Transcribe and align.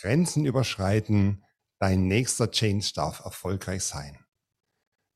Grenzen 0.00 0.46
überschreiten, 0.46 1.44
dein 1.80 2.06
nächster 2.06 2.50
Change 2.50 2.92
darf 2.94 3.20
erfolgreich 3.20 3.82
sein. 3.84 4.18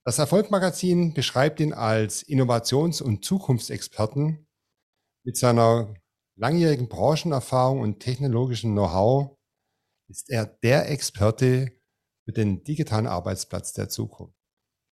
Das 0.05 0.19
Erfolgmagazin 0.19 1.15
beschreibt 1.15 1.61
ihn 1.61 1.73
als 1.73 2.23
Innovations- 2.23 3.01
und 3.01 3.25
Zukunftsexperten 3.25 4.49
mit 5.25 5.37
seiner 5.37 5.95
langjährigen 6.37 6.89
Branchenerfahrung 6.89 7.81
und 7.81 8.01
technologischen 8.01 8.73
Know-how 8.73 9.37
ist 10.09 10.29
er 10.29 10.47
der 10.47 10.91
Experte 10.91 11.73
für 12.25 12.33
den 12.33 12.65
digitalen 12.65 13.07
Arbeitsplatz 13.07 13.73
der 13.73 13.89
Zukunft. 13.89 14.37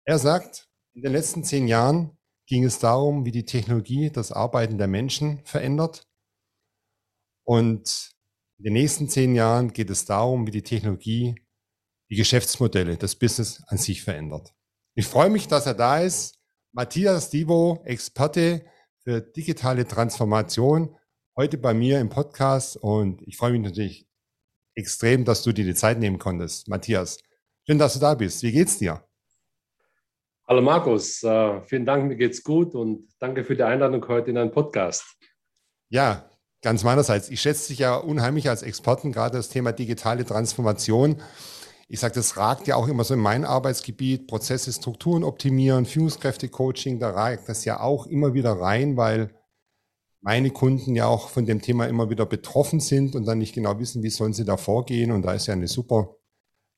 Er 0.06 0.18
sagt, 0.18 0.68
in 0.94 1.02
den 1.02 1.12
letzten 1.12 1.44
zehn 1.44 1.68
Jahren 1.68 2.16
ging 2.46 2.64
es 2.64 2.78
darum, 2.78 3.24
wie 3.24 3.30
die 3.30 3.44
Technologie 3.44 4.10
das 4.10 4.32
Arbeiten 4.32 4.78
der 4.78 4.88
Menschen 4.88 5.44
verändert. 5.44 6.08
Und 7.44 8.12
in 8.60 8.64
den 8.64 8.72
nächsten 8.74 9.08
zehn 9.08 9.34
Jahren 9.34 9.72
geht 9.72 9.88
es 9.88 10.04
darum, 10.04 10.46
wie 10.46 10.50
die 10.50 10.60
Technologie 10.60 11.34
die 12.10 12.16
Geschäftsmodelle, 12.16 12.98
das 12.98 13.16
Business 13.16 13.62
an 13.68 13.78
sich 13.78 14.02
verändert. 14.02 14.52
Ich 14.94 15.06
freue 15.06 15.30
mich, 15.30 15.48
dass 15.48 15.64
er 15.64 15.72
da 15.72 16.00
ist. 16.00 16.38
Matthias 16.72 17.30
Divo, 17.30 17.80
Experte 17.86 18.66
für 19.02 19.22
digitale 19.22 19.86
Transformation, 19.86 20.94
heute 21.38 21.56
bei 21.56 21.72
mir 21.72 22.00
im 22.00 22.10
Podcast 22.10 22.76
und 22.76 23.22
ich 23.26 23.38
freue 23.38 23.52
mich 23.52 23.62
natürlich 23.62 24.06
extrem, 24.74 25.24
dass 25.24 25.42
du 25.42 25.52
dir 25.52 25.64
die 25.64 25.74
Zeit 25.74 25.98
nehmen 25.98 26.18
konntest. 26.18 26.68
Matthias, 26.68 27.16
schön, 27.66 27.78
dass 27.78 27.94
du 27.94 28.00
da 28.00 28.12
bist. 28.12 28.42
Wie 28.42 28.52
geht's 28.52 28.76
dir? 28.76 29.02
Hallo 30.46 30.60
Markus, 30.60 31.22
uh, 31.22 31.62
vielen 31.62 31.86
Dank, 31.86 32.06
mir 32.08 32.16
geht's 32.16 32.44
gut 32.44 32.74
und 32.74 33.08
danke 33.20 33.42
für 33.42 33.56
die 33.56 33.62
Einladung 33.62 34.06
heute 34.06 34.28
in 34.28 34.36
einen 34.36 34.50
Podcast. 34.50 35.16
Ja, 35.88 36.29
Ganz 36.62 36.84
meinerseits. 36.84 37.30
Ich 37.30 37.40
schätze 37.40 37.68
dich 37.68 37.78
ja 37.78 37.96
unheimlich 37.96 38.48
als 38.48 38.62
Experten, 38.62 39.12
gerade 39.12 39.38
das 39.38 39.48
Thema 39.48 39.72
digitale 39.72 40.26
Transformation. 40.26 41.16
Ich 41.88 42.00
sage, 42.00 42.14
das 42.14 42.36
ragt 42.36 42.66
ja 42.66 42.76
auch 42.76 42.86
immer 42.86 43.02
so 43.02 43.14
in 43.14 43.20
mein 43.20 43.44
Arbeitsgebiet, 43.44 44.26
Prozesse, 44.26 44.72
Strukturen 44.72 45.24
optimieren, 45.24 45.86
Führungskräfte-Coaching, 45.86 47.00
da 47.00 47.10
ragt 47.10 47.48
das 47.48 47.64
ja 47.64 47.80
auch 47.80 48.06
immer 48.06 48.34
wieder 48.34 48.52
rein, 48.52 48.96
weil 48.96 49.34
meine 50.20 50.50
Kunden 50.50 50.94
ja 50.94 51.06
auch 51.06 51.30
von 51.30 51.46
dem 51.46 51.62
Thema 51.62 51.86
immer 51.86 52.10
wieder 52.10 52.26
betroffen 52.26 52.78
sind 52.78 53.16
und 53.16 53.24
dann 53.24 53.38
nicht 53.38 53.54
genau 53.54 53.78
wissen, 53.78 54.02
wie 54.02 54.10
sollen 54.10 54.34
sie 54.34 54.44
da 54.44 54.56
vorgehen. 54.56 55.12
Und 55.12 55.22
da 55.22 55.32
ist 55.32 55.46
ja 55.46 55.54
eine 55.54 55.66
super, 55.66 56.16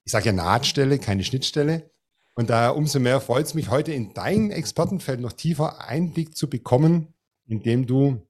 ich 0.05 0.12
sage 0.12 0.27
ja 0.27 0.33
Nahtstelle, 0.33 0.98
keine 0.98 1.24
Schnittstelle. 1.24 1.91
Und 2.34 2.50
da 2.50 2.70
umso 2.70 3.00
mehr 3.00 3.20
freut 3.20 3.46
es 3.46 3.55
mich, 3.55 3.69
heute 3.69 3.92
in 3.92 4.14
dein 4.14 4.50
Expertenfeld 4.50 5.20
noch 5.20 5.33
tiefer 5.33 5.84
Einblick 5.86 6.36
zu 6.36 6.48
bekommen, 6.48 7.08
indem 7.46 7.86
du 7.86 8.22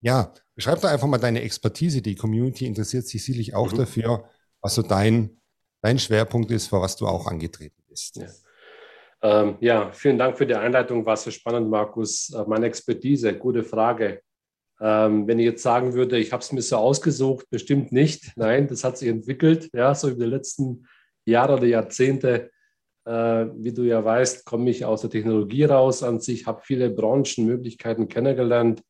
ja 0.00 0.32
Beschreib 0.56 0.80
doch 0.80 0.88
einfach 0.88 1.06
mal 1.06 1.18
deine 1.18 1.42
Expertise. 1.42 2.00
Die 2.00 2.16
Community 2.16 2.66
interessiert 2.66 3.06
sich 3.06 3.22
sicherlich 3.22 3.54
auch 3.54 3.72
mhm. 3.72 3.76
dafür, 3.76 4.24
was 4.62 4.74
so 4.74 4.82
dein, 4.82 5.38
dein 5.82 5.98
Schwerpunkt 5.98 6.50
ist, 6.50 6.68
vor 6.68 6.80
was 6.80 6.96
du 6.96 7.06
auch 7.06 7.26
angetreten 7.26 7.82
bist. 7.86 8.16
Ja. 8.16 8.26
Ähm, 9.22 9.56
ja, 9.60 9.92
vielen 9.92 10.18
Dank 10.18 10.38
für 10.38 10.46
die 10.46 10.54
Einleitung. 10.54 11.04
War 11.04 11.16
sehr 11.16 11.32
spannend, 11.32 11.68
Markus. 11.68 12.32
Äh, 12.32 12.42
meine 12.46 12.66
Expertise, 12.66 13.34
gute 13.34 13.64
Frage. 13.64 14.22
Ähm, 14.80 15.26
wenn 15.26 15.38
ich 15.38 15.44
jetzt 15.44 15.62
sagen 15.62 15.92
würde, 15.92 16.18
ich 16.18 16.32
habe 16.32 16.42
es 16.42 16.52
mir 16.52 16.62
so 16.62 16.76
ausgesucht, 16.76 17.46
bestimmt 17.50 17.92
nicht. 17.92 18.32
Nein, 18.36 18.66
das 18.66 18.82
hat 18.82 18.96
sich 18.96 19.08
entwickelt, 19.08 19.68
ja, 19.74 19.94
so 19.94 20.08
über 20.08 20.24
die 20.24 20.30
letzten 20.30 20.86
Jahre 21.26 21.54
oder 21.54 21.66
Jahrzehnte. 21.66 22.50
Äh, 23.04 23.46
wie 23.56 23.72
du 23.74 23.82
ja 23.82 24.02
weißt, 24.02 24.46
komme 24.46 24.70
ich 24.70 24.86
aus 24.86 25.02
der 25.02 25.10
Technologie 25.10 25.64
raus 25.64 26.02
an 26.02 26.20
sich, 26.20 26.46
habe 26.46 26.62
viele 26.64 26.90
Branchenmöglichkeiten 26.90 28.08
kennengelernt, 28.08 28.82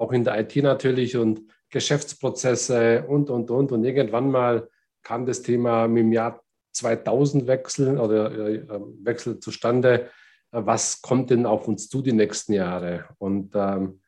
auch 0.00 0.12
in 0.12 0.24
der 0.24 0.40
IT 0.40 0.56
natürlich 0.56 1.16
und 1.16 1.42
Geschäftsprozesse 1.68 3.04
und, 3.06 3.30
und, 3.30 3.50
und. 3.50 3.70
Und 3.70 3.84
irgendwann 3.84 4.30
mal 4.30 4.68
kam 5.02 5.26
das 5.26 5.42
Thema 5.42 5.86
mit 5.86 6.04
dem 6.04 6.12
Jahr 6.12 6.42
2000 6.72 7.46
Wechsel 7.46 7.98
oder 7.98 8.32
äh, 8.32 8.64
Wechsel 9.02 9.38
zustande. 9.40 10.08
Was 10.52 11.02
kommt 11.02 11.30
denn 11.30 11.46
auf 11.46 11.68
uns 11.68 11.88
zu 11.88 12.00
die 12.02 12.12
nächsten 12.12 12.54
Jahre? 12.54 13.04
Und 13.18 13.52
ähm, 13.54 14.00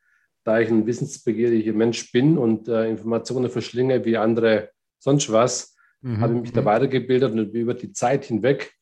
da 0.43 0.59
ich 0.59 0.69
ein 0.69 0.85
wissensbegieriger 0.85 1.73
Mensch 1.73 2.11
bin 2.11 2.37
und 2.37 2.67
äh, 2.67 2.89
Informationen 2.89 3.49
verschlinge 3.49 4.03
wie 4.03 4.17
andere 4.17 4.71
sonst 4.99 5.31
was, 5.31 5.75
mhm. 6.01 6.19
habe 6.19 6.33
ich 6.33 6.41
mich 6.41 6.53
da 6.53 6.61
mhm. 6.61 6.65
weitergebildet 6.65 7.31
und 7.31 7.53
über 7.53 7.75
die 7.75 7.93
Zeit 7.93 8.25
hinweg 8.25 8.73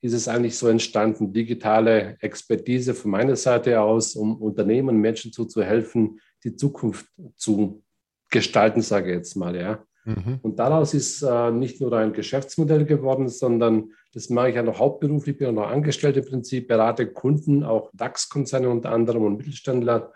ist 0.00 0.12
es 0.12 0.28
eigentlich 0.28 0.56
so 0.56 0.68
entstanden, 0.68 1.32
digitale 1.32 2.16
Expertise 2.20 2.94
von 2.94 3.10
meiner 3.10 3.34
Seite 3.34 3.80
aus, 3.80 4.14
um 4.14 4.36
Unternehmen 4.36 4.90
und 4.90 5.00
Menschen 5.00 5.32
zu, 5.32 5.44
zu 5.44 5.64
helfen, 5.64 6.20
die 6.44 6.56
Zukunft 6.56 7.06
zu 7.36 7.82
gestalten, 8.30 8.82
sage 8.82 9.10
ich 9.10 9.16
jetzt 9.16 9.36
mal. 9.36 9.56
Ja. 9.56 9.84
Mhm. 10.04 10.38
Und 10.42 10.58
daraus 10.58 10.94
ist 10.94 11.22
äh, 11.22 11.50
nicht 11.50 11.80
nur 11.80 11.92
ein 11.92 12.12
Geschäftsmodell 12.12 12.84
geworden, 12.84 13.28
sondern 13.28 13.92
das 14.14 14.30
mache 14.30 14.50
ich 14.50 14.54
ja 14.54 14.62
noch 14.62 14.78
hauptberuflich, 14.78 15.36
bin 15.36 15.48
auch 15.48 15.52
noch 15.52 15.68
angestellt 15.68 16.16
im 16.16 16.24
Prinzip, 16.24 16.68
berate 16.68 17.06
Kunden, 17.06 17.62
auch 17.62 17.90
DAX-Konzerne 17.92 18.68
unter 18.68 18.90
anderem 18.90 19.22
und 19.24 19.36
Mittelständler. 19.36 20.12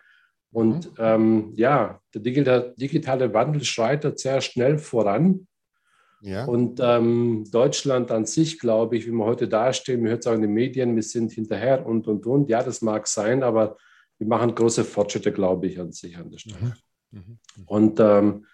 Und 0.50 0.87
mhm. 0.87 0.97
ähm, 0.99 1.53
ja, 1.56 2.00
der 2.15 2.21
digitale, 2.22 2.75
digitale 2.77 3.32
Wandel 3.34 3.65
schreitet 3.65 4.19
sehr 4.19 4.41
schnell 4.41 4.78
voran. 4.78 5.47
Ja. 6.22 6.44
Und 6.44 6.81
ähm, 6.82 7.44
Deutschland 7.50 8.11
an 8.12 8.27
sich, 8.27 8.61
glaube 8.61 8.97
ich, 8.97 9.06
wie 9.06 9.11
wir 9.11 9.25
heute 9.25 9.49
dastehen, 9.49 10.03
man 10.03 10.11
hört 10.11 10.21
es 10.21 10.27
auch 10.27 10.34
in 10.34 10.43
den 10.43 10.53
Medien, 10.53 10.94
wir 10.94 11.03
sind 11.03 11.32
hinterher 11.32 11.84
und, 11.84 12.06
und, 12.06 12.27
und. 12.27 12.49
Ja, 12.49 12.62
das 12.62 12.81
mag 12.81 13.09
sein, 13.09 13.43
aber 13.43 13.77
wir 14.22 14.28
machen 14.28 14.55
große 14.55 14.84
Fortschritte, 14.84 15.33
glaube 15.33 15.66
ich, 15.66 15.81
an 15.81 15.91
sich 15.91 16.16
an 16.16 16.31
der 16.31 16.38
Stelle. 16.38 16.77
Mhm. 17.10 17.19
Mhm. 17.19 17.38
mhm. 17.56 17.65
Und 17.66 18.00
ähm, 18.00 18.47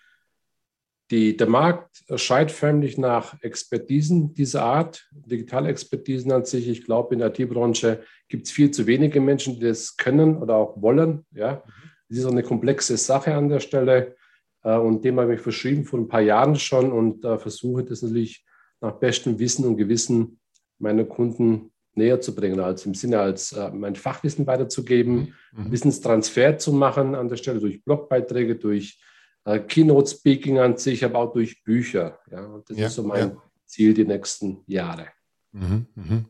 die, 1.10 1.36
der 1.36 1.46
Markt 1.46 2.04
schreit 2.16 2.50
förmlich 2.50 2.98
nach 2.98 3.40
Expertisen 3.42 4.34
dieser 4.34 4.62
Art, 4.62 5.08
digitale 5.10 5.68
Expertisen 5.68 6.32
an 6.32 6.44
sich. 6.44 6.68
Ich 6.68 6.84
glaube, 6.84 7.14
in 7.14 7.20
der 7.20 7.38
IT-Branche 7.38 8.02
gibt 8.28 8.46
es 8.46 8.52
viel 8.52 8.70
zu 8.70 8.86
wenige 8.86 9.20
Menschen, 9.20 9.54
die 9.54 9.66
das 9.66 9.96
können 9.96 10.36
oder 10.36 10.56
auch 10.56 10.80
wollen. 10.80 11.26
Ja, 11.32 11.62
es 12.08 12.16
mhm. 12.16 12.16
ist 12.16 12.24
auch 12.24 12.32
eine 12.32 12.42
komplexe 12.42 12.96
Sache 12.96 13.34
an 13.34 13.48
der 13.48 13.60
Stelle. 13.60 14.16
Äh, 14.62 14.76
und 14.76 15.04
dem 15.04 15.20
habe 15.20 15.34
ich 15.34 15.40
verschrieben 15.40 15.84
vor 15.84 15.98
ein 15.98 16.08
paar 16.08 16.22
Jahren 16.22 16.56
schon 16.56 16.92
und 16.92 17.24
äh, 17.24 17.38
versuche 17.38 17.84
das 17.84 18.02
natürlich 18.02 18.44
nach 18.80 18.92
bestem 18.92 19.38
Wissen 19.38 19.66
und 19.66 19.76
Gewissen 19.76 20.40
meiner 20.78 21.04
Kunden 21.04 21.72
näher 21.98 22.20
zu 22.20 22.34
bringen, 22.34 22.60
also 22.60 22.88
im 22.88 22.94
Sinne 22.94 23.20
als 23.20 23.52
äh, 23.52 23.70
mein 23.70 23.94
Fachwissen 23.94 24.46
weiterzugeben, 24.46 25.34
mhm. 25.52 25.64
mhm. 25.64 25.72
Wissenstransfer 25.72 26.58
zu 26.58 26.72
machen 26.72 27.14
an 27.14 27.28
der 27.28 27.36
Stelle 27.36 27.60
durch 27.60 27.84
Blogbeiträge, 27.84 28.56
durch 28.56 28.98
äh, 29.44 29.60
Keynote-Speaking 29.60 30.58
an 30.58 30.76
sich, 30.76 31.04
aber 31.04 31.18
auch 31.18 31.32
durch 31.32 31.62
Bücher. 31.62 32.18
Ja, 32.30 32.44
und 32.46 32.68
das 32.70 32.78
ja, 32.78 32.86
ist 32.86 32.94
so 32.94 33.02
mein 33.02 33.30
ja. 33.30 33.42
Ziel 33.66 33.94
die 33.94 34.04
nächsten 34.04 34.62
Jahre. 34.66 35.08
Mhm. 35.52 35.86
Mhm. 35.94 36.24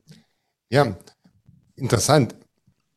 Ja, 0.71 0.97
interessant. 1.77 2.35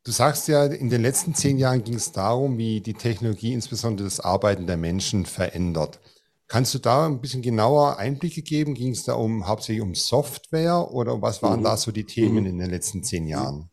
Du 0.03 0.11
sagst 0.11 0.47
ja, 0.47 0.65
in 0.65 0.89
den 0.89 1.01
letzten 1.01 1.35
zehn 1.35 1.59
Jahren 1.59 1.83
ging 1.83 1.93
es 1.95 2.11
darum, 2.11 2.57
wie 2.57 2.81
die 2.81 2.95
Technologie 2.95 3.53
insbesondere 3.53 4.07
das 4.07 4.19
Arbeiten 4.19 4.65
der 4.65 4.77
Menschen 4.77 5.25
verändert. 5.25 5.99
Kannst 6.51 6.73
du 6.73 6.79
da 6.79 7.05
ein 7.05 7.21
bisschen 7.21 7.41
genauer 7.41 7.97
Einblicke 7.97 8.41
geben? 8.41 8.73
Ging 8.73 8.91
es 8.91 9.05
da 9.05 9.13
um 9.13 9.47
hauptsächlich 9.47 9.81
um 9.81 9.95
Software 9.95 10.91
oder 10.91 11.21
was 11.21 11.41
waren 11.41 11.61
mhm. 11.61 11.63
da 11.63 11.77
so 11.77 11.93
die 11.93 12.03
Themen 12.03 12.43
mhm. 12.43 12.49
in 12.49 12.57
den 12.57 12.69
letzten 12.69 13.05
zehn 13.05 13.25
Jahren? 13.25 13.69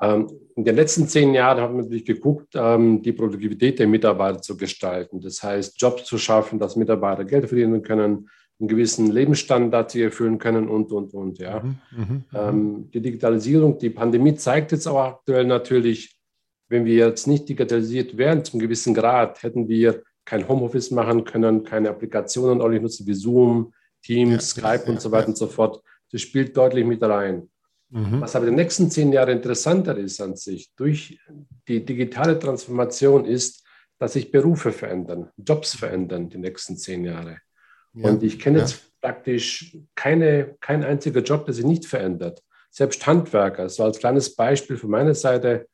Ähm, 0.00 0.30
in 0.56 0.64
den 0.64 0.76
letzten 0.76 1.06
zehn 1.08 1.34
Jahren 1.34 1.60
haben 1.60 1.76
wir 1.76 1.82
natürlich 1.82 2.06
geguckt, 2.06 2.54
ähm, 2.54 3.02
die 3.02 3.12
Produktivität 3.12 3.78
der 3.78 3.86
Mitarbeiter 3.86 4.40
zu 4.40 4.56
gestalten. 4.56 5.20
Das 5.20 5.42
heißt, 5.42 5.78
Jobs 5.78 6.06
zu 6.06 6.16
schaffen, 6.16 6.58
dass 6.58 6.74
Mitarbeiter 6.74 7.26
Geld 7.26 7.46
verdienen 7.46 7.82
können, 7.82 8.30
einen 8.58 8.68
gewissen 8.68 9.10
Lebensstandard 9.10 9.90
sie 9.90 10.00
erfüllen 10.00 10.38
können 10.38 10.70
und, 10.70 10.90
und, 10.90 11.12
und. 11.12 11.38
Ja. 11.38 11.60
Mhm, 11.60 11.76
mh, 11.90 12.06
mhm. 12.06 12.24
ähm, 12.32 12.90
die 12.94 13.02
Digitalisierung, 13.02 13.76
die 13.76 13.90
Pandemie 13.90 14.34
zeigt 14.36 14.72
jetzt 14.72 14.86
auch 14.86 15.00
aktuell 15.00 15.44
natürlich, 15.44 16.18
wenn 16.70 16.86
wir 16.86 16.94
jetzt 16.94 17.26
nicht 17.26 17.46
digitalisiert 17.46 18.16
wären 18.16 18.42
zum 18.42 18.58
gewissen 18.58 18.94
Grad, 18.94 19.42
hätten 19.42 19.68
wir 19.68 20.02
kein 20.28 20.46
Homeoffice 20.46 20.90
machen 20.90 21.24
können, 21.24 21.64
keine 21.64 21.88
Applikationen 21.88 22.60
ordentlich 22.60 22.82
nutzen 22.82 23.06
wie 23.06 23.14
Zoom, 23.14 23.72
Teams, 24.02 24.54
ja, 24.54 24.62
Skype 24.62 24.84
ja, 24.84 24.92
und 24.92 25.00
so 25.00 25.10
weiter 25.10 25.24
ja. 25.24 25.28
und 25.28 25.38
so 25.38 25.46
fort. 25.46 25.82
Das 26.12 26.20
spielt 26.20 26.54
deutlich 26.54 26.84
mit 26.84 27.02
rein. 27.02 27.48
Mhm. 27.88 28.20
Was 28.20 28.36
aber 28.36 28.46
in 28.46 28.52
den 28.52 28.60
nächsten 28.62 28.90
zehn 28.90 29.10
Jahren 29.10 29.30
interessanter 29.30 29.96
ist 29.96 30.20
an 30.20 30.36
sich, 30.36 30.70
durch 30.76 31.18
die 31.66 31.82
digitale 31.82 32.38
Transformation 32.38 33.24
ist, 33.24 33.64
dass 33.98 34.12
sich 34.12 34.30
Berufe 34.30 34.70
verändern, 34.70 35.30
Jobs 35.38 35.74
verändern 35.74 36.28
die 36.28 36.36
nächsten 36.36 36.76
zehn 36.76 37.06
Jahre. 37.06 37.38
Ja. 37.94 38.10
Und 38.10 38.22
ich 38.22 38.38
kenne 38.38 38.58
jetzt 38.58 39.00
praktisch 39.00 39.78
keine, 39.94 40.56
kein 40.60 40.84
einziger 40.84 41.22
Job, 41.22 41.46
der 41.46 41.54
sich 41.54 41.64
nicht 41.64 41.86
verändert. 41.86 42.42
Selbst 42.70 43.06
Handwerker, 43.06 43.70
so 43.70 43.82
als 43.82 43.98
kleines 43.98 44.36
Beispiel 44.36 44.76
von 44.76 44.90
meiner 44.90 45.14
Seite, 45.14 45.68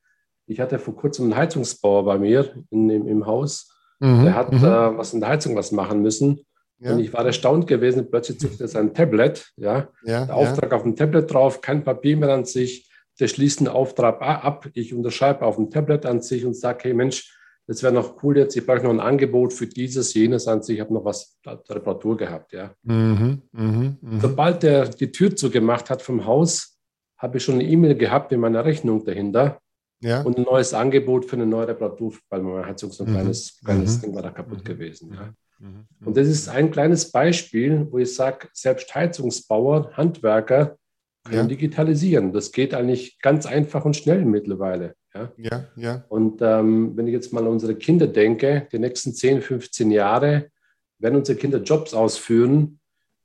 ich 0.47 0.61
hatte 0.61 0.79
vor 0.79 0.95
kurzem 0.95 1.25
einen 1.25 1.37
Heizungsbauer 1.37 2.05
bei 2.05 2.19
mir 2.19 2.65
in, 2.71 2.89
im, 2.89 3.09
im 3.09 3.27
Haus. 3.27 3.74
Mhm. 4.05 4.25
Der 4.25 4.35
hat 4.35 4.53
mhm. 4.53 4.59
äh, 4.59 4.99
was 4.99 5.15
in 5.15 5.21
der 5.21 5.31
Heizung 5.31 5.57
was 5.57 5.73
machen 5.73 6.03
müssen. 6.03 6.41
Ja. 6.79 6.93
Und 6.93 7.01
ich 7.01 7.13
war 7.13 7.25
erstaunt 7.25 7.67
gewesen, 7.67 8.11
plötzlich 8.11 8.39
zückt 8.39 8.61
er 8.61 8.69
sein 8.69 8.93
Tablet, 8.93 9.53
ja, 9.57 9.89
ja 10.05 10.27
der 10.27 10.35
Auftrag 10.35 10.73
ja. 10.73 10.77
auf 10.77 10.83
dem 10.83 10.97
Tablet 10.97 11.33
drauf, 11.33 11.61
kein 11.61 11.83
Papier 11.83 12.17
mehr 12.17 12.35
an 12.35 12.45
sich, 12.45 12.91
der 13.19 13.29
schließt 13.29 13.61
einen 13.61 13.69
Auftrag 13.69 14.21
ab, 14.21 14.69
ich 14.75 14.93
unterschreibe 14.93 15.47
auf 15.47 15.57
dem 15.57 15.71
Tablet 15.71 16.05
an 16.05 16.21
sich 16.21 16.45
und 16.45 16.55
sage, 16.55 16.81
hey 16.83 16.95
Mensch, 16.95 17.33
das 17.67 17.83
wäre 17.83 17.95
noch 17.95 18.23
cool 18.23 18.37
jetzt, 18.37 18.57
ich 18.57 18.67
brauche 18.67 18.83
noch 18.83 18.91
ein 18.91 19.01
Angebot 19.01 19.55
für 19.55 19.67
dieses, 19.67 20.13
jenes 20.13 20.47
an 20.47 20.63
sich, 20.63 20.77
ich 20.77 20.81
habe 20.83 20.93
noch 20.93 21.05
was 21.05 21.39
Reparatur 21.47 22.17
gehabt, 22.17 22.53
ja. 22.53 22.75
Mhm, 22.83 23.43
mh, 23.53 23.97
mh. 24.03 24.21
Sobald 24.21 24.65
er 24.65 24.89
die 24.89 25.13
Tür 25.13 25.35
zugemacht 25.35 25.89
hat 25.89 26.03
vom 26.03 26.27
Haus, 26.27 26.77
habe 27.17 27.39
ich 27.39 27.45
schon 27.45 27.55
eine 27.55 27.65
E-Mail 27.65 27.95
gehabt 27.95 28.33
mit 28.33 28.41
meiner 28.41 28.65
Rechnung 28.65 29.05
dahinter 29.05 29.61
ja. 30.05 30.23
und 30.23 30.37
ein 30.37 30.45
neues 30.45 30.75
Angebot 30.75 31.25
für 31.25 31.37
eine 31.37 31.47
neue 31.47 31.69
Reparatur, 31.69 32.15
weil 32.29 32.43
meine 32.43 32.67
Heizung 32.67 32.93
so 32.93 33.05
ein 33.05 33.11
mhm. 33.11 33.15
kleines, 33.15 33.61
kleines 33.65 33.97
mhm. 33.97 34.01
Ding 34.03 34.15
war 34.15 34.23
da 34.23 34.31
kaputt 34.31 34.59
mhm. 34.59 34.65
gewesen. 34.65 35.15
Ja. 35.15 35.35
Mhm. 35.59 35.87
Und 36.05 36.17
das 36.17 36.29
ist 36.29 36.49
ein 36.49 36.71
kleines 36.71 37.11
Beispiel, 37.11 37.87
wo 37.91 37.99
ich 37.99 38.15
sage, 38.15 38.49
selbst 38.53 38.95
Heizungsbauer, 38.95 39.93
Handwerker 39.95 40.77
können 41.25 41.37
ja. 41.37 41.47
digitalisieren. 41.47 42.33
Das 42.33 42.53
geht 42.53 42.75
eigentlich 42.75 43.19
ganz 43.21 43.47
einfach 43.47 43.85
und 43.85 43.97
schnell 43.97 44.25
mittlerweile. 44.27 44.95
Ja, 45.15 45.33
ja. 45.39 45.65
ja. 45.77 46.05
Und 46.09 46.43
ähm, 46.43 46.97
wenn 46.97 47.07
ich 47.07 47.15
jetzt 47.15 47.33
mal 47.33 47.41
an 47.41 47.53
unsere 47.53 47.75
Kinder 47.77 48.07
denke, 48.07 48.69
die 48.73 48.79
nächsten 48.79 49.15
10, 49.15 49.41
15 49.41 49.91
Jahre 49.91 50.51
werden 50.99 51.17
unsere 51.17 51.39
Kinder 51.39 51.63
Jobs 51.63 51.95
ausführen, 51.95 52.81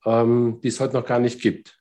ähm, 0.06 0.60
die 0.64 0.70
es 0.70 0.80
heute 0.80 0.94
noch 0.94 1.06
gar 1.06 1.20
nicht 1.20 1.42
gibt. 1.42 1.78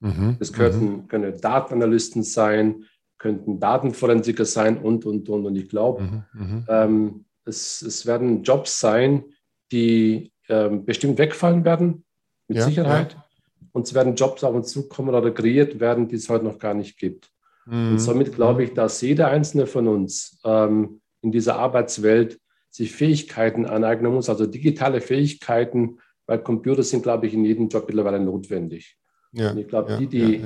Mhm. 0.00 0.36
Das 0.38 0.52
könnten, 0.52 0.84
mhm. 0.84 1.08
können 1.08 1.40
Datenanalysten 1.40 2.24
sein, 2.24 2.86
könnten 3.22 3.60
Datenforensiker 3.60 4.44
sein 4.44 4.78
und, 4.78 5.06
und, 5.06 5.28
und. 5.28 5.46
Und 5.46 5.56
ich 5.56 5.68
glaube, 5.68 6.02
mhm. 6.02 6.22
mhm. 6.32 6.66
ähm, 6.68 7.24
es, 7.44 7.80
es 7.82 8.04
werden 8.04 8.42
Jobs 8.42 8.80
sein, 8.80 9.24
die 9.70 10.32
ähm, 10.48 10.84
bestimmt 10.84 11.18
wegfallen 11.18 11.64
werden, 11.64 12.04
mit 12.48 12.58
ja, 12.58 12.64
Sicherheit. 12.64 13.12
Ja. 13.12 13.24
Und 13.70 13.86
es 13.86 13.94
werden 13.94 14.16
Jobs 14.16 14.42
auf 14.42 14.54
uns 14.54 14.70
zukommen 14.72 15.14
oder 15.14 15.30
kreiert 15.30 15.78
werden, 15.78 16.08
die 16.08 16.16
es 16.16 16.28
heute 16.28 16.44
noch 16.44 16.58
gar 16.58 16.74
nicht 16.74 16.98
gibt. 16.98 17.30
Mhm. 17.64 17.92
Und 17.92 17.98
somit 18.00 18.34
glaube 18.34 18.64
ich, 18.64 18.74
dass 18.74 19.00
jeder 19.00 19.28
einzelne 19.28 19.66
von 19.66 19.86
uns 19.86 20.40
ähm, 20.44 21.00
in 21.22 21.30
dieser 21.30 21.56
Arbeitswelt 21.56 22.40
sich 22.70 22.92
Fähigkeiten 22.92 23.66
aneignen 23.66 24.12
muss, 24.12 24.28
also 24.28 24.46
digitale 24.46 25.00
Fähigkeiten, 25.00 25.98
weil 26.26 26.38
Computer 26.42 26.82
sind, 26.82 27.02
glaube 27.02 27.26
ich, 27.26 27.34
in 27.34 27.44
jedem 27.44 27.68
Job 27.68 27.84
mittlerweile 27.86 28.18
notwendig. 28.18 28.98
Ja, 29.32 29.52
und 29.52 29.58
ich 29.58 29.68
glaube, 29.68 29.96
die, 29.98 30.08
die 30.08 30.44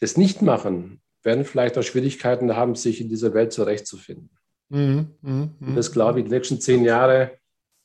das 0.00 0.16
nicht 0.16 0.42
machen, 0.42 1.00
werden 1.22 1.44
vielleicht 1.44 1.76
auch 1.76 1.82
Schwierigkeiten 1.82 2.56
haben, 2.56 2.74
sich 2.74 3.00
in 3.00 3.08
dieser 3.08 3.34
Welt 3.34 3.52
zurechtzufinden. 3.52 4.30
Mhm, 4.68 5.14
mh, 5.22 5.48
mh. 5.58 5.68
Und 5.68 5.76
das 5.76 5.92
glaube 5.92 6.20
ich, 6.20 6.26
die 6.26 6.30
nächsten 6.30 6.60
zehn 6.60 6.84
Jahre 6.84 7.38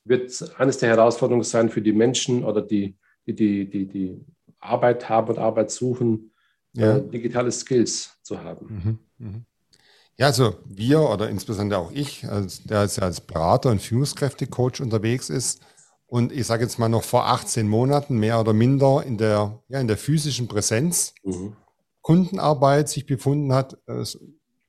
wird 0.03 0.53
eines 0.59 0.77
der 0.77 0.89
Herausforderungen 0.89 1.43
sein 1.43 1.69
für 1.69 1.81
die 1.81 1.93
Menschen 1.93 2.43
oder 2.43 2.61
die, 2.61 2.95
die, 3.25 3.33
die, 3.33 3.69
die, 3.69 3.87
die 3.87 4.25
Arbeit 4.59 5.09
haben 5.09 5.29
und 5.29 5.39
Arbeit 5.39 5.71
suchen, 5.71 6.31
ja. 6.73 6.97
äh, 6.97 7.07
digitale 7.09 7.51
Skills 7.51 8.17
zu 8.21 8.41
haben. 8.41 8.99
Mhm, 9.17 9.27
mh. 9.27 9.41
Ja, 10.17 10.27
also 10.27 10.55
wir 10.63 11.01
oder 11.01 11.29
insbesondere 11.29 11.79
auch 11.79 11.91
ich, 11.91 12.25
also 12.25 12.61
der 12.63 12.79
als, 12.79 12.99
als 12.99 13.19
Berater 13.19 13.69
und 13.71 13.81
Führungskräftecoach 13.81 14.79
unterwegs 14.79 15.29
ist 15.29 15.61
und 16.07 16.31
ich 16.31 16.47
sage 16.47 16.63
jetzt 16.63 16.79
mal 16.79 16.87
noch 16.87 17.03
vor 17.03 17.27
18 17.27 17.67
Monaten 17.67 18.17
mehr 18.17 18.39
oder 18.39 18.53
minder 18.53 19.03
in 19.05 19.17
der, 19.17 19.61
ja, 19.67 19.79
in 19.79 19.87
der 19.87 19.97
physischen 19.97 20.47
Präsenz 20.47 21.13
mhm. 21.23 21.57
Kundenarbeit 22.05 22.87
sich 22.87 23.07
befunden 23.07 23.51
hat, 23.51 23.79
es 23.87 24.19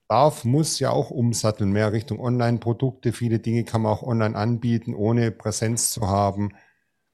darf, 0.08 0.46
muss 0.46 0.78
ja 0.78 0.88
auch 0.88 1.10
umsatteln, 1.10 1.70
mehr 1.70 1.92
Richtung 1.92 2.18
Online-Produkte. 2.18 3.12
Viele 3.12 3.40
Dinge 3.40 3.64
kann 3.64 3.82
man 3.82 3.92
auch 3.92 4.02
online 4.02 4.34
anbieten, 4.34 4.94
ohne 4.94 5.30
Präsenz 5.32 5.90
zu 5.90 6.08
haben. 6.08 6.54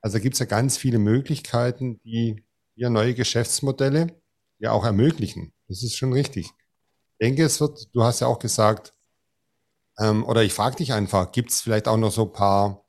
Also 0.01 0.21
gibt 0.21 0.35
es 0.35 0.39
ja 0.39 0.47
ganz 0.47 0.77
viele 0.77 1.01
Möglichkeiten, 1.01 2.01
die 2.05 2.45
ja 2.77 2.89
neue 2.89 3.15
Geschäftsmodelle 3.15 4.15
ja 4.61 4.71
auch 4.71 4.85
ermöglichen. 4.85 5.53
Das 5.67 5.83
ist 5.83 5.97
schon 5.97 6.13
richtig. 6.13 6.47
Ich 6.47 7.27
denke, 7.27 7.43
es 7.43 7.61
wird, 7.61 7.93
du 7.93 8.05
hast 8.05 8.21
ja 8.21 8.29
auch 8.29 8.39
gesagt, 8.39 8.95
ähm, 9.99 10.25
oder 10.25 10.45
ich 10.45 10.53
frage 10.53 10.77
dich 10.77 10.93
einfach, 10.93 11.33
gibt 11.33 11.51
es 11.51 11.63
vielleicht 11.63 11.89
auch 11.89 11.97
noch 11.97 12.13
so 12.13 12.27
ein 12.27 12.33
paar 12.33 12.82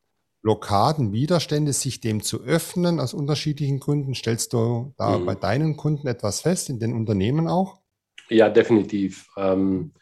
Blockaden, 0.43 1.13
Widerstände, 1.13 1.73
sich 1.73 2.01
dem 2.01 2.21
zu 2.21 2.43
öffnen 2.43 2.99
aus 2.99 3.13
unterschiedlichen 3.13 3.79
Gründen? 3.79 4.13
Stellst 4.13 4.53
du 4.53 4.93
da 4.97 5.17
mhm. 5.17 5.25
bei 5.25 5.35
deinen 5.35 5.77
Kunden 5.77 6.05
etwas 6.07 6.41
fest, 6.41 6.69
in 6.69 6.79
den 6.79 6.93
Unternehmen 6.93 7.47
auch? 7.47 7.79
Ja, 8.29 8.49
definitiv. 8.49 9.27
Ähm, 9.37 9.93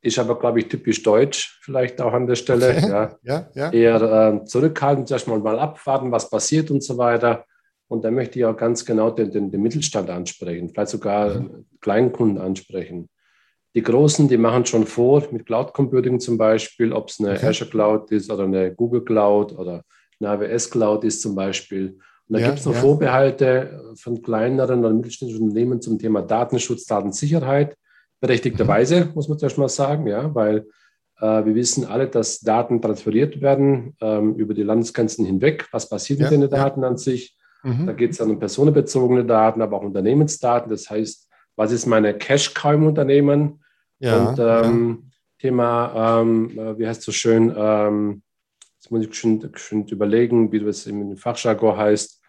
ist 0.00 0.18
aber, 0.18 0.38
glaube 0.38 0.60
ich, 0.60 0.68
typisch 0.68 1.02
deutsch, 1.02 1.58
vielleicht 1.62 2.00
auch 2.00 2.12
an 2.12 2.26
der 2.26 2.36
Stelle. 2.36 2.70
Okay. 2.70 2.88
Ja. 2.88 3.18
Ja, 3.22 3.50
ja. 3.54 3.72
Eher 3.72 4.02
äh, 4.02 4.44
zurückhaltend, 4.44 5.10
erstmal 5.10 5.40
mal 5.40 5.58
abwarten, 5.58 6.10
was 6.10 6.30
passiert 6.30 6.70
und 6.70 6.82
so 6.82 6.96
weiter. 6.96 7.44
Und 7.88 8.04
da 8.04 8.10
möchte 8.12 8.38
ich 8.38 8.44
auch 8.44 8.56
ganz 8.56 8.84
genau 8.84 9.10
den, 9.10 9.32
den, 9.32 9.50
den 9.50 9.60
Mittelstand 9.60 10.08
ansprechen, 10.08 10.68
vielleicht 10.68 10.92
sogar 10.92 11.40
mhm. 11.40 11.66
Kleinkunden 11.80 12.38
ansprechen. 12.38 13.08
Die 13.74 13.82
Großen, 13.82 14.28
die 14.28 14.36
machen 14.36 14.66
schon 14.66 14.84
vor, 14.84 15.26
mit 15.30 15.46
Cloud 15.46 15.72
Computing 15.72 16.18
zum 16.18 16.36
Beispiel, 16.36 16.92
ob 16.92 17.08
es 17.08 17.20
eine 17.20 17.32
okay. 17.32 17.46
Azure 17.46 17.70
Cloud 17.70 18.10
ist 18.10 18.30
oder 18.30 18.44
eine 18.44 18.74
Google 18.74 19.04
Cloud 19.04 19.52
oder 19.52 19.84
eine 20.18 20.30
AWS 20.30 20.70
Cloud 20.70 21.04
ist 21.04 21.22
zum 21.22 21.34
Beispiel. 21.34 21.98
Und 22.28 22.34
da 22.34 22.38
ja, 22.38 22.46
gibt 22.46 22.58
es 22.60 22.66
noch 22.66 22.74
ja. 22.74 22.80
Vorbehalte 22.80 23.94
von 23.96 24.22
kleineren 24.22 24.80
oder 24.80 24.92
mittelständischen 24.92 25.44
Unternehmen 25.44 25.80
zum 25.80 25.98
Thema 25.98 26.22
Datenschutz, 26.22 26.84
Datensicherheit. 26.84 27.76
Berechtigterweise, 28.20 29.06
mhm. 29.06 29.12
muss 29.14 29.28
man 29.28 29.38
zuerst 29.38 29.56
mal 29.56 29.68
sagen, 29.68 30.06
ja, 30.06 30.34
weil 30.34 30.66
äh, 31.20 31.44
wir 31.44 31.54
wissen 31.54 31.86
alle, 31.86 32.08
dass 32.08 32.40
Daten 32.40 32.82
transferiert 32.82 33.40
werden 33.40 33.96
ähm, 34.00 34.34
über 34.34 34.52
die 34.52 34.62
Landesgrenzen 34.62 35.24
hinweg. 35.24 35.68
Was 35.72 35.88
passiert 35.88 36.20
ja, 36.20 36.30
mit 36.30 36.40
den 36.40 36.50
Daten 36.50 36.84
an 36.84 36.96
sich? 36.96 37.36
Mhm. 37.62 37.86
Da 37.86 37.92
geht 37.92 38.12
es 38.12 38.18
dann 38.18 38.30
um 38.30 38.38
personenbezogene 38.38 39.24
Daten, 39.24 39.62
aber 39.62 39.78
auch 39.78 39.82
Unternehmensdaten. 39.82 40.70
Das 40.70 40.90
heißt, 40.90 41.29
was 41.56 41.72
ist 41.72 41.86
meine 41.86 42.16
Cash-Cow 42.16 42.74
im 42.74 42.86
Unternehmen? 42.86 43.56
und 44.02 44.38
ähm, 44.38 45.10
Thema, 45.38 46.20
ähm, 46.20 46.58
äh, 46.58 46.78
wie 46.78 46.86
heißt 46.86 47.00
es 47.00 47.06
so 47.06 47.12
schön, 47.12 47.52
ähm, 47.56 48.22
jetzt 48.76 48.90
muss 48.90 49.06
ich 49.06 49.14
schon, 49.14 49.50
schon 49.54 49.86
überlegen, 49.86 50.52
wie 50.52 50.60
das 50.60 50.86
im 50.86 51.16
Fachjargon 51.16 51.76
heißt, 51.76 52.20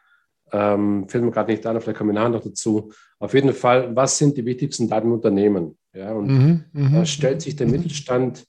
ähm, 0.54 1.08
fällt 1.08 1.24
mir 1.24 1.32
gerade 1.32 1.52
nicht 1.52 1.66
an, 1.66 1.80
vielleicht 1.80 1.98
kommen 1.98 2.10
wir 2.10 2.14
nachher 2.14 2.30
noch 2.30 2.44
dazu. 2.44 2.92
Auf 3.20 3.34
jeden 3.34 3.54
Fall, 3.54 3.96
was 3.96 4.18
sind 4.18 4.38
die 4.38 4.46
wichtigsten 4.46 4.90
Daten 4.90 5.08
im 5.08 5.14
Unternehmen? 5.14 5.78
Ja, 5.94 6.14
und 6.14 6.28
mhm, 6.28 6.66
mhm. 6.72 6.94
da 6.94 7.06
stellt 7.06 7.42
sich 7.42 7.56
der 7.56 7.68
mhm. 7.68 7.74
Mittelstand, 7.74 8.46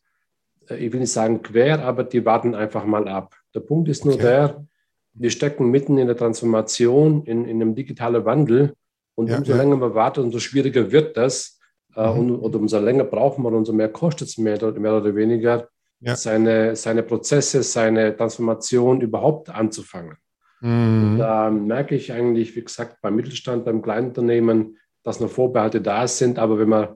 äh, 0.69 0.77
ich 0.77 0.93
will 0.93 1.01
nicht 1.01 1.13
sagen 1.13 1.43
quer, 1.43 1.85
aber 1.85 2.05
die 2.05 2.25
warten 2.25 2.55
einfach 2.55 2.85
mal 2.85 3.09
ab. 3.09 3.35
Der 3.55 3.61
Punkt 3.61 3.89
ist 3.89 4.05
nur 4.05 4.15
okay. 4.15 4.23
der, 4.23 4.67
wir 5.15 5.31
stecken 5.31 5.71
mitten 5.71 5.99
in 5.99 6.07
der 6.07 6.17
Transformation, 6.17 7.25
in, 7.25 7.45
in 7.45 7.61
einem 7.61 7.75
digitalen 7.75 8.25
Wandel. 8.25 8.75
Und 9.15 9.29
ja, 9.29 9.39
umso 9.39 9.53
ja. 9.53 9.59
länger 9.59 9.77
man 9.77 9.95
wartet, 9.95 10.25
umso 10.25 10.39
schwieriger 10.39 10.91
wird 10.91 11.17
das. 11.17 11.59
Äh, 11.95 12.11
mhm. 12.11 12.19
und, 12.19 12.31
und, 12.37 12.57
umso 12.57 12.79
länger 12.79 13.05
brauchen 13.05 13.45
wir, 13.45 13.53
umso 13.53 13.73
mehr 13.73 13.91
kostet 13.91 14.29
es 14.29 14.39
mehr, 14.39 14.59
mehr 14.73 14.97
oder 14.97 15.15
weniger, 15.15 15.69
ja. 16.01 16.17
seine, 16.17 16.75
seine 16.75 17.03
Prozesse, 17.03 17.63
seine 17.63 18.17
Transformation 18.17 19.01
überhaupt 19.01 19.51
anzufangen. 19.51 20.17
Mhm. 20.61 21.17
Da 21.19 21.51
merke 21.51 21.95
ich 21.95 22.13
eigentlich, 22.13 22.57
wie 22.57 22.65
gesagt, 22.65 22.99
beim 23.03 23.17
Mittelstand, 23.17 23.65
beim 23.65 23.83
Kleinunternehmen, 23.83 24.79
dass 25.03 25.21
noch 25.21 25.31
Vorbehalte 25.31 25.81
da 25.81 26.07
sind. 26.07 26.39
Aber 26.39 26.59
wenn 26.59 26.69
man, 26.69 26.89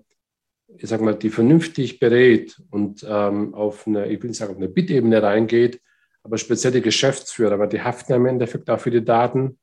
ich 0.68 0.88
sage 0.88 1.04
mal, 1.04 1.14
die 1.14 1.30
vernünftig 1.30 1.98
berät 1.98 2.56
und 2.70 3.04
ähm, 3.08 3.54
auf 3.54 3.86
eine, 3.86 4.06
ich 4.06 4.22
will 4.22 4.28
nicht 4.28 4.38
sagen, 4.38 4.52
auf 4.52 4.58
eine 4.58 4.68
Bittebene 4.68 5.22
reingeht, 5.22 5.80
aber 6.22 6.38
speziell 6.38 6.72
die 6.72 6.80
Geschäftsführer, 6.80 7.58
weil 7.58 7.68
die 7.68 7.82
haften 7.82 8.14
im 8.14 8.26
Endeffekt 8.26 8.70
auch 8.70 8.80
für 8.80 8.90
die 8.90 9.04
Daten, 9.04 9.58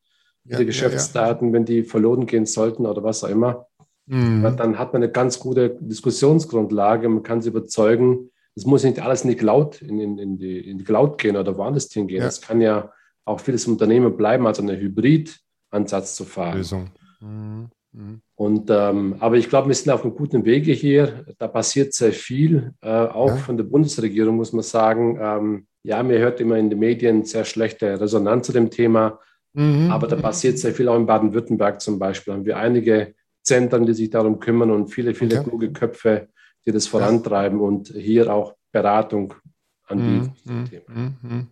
ja, 0.46 0.58
die 0.58 0.66
Geschäftsdaten, 0.66 1.48
ja, 1.48 1.52
ja. 1.52 1.54
wenn 1.54 1.66
die 1.66 1.84
verloren 1.84 2.26
gehen 2.26 2.46
sollten 2.46 2.86
oder 2.86 3.04
was 3.04 3.24
auch 3.24 3.30
immer. 3.30 3.68
Mhm. 4.06 4.56
Dann 4.58 4.78
hat 4.78 4.94
man 4.94 5.02
eine 5.02 5.12
ganz 5.12 5.40
gute 5.40 5.78
Diskussionsgrundlage. 5.80 7.08
Man 7.08 7.24
kann 7.24 7.42
sie 7.42 7.50
überzeugen, 7.50 8.30
es 8.56 8.66
muss 8.66 8.84
nicht 8.84 9.00
alles 9.00 9.24
in 9.24 9.30
die 9.30 9.36
Cloud, 9.36 9.82
in, 9.82 10.00
in, 10.00 10.18
in, 10.18 10.38
die, 10.38 10.60
in 10.60 10.78
die 10.78 10.84
Cloud 10.84 11.18
gehen 11.18 11.38
oder 11.38 11.58
woanders 11.58 11.92
hingehen. 11.92 12.24
Es 12.24 12.42
kann 12.42 12.62
ja 12.62 12.92
auch 13.26 13.40
vieles 13.40 13.68
Unternehmen 13.68 14.16
bleiben, 14.18 14.46
also 14.46 14.62
einen 14.62 14.80
Hybrid-Ansatz 14.80 16.16
zu 16.16 16.26
fahren. 16.26 16.58
Lösung. 16.58 16.90
Mhm. 17.22 17.70
Mhm. 17.94 18.22
Und, 18.36 18.70
ähm, 18.70 19.16
aber 19.20 19.38
ich 19.38 19.50
glaube, 19.50 19.70
wir 19.70 19.76
sind 19.76 19.92
auf 19.92 20.04
einem 20.04 20.16
guten 20.16 20.46
Wege 20.46 20.74
hier. 20.74 21.26
Da 21.38 21.48
passiert 21.48 21.94
sehr 21.94 22.12
viel, 22.12 22.74
äh, 22.82 22.90
auch 22.90 23.30
ja. 23.30 23.36
von 23.38 23.56
der 23.56 23.64
Bundesregierung, 23.64 24.36
muss 24.36 24.52
man 24.52 24.64
sagen. 24.64 25.18
Ähm, 25.22 25.68
ja, 25.84 26.02
mir 26.04 26.20
hört 26.20 26.42
immer 26.42 26.58
in 26.58 26.70
den 26.70 26.80
Medien 26.80 27.24
sehr 27.24 27.46
schlechte 27.46 28.00
Resonanz 28.00 28.48
zu 28.48 28.52
dem 28.52 28.70
Thema, 28.70 29.20
mhm. 29.53 29.91
aber 29.91 30.07
da 30.07 30.15
passiert 30.15 30.60
sehr 30.60 30.74
viel, 30.74 30.88
auch 30.88 30.98
in 30.98 31.05
Baden-Württemberg 31.05 31.81
zum 31.81 32.00
Beispiel. 32.00 32.33
Haben 32.33 32.45
wir 32.45 32.57
einige 32.57 33.13
Zentren, 33.41 33.86
die 33.86 33.93
sich 33.93 34.10
darum 34.10 34.39
kümmern 34.39 34.72
und 34.72 34.88
viele, 34.88 35.13
viele 35.13 35.39
okay. 35.39 35.50
kluge 35.50 35.74
Köpfe, 35.74 36.29
die 36.65 36.72
das 36.72 36.88
vorantreiben 36.88 37.60
und 37.60 37.89
hier 37.89 38.33
auch 38.33 38.55
Beratung 38.72 39.33
anbieten. 39.88 40.33
Mhm. 40.45 40.69
Thema. 40.69 40.83
Mhm. 41.22 41.48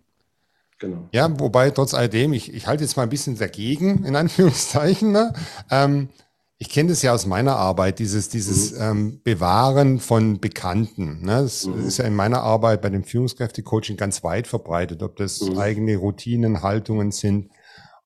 genau. 0.79 1.10
Ja, 1.12 1.39
wobei 1.39 1.70
trotz 1.72 1.93
alledem, 1.93 2.34
ich, 2.34 2.53
ich 2.53 2.67
halte 2.67 2.84
jetzt 2.84 2.96
mal 2.96 3.03
ein 3.03 3.10
bisschen 3.10 3.38
dagegen, 3.38 4.05
in 4.05 4.15
Anführungszeichen. 4.17 5.12
Ne? 5.12 5.34
Ähm, 5.70 6.10
ich 6.58 6.70
kenne 6.70 6.89
das 6.89 7.01
ja 7.01 7.12
aus 7.12 7.25
meiner 7.25 7.55
Arbeit, 7.55 7.98
dieses, 7.98 8.29
dieses 8.29 8.74
mhm. 8.74 8.81
ähm, 8.81 9.22
Bewahren 9.24 10.00
von 10.00 10.39
Bekannten. 10.39 11.22
Ne? 11.22 11.41
Das 11.41 11.65
mhm. 11.65 11.88
ist 11.88 11.98
ja 11.98 12.05
in 12.05 12.15
meiner 12.15 12.41
Arbeit 12.41 12.81
bei 12.81 12.89
dem 12.89 13.03
Führungskräftecoaching 13.03 13.98
ganz 13.98 14.24
weit 14.24 14.48
verbreitet, 14.48 15.01
ob 15.01 15.15
das 15.15 15.41
mhm. 15.41 15.58
eigene 15.58 15.98
Routinen, 15.98 16.62
Haltungen 16.62 17.12
sind. 17.12 17.50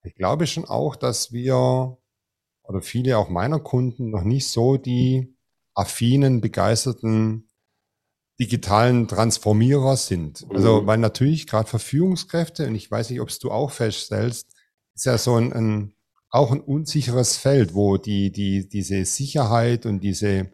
Ich 0.05 0.15
glaube 0.15 0.47
schon 0.47 0.65
auch, 0.65 0.95
dass 0.95 1.31
wir 1.31 1.97
oder 2.63 2.81
viele 2.81 3.17
auch 3.17 3.29
meiner 3.29 3.59
Kunden 3.59 4.09
noch 4.09 4.23
nicht 4.23 4.47
so 4.47 4.77
die 4.77 5.35
affinen, 5.73 6.41
begeisterten 6.41 7.49
digitalen 8.39 9.07
Transformierer 9.07 9.95
sind. 9.95 10.45
Also, 10.49 10.81
mhm. 10.81 10.87
weil 10.87 10.97
natürlich 10.97 11.47
gerade 11.47 11.69
Verfügungskräfte, 11.69 12.67
und 12.67 12.75
ich 12.75 12.89
weiß 12.89 13.09
nicht, 13.09 13.21
ob 13.21 13.29
es 13.29 13.39
du 13.39 13.51
auch 13.51 13.71
feststellst, 13.71 14.51
ist 14.93 15.05
ja 15.05 15.17
so 15.17 15.35
ein, 15.35 15.53
ein 15.53 15.93
auch 16.29 16.51
ein 16.51 16.59
unsicheres 16.59 17.37
Feld, 17.37 17.73
wo 17.75 17.97
die, 17.97 18.31
die, 18.31 18.67
diese 18.67 19.05
Sicherheit 19.05 19.85
und 19.85 20.01
diese, 20.01 20.51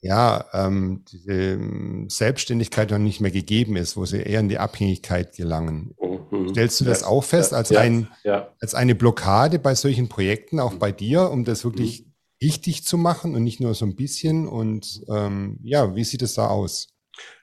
ja, 0.00 0.44
ähm, 0.52 1.04
diese 1.10 1.32
ähm, 1.32 2.06
Selbstständigkeit 2.08 2.90
noch 2.92 2.98
nicht 2.98 3.20
mehr 3.20 3.32
gegeben 3.32 3.74
ist, 3.74 3.96
wo 3.96 4.04
sie 4.04 4.18
eher 4.18 4.38
in 4.38 4.48
die 4.48 4.58
Abhängigkeit 4.58 5.34
gelangen. 5.34 5.96
Mhm. 6.44 6.50
Stellst 6.50 6.80
du 6.80 6.84
das 6.84 7.02
auch 7.02 7.24
fest 7.24 7.52
als, 7.52 7.70
ja, 7.70 7.80
ein, 7.80 8.08
ja. 8.24 8.48
als 8.60 8.74
eine 8.74 8.94
Blockade 8.94 9.58
bei 9.58 9.74
solchen 9.74 10.08
Projekten, 10.08 10.60
auch 10.60 10.74
bei 10.74 10.92
dir, 10.92 11.30
um 11.30 11.44
das 11.44 11.64
wirklich 11.64 12.04
mhm. 12.04 12.12
richtig 12.42 12.84
zu 12.84 12.98
machen 12.98 13.34
und 13.34 13.44
nicht 13.44 13.60
nur 13.60 13.74
so 13.74 13.84
ein 13.84 13.96
bisschen? 13.96 14.48
Und 14.48 15.02
ähm, 15.08 15.58
ja, 15.62 15.94
wie 15.94 16.04
sieht 16.04 16.22
es 16.22 16.34
da 16.34 16.48
aus? 16.48 16.88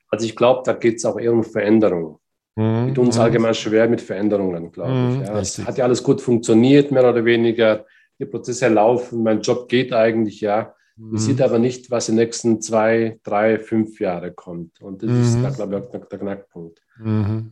Also 0.09 0.25
ich 0.25 0.35
glaube, 0.35 0.61
da 0.65 0.73
geht 0.73 0.97
es 0.97 1.05
auch 1.05 1.19
eher 1.19 1.33
um 1.33 1.43
Veränderung. 1.43 2.19
Mhm. 2.55 2.85
Mit 2.85 2.97
uns 2.97 3.19
allgemein 3.19 3.53
schwer 3.53 3.89
mit 3.89 4.01
Veränderungen, 4.01 4.71
glaube 4.71 4.91
ich. 4.91 5.17
Mhm, 5.17 5.25
ja. 5.25 5.39
Es 5.39 5.59
hat 5.59 5.77
ja 5.77 5.85
alles 5.85 6.01
gut 6.01 6.21
funktioniert, 6.21 6.91
mehr 6.91 7.09
oder 7.09 7.25
weniger. 7.25 7.85
Die 8.17 8.25
Prozesse 8.25 8.69
laufen, 8.69 9.23
mein 9.23 9.41
Job 9.41 9.67
geht 9.67 9.91
eigentlich, 9.91 10.39
ja. 10.39 10.73
Man 10.97 11.11
mhm. 11.11 11.17
sieht 11.17 11.41
aber 11.41 11.59
nicht, 11.59 11.91
was 11.91 12.09
in 12.09 12.15
den 12.15 12.25
nächsten 12.25 12.61
zwei, 12.61 13.19
drei, 13.23 13.59
fünf 13.59 13.99
Jahre 13.99 14.31
kommt. 14.31 14.81
Und 14.81 15.03
das 15.03 15.11
ist, 15.11 15.43
da, 15.43 15.49
glaube 15.49 15.89
ich, 15.93 16.07
der 16.07 16.19
Knackpunkt. 16.19 16.81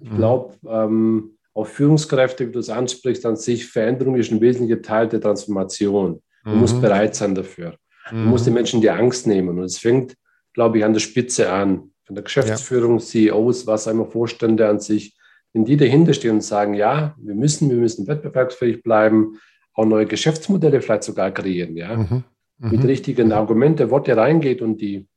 Ich 0.02 0.16
glaube, 0.16 0.56
ähm, 0.68 1.38
auch 1.54 1.68
Führungskräfte, 1.68 2.48
wie 2.48 2.52
du 2.52 2.60
es 2.60 2.70
ansprichst, 2.70 3.26
an 3.26 3.36
sich, 3.36 3.68
Veränderung 3.68 4.16
ist 4.16 4.32
ein 4.32 4.42
wesentlicher 4.42 4.82
Teil 4.82 5.08
der 5.10 5.22
Transformation. 5.22 6.22
Man 6.44 6.58
muss 6.58 6.74
bereit 6.74 7.16
sein 7.16 7.36
dafür. 7.36 7.76
Man 8.12 8.26
muss 8.26 8.44
den 8.44 8.54
Menschen 8.54 8.82
die 8.82 8.90
Angst 8.90 9.28
nehmen. 9.28 9.58
Und 9.58 9.66
es 9.66 9.78
fängt, 9.78 10.16
glaube 10.54 10.78
ich, 10.78 10.86
an 10.86 10.94
der 10.94 11.00
Spitze 11.00 11.52
an 11.52 11.92
von 12.06 12.16
der 12.16 12.24
Geschäftsführung, 12.24 13.00
ja. 13.00 13.06
CEOs, 13.06 13.66
was 13.66 13.88
einmal 13.88 14.08
Vorstände 14.10 14.68
an 14.68 14.80
sich, 14.80 15.16
wenn 15.54 15.66
die 15.66 15.78
dahinter 15.78 16.14
stehen 16.14 16.36
und 16.36 16.44
sagen, 16.44 16.74
ja, 16.74 17.16
wir 17.18 17.36
müssen, 17.36 17.70
wir 17.70 17.78
müssen 17.78 18.08
wettbewerbsfähig 18.08 18.84
bleiben, 18.84 19.40
auch 19.74 19.86
neue 19.86 20.06
Geschäftsmodelle 20.06 20.82
vielleicht 20.82 21.04
sogar 21.04 21.32
kreieren, 21.32 21.78
ja, 21.78 21.96
mhm. 21.96 22.24
Mhm. 22.60 22.72
mit 22.72 22.84
richtigen 22.86 23.32
Argumenten, 23.32 23.90
Worte 23.90 24.16
reingeht 24.16 24.62
und 24.62 24.80
die, 24.80 25.08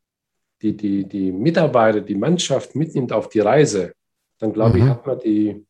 die, 0.63 0.77
die, 0.77 1.05
die 1.05 1.33
Mitarbeiter, 1.33 2.01
die 2.01 2.15
Mannschaft 2.15 2.75
mitnimmt 2.75 3.13
auf 3.13 3.29
die 3.29 3.41
Reise, 3.41 3.93
dann 4.39 4.53
glaube 4.53 4.79
mhm. 4.79 4.85
ich, 4.85 4.91
hat 4.91 5.07
man 5.07 5.19
die 5.21 5.67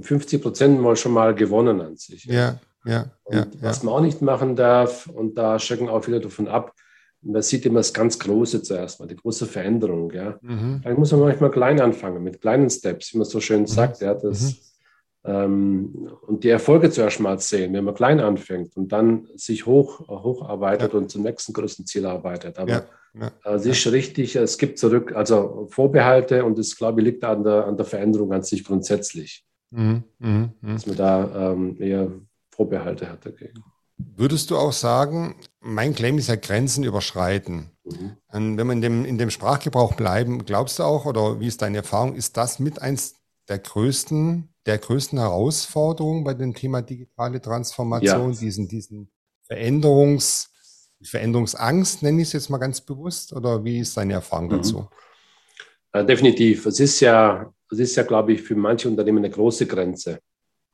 50 0.00 0.42
Prozent 0.42 0.80
mal 0.80 0.96
schon 0.96 1.12
mal 1.12 1.34
gewonnen 1.34 1.80
an 1.80 1.96
sich. 1.96 2.24
Ja, 2.24 2.58
ja, 2.84 3.10
ja, 3.30 3.38
ja. 3.38 3.46
Was 3.60 3.82
man 3.82 3.94
auch 3.94 4.00
nicht 4.00 4.22
machen 4.22 4.56
darf, 4.56 5.06
und 5.06 5.36
da 5.36 5.58
schrecken 5.58 5.88
auch 5.88 6.04
viele 6.04 6.20
davon 6.20 6.48
ab, 6.48 6.72
man 7.20 7.42
sieht 7.42 7.66
immer 7.66 7.80
das 7.80 7.92
ganz 7.92 8.18
Große 8.18 8.62
zuerst 8.62 9.00
mal, 9.00 9.06
die 9.06 9.16
große 9.16 9.46
Veränderung. 9.46 10.12
Ja. 10.12 10.38
Mhm. 10.40 10.80
Dann 10.84 10.94
muss 10.94 11.10
man 11.12 11.20
manchmal 11.20 11.50
klein 11.50 11.80
anfangen, 11.80 12.22
mit 12.22 12.40
kleinen 12.40 12.70
Steps, 12.70 13.12
wie 13.12 13.18
man 13.18 13.26
so 13.26 13.40
schön 13.40 13.62
mhm. 13.62 13.66
sagt. 13.66 14.00
Ja, 14.00 14.14
das, 14.14 14.42
mhm. 14.42 14.56
Ähm, 15.28 16.10
und 16.26 16.42
die 16.42 16.48
Erfolge 16.48 16.90
zuerst 16.90 17.20
mal 17.20 17.38
sehen, 17.38 17.74
wenn 17.74 17.84
man 17.84 17.94
klein 17.94 18.18
anfängt 18.18 18.76
und 18.76 18.88
dann 18.88 19.28
sich 19.36 19.66
hoch, 19.66 20.00
hocharbeitet 20.08 20.92
ja. 20.94 20.98
und 20.98 21.10
zum 21.10 21.22
nächsten 21.22 21.52
größten 21.52 21.84
Ziel 21.86 22.06
arbeitet. 22.06 22.58
Aber 22.58 22.70
ja. 22.70 22.84
Ja. 23.18 23.30
Äh, 23.44 23.54
es 23.56 23.66
ist 23.66 23.92
richtig, 23.92 24.36
es 24.36 24.58
gibt 24.58 24.78
zurück, 24.78 25.14
also 25.14 25.68
Vorbehalte 25.70 26.44
und 26.44 26.58
das, 26.58 26.76
glaube 26.76 27.00
ich, 27.00 27.06
liegt 27.06 27.24
an 27.24 27.42
der, 27.44 27.66
an 27.66 27.76
der 27.76 27.86
Veränderung 27.86 28.32
an 28.32 28.42
sich 28.42 28.64
grundsätzlich. 28.64 29.44
Mhm. 29.70 30.04
mhm. 30.18 30.50
Mhm. 30.60 30.72
Dass 30.72 30.86
man 30.86 30.96
da 30.96 31.52
ähm, 31.52 31.76
eher 31.80 32.10
Vorbehalte 32.50 33.10
hat 33.10 33.26
dagegen. 33.26 33.62
Würdest 34.16 34.50
du 34.50 34.56
auch 34.56 34.72
sagen, 34.72 35.34
mein 35.60 35.94
Claim 35.94 36.18
ist 36.18 36.28
ja 36.28 36.36
Grenzen 36.36 36.84
überschreiten. 36.84 37.70
Mhm. 37.84 38.56
Wenn 38.56 38.66
wir 38.66 38.72
in 38.72 38.80
dem, 38.80 39.04
in 39.04 39.18
dem 39.18 39.30
Sprachgebrauch 39.30 39.94
bleiben, 39.94 40.44
glaubst 40.44 40.78
du 40.78 40.84
auch, 40.84 41.04
oder 41.04 41.40
wie 41.40 41.48
ist 41.48 41.62
deine 41.62 41.78
Erfahrung, 41.78 42.14
ist 42.14 42.36
das 42.36 42.60
mit 42.60 42.80
eins 42.80 43.16
der 43.48 43.58
größten, 43.58 44.48
der 44.68 44.78
größten 44.78 45.18
Herausforderungen 45.18 46.24
bei 46.24 46.34
dem 46.34 46.54
Thema 46.54 46.82
digitale 46.82 47.40
Transformation, 47.40 48.32
ja. 48.32 48.38
diesen, 48.38 48.68
diesen 48.68 49.10
Veränderungs, 49.44 50.50
Veränderungsangst, 51.02 52.02
nenne 52.02 52.20
ich 52.20 52.28
es 52.28 52.32
jetzt 52.34 52.50
mal 52.50 52.58
ganz 52.58 52.82
bewusst, 52.82 53.32
oder 53.32 53.64
wie 53.64 53.78
ist 53.78 53.96
deine 53.96 54.12
Erfahrung 54.12 54.46
mhm. 54.46 54.50
dazu? 54.50 54.88
Äh, 55.92 56.04
definitiv. 56.04 56.66
Es 56.66 56.80
ist 56.80 57.00
ja, 57.00 57.50
es 57.70 57.78
ist 57.78 57.96
ja, 57.96 58.02
glaube 58.02 58.34
ich, 58.34 58.42
für 58.42 58.56
manche 58.56 58.88
Unternehmen 58.88 59.18
eine 59.18 59.30
große 59.30 59.66
Grenze. 59.66 60.20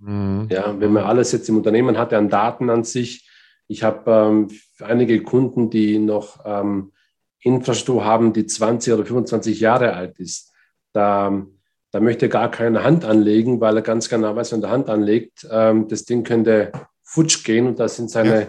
Mhm. 0.00 0.48
Ja, 0.50 0.78
wenn 0.78 0.92
man 0.92 1.04
alles 1.04 1.30
jetzt 1.30 1.48
im 1.48 1.58
Unternehmen 1.58 1.96
hat, 1.96 2.12
an 2.12 2.28
Daten 2.28 2.70
an 2.70 2.82
sich. 2.82 3.30
Ich 3.68 3.84
habe 3.84 4.10
ähm, 4.10 4.48
einige 4.80 5.22
Kunden, 5.22 5.70
die 5.70 6.00
noch 6.00 6.40
ähm, 6.44 6.92
Infrastruktur 7.38 8.04
haben, 8.04 8.32
die 8.32 8.46
20 8.46 8.92
oder 8.92 9.06
25 9.06 9.60
Jahre 9.60 9.92
alt 9.92 10.18
ist. 10.18 10.52
Da, 10.92 11.46
da 11.94 12.00
möchte 12.00 12.26
er 12.26 12.28
gar 12.28 12.50
keine 12.50 12.82
Hand 12.82 13.04
anlegen, 13.04 13.60
weil 13.60 13.76
er 13.76 13.82
ganz 13.82 14.08
genau 14.08 14.34
weiß, 14.34 14.50
wenn 14.50 14.64
er 14.64 14.70
Hand 14.70 14.90
anlegt, 14.90 15.46
ähm, 15.48 15.86
das 15.86 16.04
Ding 16.04 16.24
könnte 16.24 16.72
futsch 17.04 17.44
gehen 17.44 17.68
und 17.68 17.78
da 17.78 17.86
sind 17.86 18.10
seine, 18.10 18.40
ja. 18.40 18.48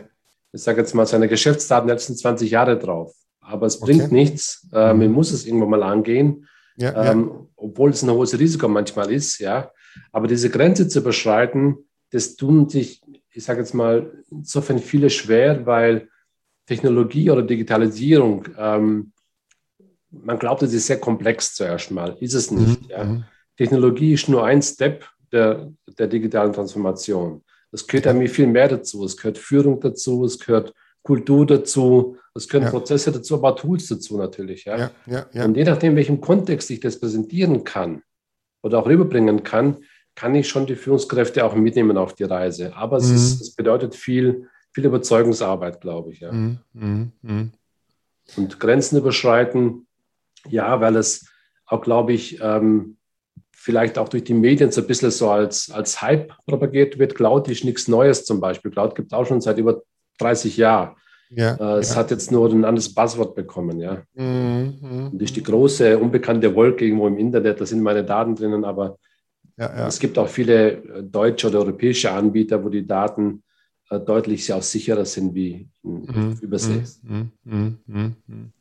ich 0.52 0.64
sage 0.64 0.82
jetzt 0.82 0.96
mal, 0.96 1.06
seine 1.06 1.28
Geschäftsdaten 1.28 1.88
letzten 1.88 2.16
20 2.16 2.50
Jahre 2.50 2.80
drauf. 2.80 3.14
Aber 3.42 3.68
es 3.68 3.80
bringt 3.80 4.06
okay. 4.06 4.14
nichts. 4.16 4.68
Äh, 4.74 4.96
man 4.96 5.10
mhm. 5.10 5.12
muss 5.12 5.32
es 5.32 5.46
irgendwann 5.46 5.70
mal 5.70 5.84
angehen, 5.84 6.48
ja, 6.76 7.12
ähm, 7.12 7.30
ja. 7.32 7.48
obwohl 7.56 7.92
es 7.92 8.02
ein 8.02 8.10
hohes 8.10 8.40
Risiko 8.40 8.68
manchmal 8.68 9.12
ist. 9.12 9.38
Ja, 9.38 9.70
aber 10.12 10.26
diese 10.26 10.50
Grenze 10.50 10.88
zu 10.88 11.02
überschreiten, 11.02 11.78
das 12.10 12.38
tun 12.38 12.68
sich, 12.68 13.04
ich 13.30 13.44
sage 13.44 13.60
jetzt 13.60 13.76
mal, 13.76 14.24
insofern 14.32 14.80
viele 14.80 15.12
schwer, 15.12 15.68
weil 15.68 16.10
Technologie 16.66 17.30
oder 17.30 17.44
Digitalisierung, 17.44 18.48
ähm, 18.58 19.12
man 20.10 20.40
glaubt, 20.40 20.64
es 20.64 20.74
ist 20.74 20.88
sehr 20.88 21.00
komplex 21.00 21.54
zuerst 21.54 21.92
mal. 21.92 22.18
Ist 22.22 22.34
es 22.34 22.50
nicht. 22.50 22.82
Mhm. 22.82 22.90
Ja. 22.90 23.24
Technologie 23.58 24.14
ist 24.14 24.30
nur 24.30 24.46
ein 24.46 24.62
Step 24.62 25.06
der, 25.32 25.72
der 25.98 26.08
digitalen 26.08 26.54
Transformation. 26.54 27.44
Es 27.72 27.86
gehört 27.86 28.06
irgendwie 28.06 28.28
viel 28.28 28.48
mehr 28.48 28.68
dazu. 28.68 29.04
Es 29.04 29.18
gehört 29.18 29.38
Führung 29.38 29.80
dazu, 29.80 30.24
es 30.24 30.40
gehört 30.40 30.74
Kultur 31.04 31.46
dazu, 31.46 32.18
es 32.34 32.48
gehören 32.48 32.66
ja. 32.66 32.72
Prozesse 32.72 33.12
dazu, 33.12 33.36
aber 33.36 33.56
Tools 33.56 33.88
dazu 33.88 34.18
natürlich. 34.18 34.66
Ja? 34.66 34.78
Ja, 34.78 34.92
ja, 35.06 35.26
ja. 35.32 35.46
Und 35.46 35.56
je 35.56 35.64
nachdem, 35.64 35.92
in 35.92 35.98
welchem 35.98 36.22
Kontext 36.22 36.70
ich 36.72 36.80
das 36.80 37.00
präsentieren 37.00 37.64
kann, 37.64 38.02
oder 38.66 38.80
auch 38.80 38.88
rüberbringen 38.88 39.44
kann, 39.44 39.78
kann 40.16 40.34
ich 40.34 40.50
schon 40.50 40.66
die 40.66 40.76
Führungskräfte 40.76 41.46
auch 41.46 41.54
mitnehmen 41.54 41.98
auf 41.98 42.16
die 42.16 42.24
Reise. 42.24 42.76
Aber 42.76 42.98
es, 42.98 43.10
mhm. 43.10 43.16
ist, 43.16 43.42
es 43.42 43.52
bedeutet 43.52 43.94
viel, 43.94 44.50
viel 44.74 44.86
Überzeugungsarbeit, 44.86 45.82
glaube 45.82 46.12
ich. 46.12 46.22
Ja. 46.22 46.32
Mhm. 46.32 46.58
Mhm. 46.74 47.12
mhm. 47.22 47.52
Und 48.36 48.60
Grenzen 48.60 48.98
überschreiten, 48.98 49.86
ja, 50.50 50.82
weil 50.82 50.96
es 50.96 51.28
auch, 51.68 51.82
glaube 51.82 52.14
ich, 52.14 52.40
ähm, 52.42 52.95
vielleicht 53.66 53.98
auch 53.98 54.10
durch 54.10 54.24
die 54.24 54.36
Medien 54.36 54.72
so 54.72 54.82
ein 54.82 54.88
bisschen 54.88 55.10
so 55.10 55.32
als, 55.32 55.72
als 55.72 56.00
Hype 56.00 56.32
propagiert 56.46 57.00
wird. 57.00 57.16
Cloud 57.16 57.48
ist 57.48 57.64
nichts 57.64 57.88
Neues 57.88 58.24
zum 58.24 58.40
Beispiel. 58.40 58.70
Cloud 58.70 58.94
gibt 58.94 59.12
es 59.12 59.18
auch 59.18 59.26
schon 59.26 59.42
seit 59.42 59.58
über 59.58 59.82
30 60.20 60.56
Jahren. 60.56 60.96
Ja, 61.32 61.56
äh, 61.56 61.80
es 61.80 61.90
ja. 61.90 61.96
hat 61.96 62.12
jetzt 62.12 62.32
nur 62.32 62.48
ein 62.52 62.64
anderes 62.64 62.94
Passwort 62.94 63.34
bekommen, 63.34 63.80
ja. 63.80 64.04
Mhm, 64.14 64.78
mhm, 64.80 65.10
und 65.14 65.20
ist 65.20 65.36
die 65.36 65.42
große, 65.42 65.98
unbekannte 65.98 66.54
Wolke 66.54 66.86
irgendwo 66.86 67.08
im 67.08 67.18
Internet, 67.18 67.60
da 67.60 67.66
sind 67.66 67.82
meine 67.82 68.04
Daten 68.04 68.36
drinnen, 68.36 68.64
aber 68.64 69.00
ja, 69.58 69.88
es 69.88 69.98
gibt 69.98 70.20
auch 70.20 70.28
viele 70.28 70.74
äh, 70.74 71.04
deutsche 71.04 71.48
oder 71.48 71.60
europäische 71.62 72.12
Anbieter, 72.12 72.64
wo 72.64 72.70
die 72.70 72.86
Daten 72.86 73.42
äh, 73.90 74.00
deutlich 74.00 74.54
auch 74.54 74.62
sicherer 74.62 75.06
sind 75.06 75.34
wie 75.34 75.68
mhm, 75.82 76.38
Übersee. 76.40 76.84
Mhm, 77.02 77.32
mhm, 77.44 77.78
mhm, 77.88 78.52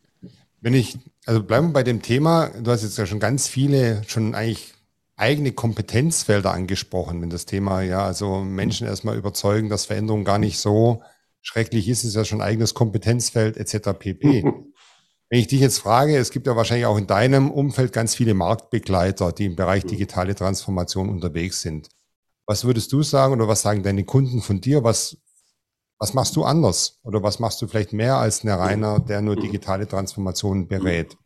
Wenn 0.63 0.73
ich, 0.73 0.97
also 1.27 1.43
bleiben 1.43 1.69
wir 1.69 1.73
bei 1.75 1.83
dem 1.83 2.01
Thema, 2.01 2.49
du 2.59 2.71
hast 2.71 2.83
jetzt 2.83 2.97
ja 2.97 3.05
schon 3.05 3.21
ganz 3.21 3.47
viele, 3.47 4.03
schon 4.07 4.35
eigentlich 4.35 4.74
eigene 5.17 5.53
Kompetenzfelder 5.53 6.53
angesprochen, 6.53 7.23
wenn 7.23 7.31
das 7.31 7.47
Thema, 7.47 7.83
ja, 7.83 8.05
also 8.05 8.41
Menschen 8.41 8.87
erstmal 8.87 9.17
überzeugen, 9.17 9.69
dass 9.69 9.87
Veränderung 9.87 10.25
gar 10.25 10.39
nicht 10.39 10.59
so 10.59 11.03
schrecklich 11.41 11.89
ist, 11.89 12.05
ist 12.05 12.17
ja 12.17 12.25
schon 12.25 12.41
eigenes 12.41 12.75
Kompetenzfeld 12.75 13.57
etc. 13.57 13.91
pp. 13.99 14.45
Wenn 15.31 15.41
ich 15.41 15.47
dich 15.49 15.61
jetzt 15.61 15.79
frage, 15.79 16.17
es 16.17 16.31
gibt 16.31 16.47
ja 16.47 16.55
wahrscheinlich 16.55 16.87
auch 16.87 16.99
in 16.99 17.07
deinem 17.07 17.51
Umfeld 17.51 17.93
ganz 17.93 18.15
viele 18.15 18.35
Marktbegleiter, 18.35 19.33
die 19.33 19.47
im 19.47 19.57
Bereich 19.57 19.85
digitale 19.85 20.35
Transformation 20.35 21.09
unterwegs 21.09 21.61
sind. 21.61 21.89
Was 22.47 22.65
würdest 22.65 22.93
du 22.93 23.03
sagen 23.03 23.33
oder 23.33 23.49
was 23.49 23.63
sagen 23.63 23.83
deine 23.83 24.05
Kunden 24.05 24.43
von 24.43 24.61
dir? 24.61 24.85
Was, 24.85 25.17
was 25.99 26.13
machst 26.13 26.37
du 26.37 26.45
anders? 26.45 27.01
Oder 27.03 27.23
was 27.23 27.39
machst 27.39 27.61
du 27.63 27.67
vielleicht 27.67 27.93
mehr 27.93 28.17
als 28.17 28.43
eine 28.43 28.59
Reiner, 28.59 29.01
der 29.01 29.23
nur 29.23 29.37
digitale 29.37 29.89
Transformation 29.89 30.69
berät? 30.69 31.17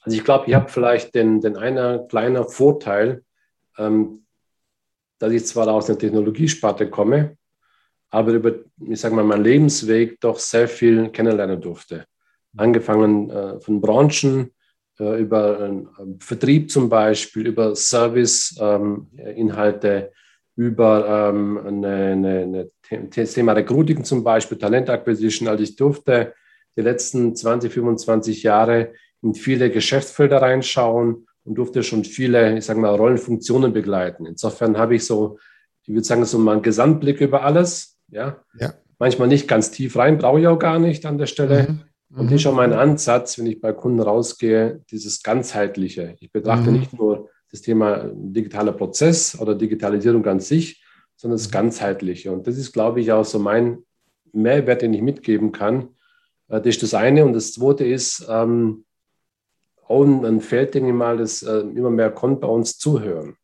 Also 0.00 0.16
ich 0.16 0.24
glaube, 0.24 0.44
ich 0.48 0.54
habe 0.54 0.68
vielleicht 0.68 1.14
den, 1.14 1.40
den 1.40 1.56
einer 1.56 2.00
kleiner 2.00 2.44
Vorteil, 2.44 3.22
ähm, 3.78 4.26
dass 5.18 5.32
ich 5.32 5.46
zwar 5.46 5.68
aus 5.68 5.86
der 5.86 5.98
Technologiesparte 5.98 6.88
komme, 6.88 7.36
aber 8.10 8.32
über, 8.32 8.54
ich 8.88 9.00
sage 9.00 9.14
mal, 9.14 9.24
meinen 9.24 9.44
Lebensweg 9.44 10.20
doch 10.20 10.38
sehr 10.38 10.68
viel 10.68 11.08
kennenlernen 11.10 11.60
durfte. 11.60 12.06
Angefangen 12.56 13.28
äh, 13.30 13.60
von 13.60 13.80
Branchen, 13.80 14.50
äh, 14.98 15.20
über 15.20 15.60
äh, 15.60 15.84
Vertrieb 16.18 16.68
zum 16.70 16.88
Beispiel, 16.88 17.46
über 17.46 17.76
Service-Inhalte, 17.76 19.88
ähm, 19.88 20.08
über 20.56 21.30
ähm, 21.30 21.58
eine, 21.58 22.12
eine, 22.12 22.70
eine 22.90 23.10
Thema 23.10 23.52
Recruiting 23.52 24.02
zum 24.04 24.24
Beispiel, 24.24 24.58
Talent 24.58 24.90
Acquisition. 24.90 25.46
Also 25.48 25.62
ich 25.62 25.76
durfte 25.76 26.34
die 26.76 26.82
letzten 26.82 27.36
20, 27.36 27.72
25 27.72 28.42
Jahre 28.42 28.92
in 29.22 29.34
viele 29.34 29.70
Geschäftsfelder 29.70 30.42
reinschauen 30.42 31.26
und 31.44 31.54
durfte 31.54 31.82
schon 31.82 32.04
viele, 32.04 32.58
ich 32.58 32.64
sage 32.64 32.80
mal, 32.80 32.94
Rollenfunktionen 32.94 33.72
begleiten. 33.72 34.26
Insofern 34.26 34.78
habe 34.78 34.94
ich 34.94 35.04
so, 35.04 35.38
ich 35.82 35.88
würde 35.88 36.04
sagen, 36.04 36.24
so 36.24 36.38
mal 36.38 36.52
einen 36.52 36.62
Gesamtblick 36.62 37.20
über 37.20 37.42
alles. 37.42 37.98
Ja? 38.08 38.42
ja. 38.58 38.74
Manchmal 38.98 39.28
nicht 39.28 39.48
ganz 39.48 39.70
tief 39.70 39.96
rein, 39.96 40.18
brauche 40.18 40.40
ich 40.40 40.46
auch 40.46 40.58
gar 40.58 40.78
nicht 40.78 41.06
an 41.06 41.18
der 41.18 41.26
Stelle. 41.26 41.66
Mhm. 41.68 41.80
Und 42.18 42.26
das 42.26 42.36
ist 42.36 42.42
schon 42.42 42.56
mein 42.56 42.72
Ansatz, 42.72 43.38
wenn 43.38 43.46
ich 43.46 43.60
bei 43.60 43.72
Kunden 43.72 44.00
rausgehe, 44.00 44.82
dieses 44.90 45.22
ganzheitliche. 45.22 46.16
Ich 46.20 46.32
betrachte 46.32 46.70
mhm. 46.70 46.80
nicht 46.80 46.92
nur 46.92 47.30
das 47.50 47.62
Thema 47.62 48.10
digitaler 48.12 48.72
Prozess 48.72 49.38
oder 49.38 49.54
Digitalisierung 49.54 50.24
an 50.26 50.40
sich, 50.40 50.82
sondern 51.16 51.38
das 51.38 51.50
Ganzheitliche. 51.50 52.32
Und 52.32 52.46
das 52.46 52.56
ist, 52.56 52.72
glaube 52.72 53.00
ich, 53.00 53.12
auch 53.12 53.24
so 53.24 53.38
mein 53.38 53.78
Mehrwert, 54.32 54.82
den 54.82 54.94
ich 54.94 55.02
mitgeben 55.02 55.52
kann. 55.52 55.88
Äh, 56.48 56.60
das 56.60 56.76
ist 56.76 56.82
das 56.82 56.94
eine. 56.94 57.24
Und 57.24 57.32
das 57.32 57.52
zweite 57.52 57.84
ist, 57.84 58.26
ähm, 58.28 58.84
ein 59.90 60.40
Feld, 60.40 60.74
denke 60.74 60.90
ich 60.90 60.94
mal, 60.94 61.16
das 61.16 61.42
äh, 61.42 61.60
immer 61.60 61.90
mehr 61.90 62.10
kommt 62.10 62.40
bei 62.40 62.48
uns 62.48 62.78
zuhören. 62.78 63.36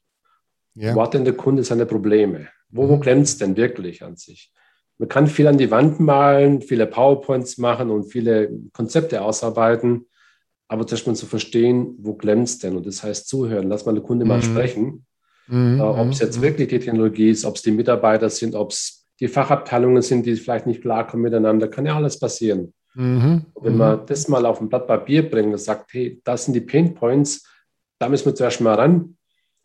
Ja. 0.74 0.94
Wo 0.94 1.02
hat 1.02 1.14
denn 1.14 1.24
der 1.24 1.34
Kunde 1.34 1.64
seine 1.64 1.86
Probleme? 1.86 2.48
Wo, 2.68 2.88
wo 2.88 2.96
mhm. 2.96 3.00
klemmt 3.00 3.24
es 3.24 3.38
denn 3.38 3.56
wirklich 3.56 4.02
an 4.02 4.16
sich? 4.16 4.52
Man 4.98 5.08
kann 5.08 5.26
viel 5.26 5.46
an 5.46 5.58
die 5.58 5.70
Wand 5.70 6.00
malen, 6.00 6.62
viele 6.62 6.86
PowerPoints 6.86 7.58
machen 7.58 7.90
und 7.90 8.04
viele 8.04 8.50
Konzepte 8.72 9.22
ausarbeiten, 9.22 10.06
aber 10.68 10.86
zuerst 10.86 11.06
mal 11.06 11.14
zu 11.14 11.26
verstehen, 11.26 11.96
wo 11.98 12.14
klemmt 12.14 12.48
es 12.48 12.58
denn? 12.58 12.76
Und 12.76 12.86
das 12.86 13.02
heißt 13.02 13.28
zuhören, 13.28 13.68
lass 13.68 13.84
mal 13.84 13.94
den 13.94 14.02
Kunde 14.02 14.24
mhm. 14.24 14.28
mal 14.30 14.42
sprechen. 14.42 15.06
Mhm. 15.48 15.80
Äh, 15.80 15.82
ob 15.82 16.08
es 16.08 16.20
jetzt 16.20 16.38
mhm. 16.38 16.42
wirklich 16.42 16.68
die 16.68 16.78
Technologie 16.78 17.30
ist, 17.30 17.44
ob 17.44 17.56
es 17.56 17.62
die 17.62 17.72
Mitarbeiter 17.72 18.30
sind, 18.30 18.54
ob 18.54 18.70
es 18.70 19.06
die 19.20 19.28
Fachabteilungen 19.28 20.02
sind, 20.02 20.26
die 20.26 20.36
vielleicht 20.36 20.66
nicht 20.66 20.82
klarkommen 20.82 21.24
miteinander, 21.24 21.68
kann 21.68 21.86
ja 21.86 21.96
alles 21.96 22.18
passieren. 22.18 22.74
Mhm. 22.96 23.44
Wenn 23.60 23.76
man 23.76 24.00
mhm. 24.00 24.06
das 24.06 24.26
mal 24.26 24.46
auf 24.46 24.60
ein 24.60 24.70
Blatt 24.70 24.86
Papier 24.86 25.28
bringt 25.28 25.52
und 25.52 25.58
sagt, 25.58 25.92
hey, 25.92 26.20
das 26.24 26.46
sind 26.46 26.54
die 26.54 26.62
Pain 26.62 26.94
Points, 26.94 27.46
da 27.98 28.08
müssen 28.08 28.24
wir 28.24 28.34
zuerst 28.34 28.60
mal 28.62 28.74
ran, 28.74 29.16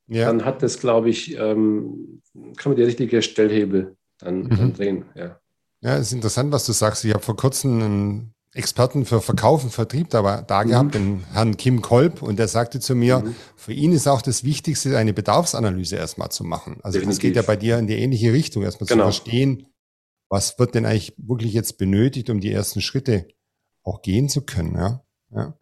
ja. 0.08 0.26
dann 0.26 0.44
hat 0.44 0.62
das, 0.62 0.80
glaube 0.80 1.10
ich, 1.10 1.38
ähm, 1.38 2.22
kann 2.58 2.72
man 2.72 2.76
die 2.76 2.84
richtige 2.84 3.22
Stellhebel 3.22 3.96
dann, 4.20 4.44
mhm. 4.44 4.50
dann 4.50 4.74
drehen. 4.74 5.06
Ja. 5.16 5.40
ja, 5.80 5.96
es 5.96 6.08
ist 6.08 6.14
interessant, 6.14 6.52
was 6.52 6.66
du 6.66 6.74
sagst. 6.74 7.06
Ich 7.06 7.14
habe 7.14 7.24
vor 7.24 7.38
kurzem 7.38 7.82
einen 7.82 8.34
Experten 8.54 9.06
für 9.06 9.22
Verkauf 9.22 9.64
und 9.64 9.72
Vertrieb 9.72 10.10
da, 10.10 10.42
da 10.42 10.64
mhm. 10.64 10.68
gehabt, 10.68 10.96
den 10.96 11.24
Herrn 11.32 11.56
Kim 11.56 11.82
Kolb, 11.82 12.22
und 12.22 12.38
der 12.38 12.50
sagte 12.50 12.82
zu 12.82 12.96
mir, 12.96 13.20
mhm. 13.20 13.36
für 13.56 13.72
ihn 13.72 13.94
ist 13.94 14.10
auch 14.10 14.22
das 14.22 14.44
Wichtigste, 14.44 14.98
eine 14.98 15.14
Bedarfsanalyse 15.14 15.96
erstmal 15.96 16.32
zu 16.32 16.44
machen. 16.44 16.80
Also 16.84 17.00
Definitiv. 17.00 17.08
das 17.08 17.22
geht 17.22 17.36
ja 17.38 17.42
bei 17.44 17.56
dir 17.56 17.78
in 17.78 17.88
die 17.88 17.96
ähnliche 17.96 18.34
Richtung, 18.34 18.64
erstmal 18.64 18.88
genau. 18.88 19.10
zu 19.10 19.22
verstehen, 19.22 19.68
was 20.32 20.58
wird 20.58 20.76
denn 20.76 20.86
eigentlich 20.86 21.14
wirklich 21.18 21.54
jetzt 21.54 21.78
benötigt, 21.78 22.30
um 22.30 22.40
die 22.40 22.54
ersten 22.54 22.80
Schritte 22.80 23.28
auch 23.84 24.02
gehen 24.02 24.30
zu 24.30 24.46
können. 24.46 24.76
Ja? 24.76 25.04
ja. 25.36 25.54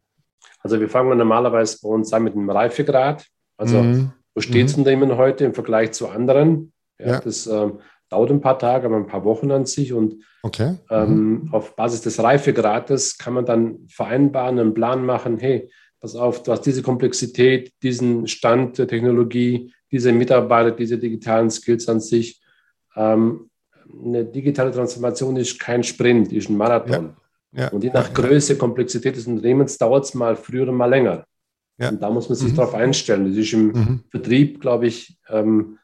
Also 0.60 0.80
wir 0.80 0.88
fangen 0.88 1.18
normalerweise 1.18 1.80
bei 1.82 1.90
uns 1.90 2.14
an 2.14 2.24
mit 2.24 2.36
dem 2.36 2.50
Reifegrad. 2.50 3.26
Also 3.58 3.82
mhm. 3.82 4.12
wo 4.36 4.42
steht 4.42 4.66
das 4.66 4.78
mhm. 4.78 4.82
Unternehmen 4.82 5.18
heute 5.18 5.44
im 5.46 5.56
Vergleich 5.56 5.94
zu 5.94 6.08
anderen? 6.08 6.72
Ja, 7.00 7.08
ja. 7.08 7.20
Das 7.20 7.48
ähm, 7.48 7.80
dauert 8.10 8.30
ein 8.30 8.42
paar 8.42 8.60
Tage, 8.60 8.86
aber 8.86 8.98
ein 8.98 9.08
paar 9.08 9.26
Wochen 9.26 9.50
an 9.50 9.66
sich. 9.66 9.92
Und 9.92 10.24
okay. 10.44 10.78
ähm, 10.92 11.46
mhm. 11.46 11.54
auf 11.54 11.76
Basis 11.76 12.02
des 12.02 12.22
Reifegrades 12.22 13.18
kann 13.18 13.34
man 13.34 13.48
dann 13.48 13.88
vereinbaren, 13.90 14.60
einen 14.60 14.76
Plan 14.76 15.04
machen, 15.04 15.40
hey, 15.40 15.72
pass 16.00 16.16
auf, 16.16 16.44
du 16.44 16.52
hast 16.52 16.62
diese 16.62 16.84
Komplexität, 16.84 17.74
diesen 17.82 18.28
Stand 18.28 18.78
der 18.78 18.88
Technologie, 18.88 19.74
diese 19.92 20.12
Mitarbeiter, 20.12 20.72
diese 20.72 21.00
digitalen 21.00 21.50
Skills 21.50 21.90
an 21.90 22.02
sich. 22.02 22.40
Ähm, 22.96 23.49
eine 24.06 24.26
digitale 24.26 24.72
Transformation 24.72 25.36
ist 25.38 25.60
kein 25.60 25.84
Sprint, 25.84 26.32
ist 26.32 26.50
ein 26.50 26.58
Marathon. 26.58 27.16
Ja. 27.54 27.64
Ja. 27.64 27.68
Und 27.70 27.84
je 27.84 27.90
nach 27.90 28.14
Größe, 28.14 28.58
Komplexität 28.58 29.16
des 29.16 29.26
Unternehmens 29.26 29.78
dauert 29.78 30.06
es 30.06 30.14
mal 30.14 30.36
früher 30.36 30.68
und 30.70 30.76
mal 30.76 30.86
länger. 30.86 31.26
Und 31.80 32.02
da 32.02 32.10
muss 32.10 32.28
man 32.28 32.38
sich 32.38 32.52
mhm. 32.52 32.58
darauf 32.58 32.76
einstellen. 32.76 33.26
Das 33.26 33.38
ist 33.38 33.54
im 33.54 33.68
mhm. 33.68 34.04
Vertrieb, 34.10 34.60
glaube 34.60 34.88
ich, 34.88 35.18
ähm, 35.30 35.80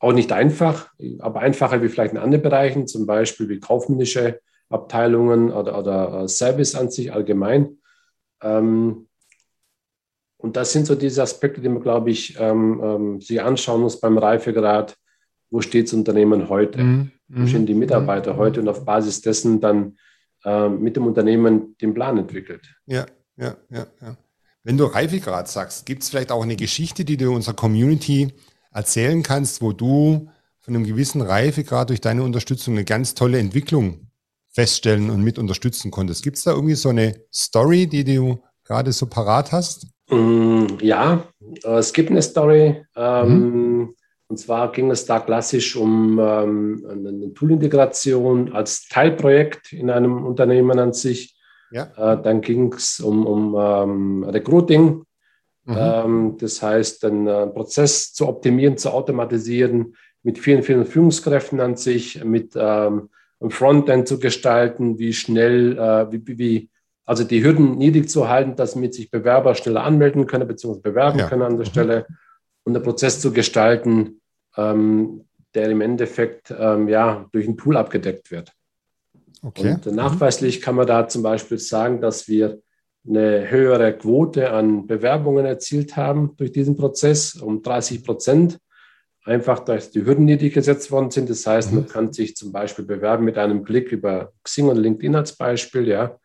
auch 0.00 0.12
nicht 0.12 0.32
einfach, 0.32 0.90
aber 1.20 1.40
einfacher 1.40 1.80
wie 1.80 1.88
vielleicht 1.88 2.12
in 2.12 2.18
anderen 2.18 2.42
Bereichen, 2.42 2.88
zum 2.88 3.06
Beispiel 3.06 3.48
wie 3.48 3.60
kaufmännische 3.60 4.40
Abteilungen 4.68 5.52
oder, 5.52 5.78
oder 5.78 6.22
äh, 6.22 6.28
Service 6.28 6.74
an 6.74 6.90
sich 6.90 7.12
allgemein. 7.12 7.78
Ähm, 8.42 9.06
und 10.38 10.56
das 10.56 10.72
sind 10.72 10.86
so 10.86 10.96
diese 10.96 11.22
Aspekte, 11.22 11.60
die 11.60 11.68
man, 11.68 11.82
glaube 11.82 12.10
ich, 12.10 12.36
ähm, 12.40 12.80
ähm, 12.82 13.20
sich 13.20 13.40
anschauen 13.40 13.82
muss 13.82 14.00
beim 14.00 14.18
Reifegrad. 14.18 14.96
Wo 15.52 15.60
steht 15.60 15.86
das 15.86 15.92
Unternehmen 15.92 16.48
heute? 16.48 16.82
Mhm. 16.82 17.10
Wo 17.28 17.46
stehen 17.46 17.66
die 17.66 17.74
Mitarbeiter 17.74 18.34
mhm. 18.34 18.38
heute? 18.38 18.60
Und 18.60 18.68
auf 18.68 18.84
Basis 18.86 19.20
dessen 19.20 19.60
dann 19.60 19.98
äh, 20.44 20.68
mit 20.68 20.96
dem 20.96 21.06
Unternehmen 21.06 21.76
den 21.80 21.92
Plan 21.92 22.16
entwickelt. 22.16 22.66
Ja, 22.86 23.04
ja, 23.36 23.56
ja, 23.70 23.86
ja. 24.00 24.16
Wenn 24.64 24.78
du 24.78 24.84
Reifegrad 24.84 25.48
sagst, 25.48 25.84
gibt 25.84 26.02
es 26.02 26.08
vielleicht 26.08 26.32
auch 26.32 26.42
eine 26.42 26.56
Geschichte, 26.56 27.04
die 27.04 27.18
du 27.18 27.34
unserer 27.34 27.54
Community 27.54 28.32
erzählen 28.72 29.22
kannst, 29.22 29.60
wo 29.60 29.72
du 29.72 30.30
von 30.60 30.74
einem 30.74 30.84
gewissen 30.84 31.20
Reifegrad 31.20 31.90
durch 31.90 32.00
deine 32.00 32.22
Unterstützung 32.22 32.74
eine 32.74 32.84
ganz 32.84 33.14
tolle 33.14 33.38
Entwicklung 33.38 34.08
feststellen 34.48 35.10
und 35.10 35.22
mit 35.22 35.38
unterstützen 35.38 35.90
konntest. 35.90 36.22
Gibt 36.22 36.38
es 36.38 36.44
da 36.44 36.52
irgendwie 36.52 36.76
so 36.76 36.88
eine 36.88 37.14
Story, 37.32 37.86
die 37.86 38.04
du 38.04 38.42
gerade 38.64 38.92
so 38.92 39.06
parat 39.06 39.52
hast? 39.52 39.86
Mm, 40.08 40.66
ja, 40.80 41.26
äh, 41.64 41.78
es 41.78 41.92
gibt 41.92 42.10
eine 42.10 42.22
Story. 42.22 42.84
Ähm, 42.96 43.28
mhm. 43.28 43.94
Und 44.32 44.38
zwar 44.38 44.72
ging 44.72 44.90
es 44.90 45.04
da 45.04 45.20
klassisch 45.20 45.76
um 45.76 46.18
ähm, 46.18 46.86
eine 46.88 47.34
Tool-Integration 47.34 48.52
als 48.52 48.88
Teilprojekt 48.88 49.72
in 49.72 49.90
einem 49.90 50.24
Unternehmen 50.24 50.78
an 50.78 50.92
sich. 50.92 51.38
Ja. 51.70 51.90
Äh, 51.96 52.22
dann 52.22 52.40
ging 52.40 52.72
es 52.72 52.98
um, 53.00 53.26
um 53.26 53.54
ähm, 53.54 54.24
Recruiting 54.24 55.04
Mhm. 55.64 55.76
Ähm, 55.78 56.36
das 56.38 56.62
heißt, 56.62 57.04
einen 57.04 57.26
äh, 57.26 57.46
Prozess 57.46 58.12
zu 58.12 58.28
optimieren, 58.28 58.76
zu 58.76 58.90
automatisieren, 58.90 59.94
mit 60.22 60.38
vielen, 60.38 60.62
vielen 60.62 60.84
Führungskräften 60.84 61.60
an 61.60 61.76
sich, 61.76 62.22
mit 62.24 62.54
ähm, 62.56 63.10
einem 63.40 63.50
Frontend 63.50 64.08
zu 64.08 64.18
gestalten, 64.18 64.98
wie 64.98 65.12
schnell, 65.12 65.78
äh, 65.78 66.12
wie, 66.12 66.38
wie, 66.38 66.70
also 67.04 67.24
die 67.24 67.44
Hürden 67.44 67.76
niedrig 67.78 68.08
zu 68.08 68.28
halten, 68.28 68.56
dass 68.56 68.76
mit 68.76 68.94
sich 68.94 69.10
Bewerber 69.10 69.54
schneller 69.54 69.84
anmelden 69.84 70.26
können, 70.26 70.46
beziehungsweise 70.46 70.82
bewerben 70.82 71.18
ja. 71.20 71.28
können 71.28 71.42
an 71.42 71.56
der 71.56 71.66
mhm. 71.66 71.70
Stelle 71.70 72.06
und 72.64 72.74
einen 72.74 72.84
Prozess 72.84 73.20
zu 73.20 73.32
gestalten, 73.32 74.20
ähm, 74.56 75.24
der 75.54 75.70
im 75.70 75.80
Endeffekt 75.80 76.54
ähm, 76.56 76.88
ja, 76.88 77.26
durch 77.32 77.46
ein 77.46 77.56
Tool 77.56 77.76
abgedeckt 77.76 78.30
wird. 78.30 78.52
Okay. 79.42 79.72
Und 79.72 79.86
nachweislich 79.94 80.60
kann 80.60 80.76
man 80.76 80.86
da 80.86 81.08
zum 81.08 81.22
Beispiel 81.22 81.58
sagen, 81.58 82.00
dass 82.00 82.28
wir 82.28 82.60
eine 83.06 83.50
höhere 83.50 83.92
Quote 83.92 84.52
an 84.52 84.86
Bewerbungen 84.86 85.44
erzielt 85.44 85.96
haben 85.96 86.36
durch 86.36 86.52
diesen 86.52 86.76
Prozess, 86.76 87.34
um 87.34 87.62
30 87.62 88.04
Prozent. 88.04 88.58
Einfach, 89.24 89.60
dass 89.60 89.90
die 89.90 90.04
Hürden 90.04 90.24
niedrig 90.24 90.54
gesetzt 90.54 90.90
worden 90.90 91.10
sind. 91.10 91.30
Das 91.30 91.46
heißt, 91.46 91.72
mhm. 91.72 91.78
man 91.78 91.88
kann 91.88 92.12
sich 92.12 92.36
zum 92.36 92.52
Beispiel 92.52 92.84
bewerben 92.84 93.24
mit 93.24 93.38
einem 93.38 93.64
Klick 93.64 93.92
über 93.92 94.32
Xing 94.42 94.68
und 94.68 94.76
LinkedIn 94.76 95.14
als 95.14 95.36
Beispiel. 95.36 95.88
Ja. 95.88 96.18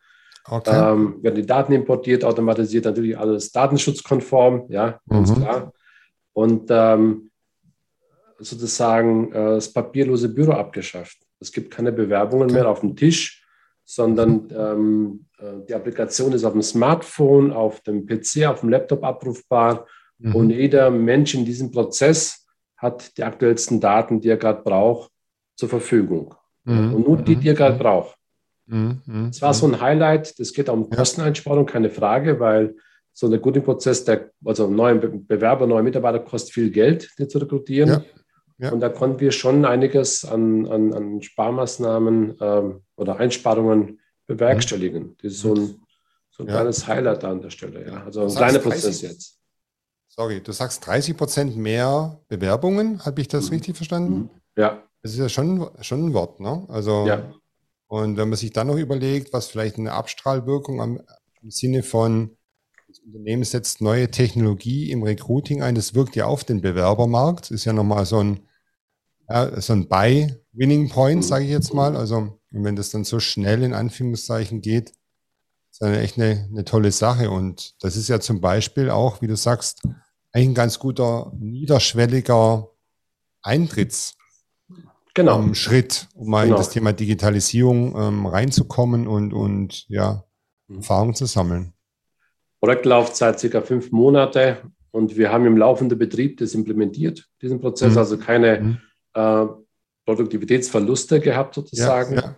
Okay. 0.48 0.92
Ähm, 0.92 1.22
werden 1.22 1.34
die 1.34 1.46
Daten 1.46 1.72
importiert, 1.72 2.24
automatisiert, 2.24 2.86
natürlich 2.86 3.18
alles 3.18 3.52
datenschutzkonform, 3.52 4.66
ja, 4.68 4.98
ganz 5.08 5.30
mhm. 5.30 5.42
klar. 5.42 5.72
Und 6.32 6.68
ähm, 6.70 7.27
sozusagen 8.38 9.32
äh, 9.32 9.54
das 9.54 9.72
papierlose 9.72 10.28
Büro 10.28 10.52
abgeschafft. 10.52 11.18
Es 11.40 11.52
gibt 11.52 11.70
keine 11.72 11.92
Bewerbungen 11.92 12.52
mehr 12.52 12.68
auf 12.68 12.80
dem 12.80 12.96
Tisch, 12.96 13.44
sondern 13.84 14.48
ähm, 14.56 15.26
äh, 15.38 15.64
die 15.68 15.74
Applikation 15.74 16.32
ist 16.32 16.44
auf 16.44 16.52
dem 16.52 16.62
Smartphone, 16.62 17.52
auf 17.52 17.80
dem 17.80 18.06
PC, 18.06 18.46
auf 18.46 18.60
dem 18.60 18.68
Laptop 18.68 19.04
abrufbar 19.04 19.86
mhm. 20.18 20.34
und 20.34 20.50
jeder 20.50 20.90
Mensch 20.90 21.34
in 21.34 21.44
diesem 21.44 21.70
Prozess 21.70 22.46
hat 22.76 23.16
die 23.16 23.24
aktuellsten 23.24 23.80
Daten, 23.80 24.20
die 24.20 24.28
er 24.28 24.36
gerade 24.36 24.62
braucht, 24.62 25.10
zur 25.56 25.68
Verfügung. 25.68 26.34
Mhm. 26.64 26.94
Und 26.94 27.08
nur 27.08 27.16
die, 27.16 27.36
die 27.36 27.48
er 27.48 27.54
gerade 27.54 27.74
mhm. 27.74 27.78
braucht. 27.78 28.16
Mhm. 28.66 29.00
Das 29.28 29.42
war 29.42 29.54
so 29.54 29.66
ein 29.66 29.80
Highlight. 29.80 30.38
Das 30.38 30.52
geht 30.52 30.68
auch 30.68 30.74
um 30.74 30.90
Kosteneinsparung, 30.90 31.66
keine 31.66 31.90
Frage, 31.90 32.38
weil 32.38 32.76
so 33.12 33.26
ein 33.26 33.32
Recruiting-Prozess, 33.32 34.04
der, 34.04 34.30
also 34.44 34.68
neue 34.68 34.96
Bewerber, 34.96 35.66
neue 35.66 35.82
Mitarbeiter 35.82 36.20
kostet 36.20 36.52
viel 36.52 36.70
Geld, 36.70 37.10
die 37.18 37.26
zu 37.26 37.38
rekrutieren. 37.38 37.88
Ja. 37.88 38.04
Ja. 38.58 38.72
Und 38.72 38.80
da 38.80 38.88
konnten 38.88 39.20
wir 39.20 39.30
schon 39.30 39.64
einiges 39.64 40.24
an, 40.24 40.66
an, 40.66 40.92
an 40.92 41.22
Sparmaßnahmen 41.22 42.36
ähm, 42.40 42.82
oder 42.96 43.16
Einsparungen 43.16 44.00
bewerkstelligen. 44.26 45.16
Das 45.22 45.32
ist 45.32 45.40
so 45.40 45.54
ein, 45.54 45.80
so 46.30 46.42
ein 46.42 46.48
ja. 46.48 46.54
kleines 46.54 46.86
Highlight 46.86 47.22
da 47.22 47.30
an 47.30 47.40
der 47.40 47.50
Stelle. 47.50 47.86
Ja. 47.86 48.04
Also 48.04 48.22
ein 48.22 48.34
kleiner 48.34 48.58
Prozess 48.58 49.02
jetzt. 49.02 49.38
sorry, 50.08 50.42
du 50.42 50.52
sagst 50.52 50.84
30 50.86 51.16
Prozent 51.16 51.56
mehr 51.56 52.20
Bewerbungen, 52.28 53.04
habe 53.04 53.20
ich 53.20 53.28
das 53.28 53.46
mhm. 53.46 53.54
richtig 53.54 53.76
verstanden? 53.76 54.14
Mhm. 54.14 54.30
Ja. 54.56 54.82
Das 55.02 55.12
ist 55.12 55.18
ja 55.18 55.28
schon, 55.28 55.70
schon 55.80 56.06
ein 56.06 56.14
Wort, 56.14 56.40
ne? 56.40 56.66
Also, 56.68 57.06
ja. 57.06 57.32
und 57.86 58.16
wenn 58.16 58.28
man 58.28 58.36
sich 58.36 58.52
dann 58.52 58.66
noch 58.66 58.76
überlegt, 58.76 59.32
was 59.32 59.46
vielleicht 59.46 59.78
eine 59.78 59.92
Abstrahlwirkung 59.92 60.80
am, 60.80 61.00
im 61.40 61.50
Sinne 61.50 61.84
von, 61.84 62.36
das 62.88 62.98
Unternehmen 62.98 63.44
setzt 63.44 63.80
neue 63.80 64.10
Technologie 64.10 64.90
im 64.90 65.04
Recruiting 65.04 65.62
ein, 65.62 65.76
das 65.76 65.94
wirkt 65.94 66.16
ja 66.16 66.26
auf 66.26 66.42
den 66.42 66.60
Bewerbermarkt, 66.60 67.52
ist 67.52 67.64
ja 67.64 67.72
nochmal 67.72 68.06
so 68.06 68.18
ein, 68.18 68.40
ja, 69.28 69.60
so 69.60 69.72
ein 69.72 69.88
Buy-Winning 69.88 70.88
Point, 70.88 71.24
sage 71.24 71.44
ich 71.44 71.50
jetzt 71.50 71.74
mal. 71.74 71.96
Also, 71.96 72.38
wenn 72.50 72.76
das 72.76 72.90
dann 72.90 73.04
so 73.04 73.20
schnell 73.20 73.62
in 73.62 73.74
Anführungszeichen 73.74 74.60
geht, 74.60 74.90
ist 75.70 75.82
das 75.82 75.96
echt 75.98 76.16
eine, 76.16 76.48
eine 76.50 76.64
tolle 76.64 76.92
Sache. 76.92 77.30
Und 77.30 77.74
das 77.82 77.96
ist 77.96 78.08
ja 78.08 78.20
zum 78.20 78.40
Beispiel 78.40 78.90
auch, 78.90 79.20
wie 79.20 79.26
du 79.26 79.36
sagst, 79.36 79.82
eigentlich 80.32 80.48
ein 80.48 80.54
ganz 80.54 80.78
guter 80.78 81.32
niederschwelliger 81.38 82.70
Eintritts 83.42 84.16
genau. 85.14 85.40
ähm, 85.40 85.54
Schritt, 85.54 86.08
um 86.14 86.30
mal 86.30 86.44
genau. 86.44 86.56
in 86.56 86.60
das 86.60 86.70
Thema 86.70 86.92
Digitalisierung 86.92 87.94
ähm, 87.96 88.26
reinzukommen 88.26 89.06
und, 89.06 89.32
und 89.32 89.88
ja, 89.88 90.24
mhm. 90.68 90.76
Erfahrung 90.76 91.14
zu 91.14 91.26
sammeln. 91.26 91.72
Projektlaufzeit 92.60 93.38
circa 93.38 93.60
fünf 93.60 93.92
Monate 93.92 94.62
und 94.90 95.16
wir 95.16 95.30
haben 95.30 95.46
im 95.46 95.56
laufenden 95.56 95.98
Betrieb 95.98 96.38
das 96.38 96.54
implementiert, 96.54 97.28
diesen 97.40 97.60
Prozess, 97.60 97.92
mhm. 97.92 97.98
also 97.98 98.18
keine 98.18 98.60
mhm. 98.60 98.78
Äh, 99.18 99.46
Produktivitätsverluste 100.06 101.20
gehabt 101.20 101.54
sozusagen. 101.54 102.14
Ja, 102.14 102.36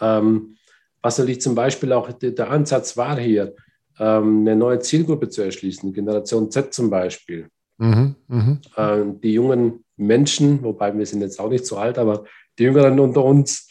ja. 0.00 0.18
Ähm, 0.18 0.56
was 1.02 1.18
natürlich 1.18 1.40
zum 1.40 1.54
Beispiel 1.54 1.92
auch 1.92 2.10
der, 2.12 2.50
Ansatz 2.50 2.96
war 2.96 3.18
hier, 3.18 3.54
ähm, 3.98 4.40
eine 4.40 4.56
neue 4.56 4.78
Zielgruppe 4.78 5.28
zu 5.28 5.42
erschließen, 5.42 5.92
Generation 5.92 6.50
Z 6.50 6.72
zum 6.72 6.90
Beispiel. 6.90 7.48
Mhm, 7.78 8.14
mh. 8.28 8.58
äh, 8.76 9.04
die 9.22 9.32
jungen 9.32 9.84
Menschen, 9.96 10.62
wobei 10.62 10.96
wir 10.96 11.04
sind 11.06 11.22
jetzt 11.22 11.40
auch 11.40 11.50
nicht 11.50 11.66
so 11.66 11.76
alt, 11.76 11.98
aber 11.98 12.24
die 12.58 12.64
Jüngeren 12.64 12.98
unter 13.00 13.24
uns, 13.24 13.68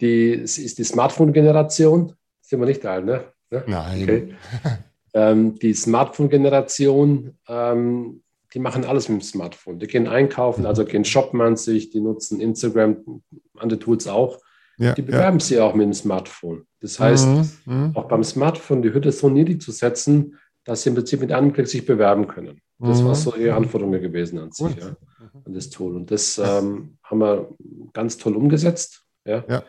die 0.00 0.32
ist 0.32 0.78
die 0.78 0.84
Smartphone-Generation. 0.84 2.14
Sind 2.40 2.60
wir 2.60 2.66
nicht 2.66 2.84
alt, 2.84 3.04
ne? 3.04 3.24
ne? 3.50 3.64
Nein. 3.66 4.02
Okay. 4.02 4.34
ähm, 5.14 5.58
die 5.58 5.74
Smartphone-Generation, 5.74 7.38
ähm, 7.48 8.22
die 8.54 8.58
machen 8.58 8.84
alles 8.84 9.08
mit 9.08 9.20
dem 9.20 9.24
Smartphone. 9.24 9.78
Die 9.78 9.86
gehen 9.86 10.06
einkaufen, 10.06 10.66
also 10.66 10.84
gehen 10.84 11.04
shoppen 11.04 11.40
an 11.40 11.56
sich, 11.56 11.90
die 11.90 12.00
nutzen 12.00 12.40
Instagram, 12.40 13.22
andere 13.56 13.78
Tools 13.78 14.06
auch. 14.06 14.38
Ja, 14.78 14.94
die 14.94 15.02
bewerben 15.02 15.38
ja. 15.38 15.44
sich 15.44 15.58
auch 15.60 15.74
mit 15.74 15.84
dem 15.84 15.94
Smartphone. 15.94 16.66
Das 16.80 16.98
heißt, 16.98 17.28
mhm, 17.28 17.50
mhm, 17.66 17.96
auch 17.96 18.08
beim 18.08 18.24
Smartphone 18.24 18.82
die 18.82 18.92
Hürde 18.92 19.12
so 19.12 19.28
niedrig 19.28 19.60
zu 19.60 19.70
setzen, 19.70 20.38
dass 20.64 20.82
sie 20.82 20.90
im 20.90 20.94
Prinzip 20.94 21.20
mit 21.20 21.32
einem 21.32 21.52
Klick 21.52 21.68
sich 21.68 21.84
bewerben 21.84 22.26
können. 22.26 22.60
Das 22.78 23.00
mhm. 23.00 23.06
war 23.06 23.14
so 23.14 23.34
ihre 23.36 23.54
Anforderung 23.54 23.92
gewesen 23.92 24.38
an 24.38 24.50
sich, 24.50 24.76
ja, 24.76 24.96
an 25.44 25.52
das 25.52 25.70
Tool. 25.70 25.94
Und 25.94 26.10
das 26.10 26.38
ähm, 26.38 26.98
haben 27.04 27.18
wir 27.18 27.54
ganz 27.92 28.16
toll 28.16 28.34
umgesetzt. 28.34 29.04
Ja. 29.24 29.44
ja. 29.48 29.62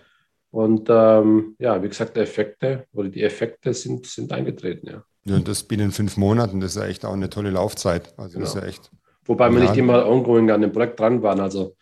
Und 0.51 0.87
ähm, 0.89 1.55
ja, 1.59 1.81
wie 1.83 1.89
gesagt, 1.89 2.15
die 2.15 2.21
Effekte 2.21 2.87
oder 2.93 3.09
die 3.09 3.23
Effekte 3.23 3.73
sind, 3.73 4.05
sind 4.05 4.31
eingetreten, 4.31 4.87
ja. 4.87 5.03
Ja, 5.25 5.35
und 5.35 5.47
das 5.47 5.63
binnen 5.63 5.91
fünf 5.91 6.17
Monaten, 6.17 6.59
das 6.59 6.75
ist 6.75 6.81
ja 6.81 6.87
echt 6.87 7.05
auch 7.05 7.13
eine 7.13 7.29
tolle 7.29 7.49
Laufzeit. 7.49 8.13
Also 8.17 8.33
genau. 8.33 8.45
das 8.45 8.55
ist 8.55 8.61
ja 8.61 8.67
echt. 8.67 8.91
Wobei 9.25 9.49
wir 9.49 9.61
nicht 9.61 9.77
immer 9.77 10.05
ongoing 10.05 10.51
an 10.51 10.61
dem 10.61 10.71
Projekt 10.71 10.99
dran 10.99 11.21
waren. 11.21 11.39
Also 11.39 11.75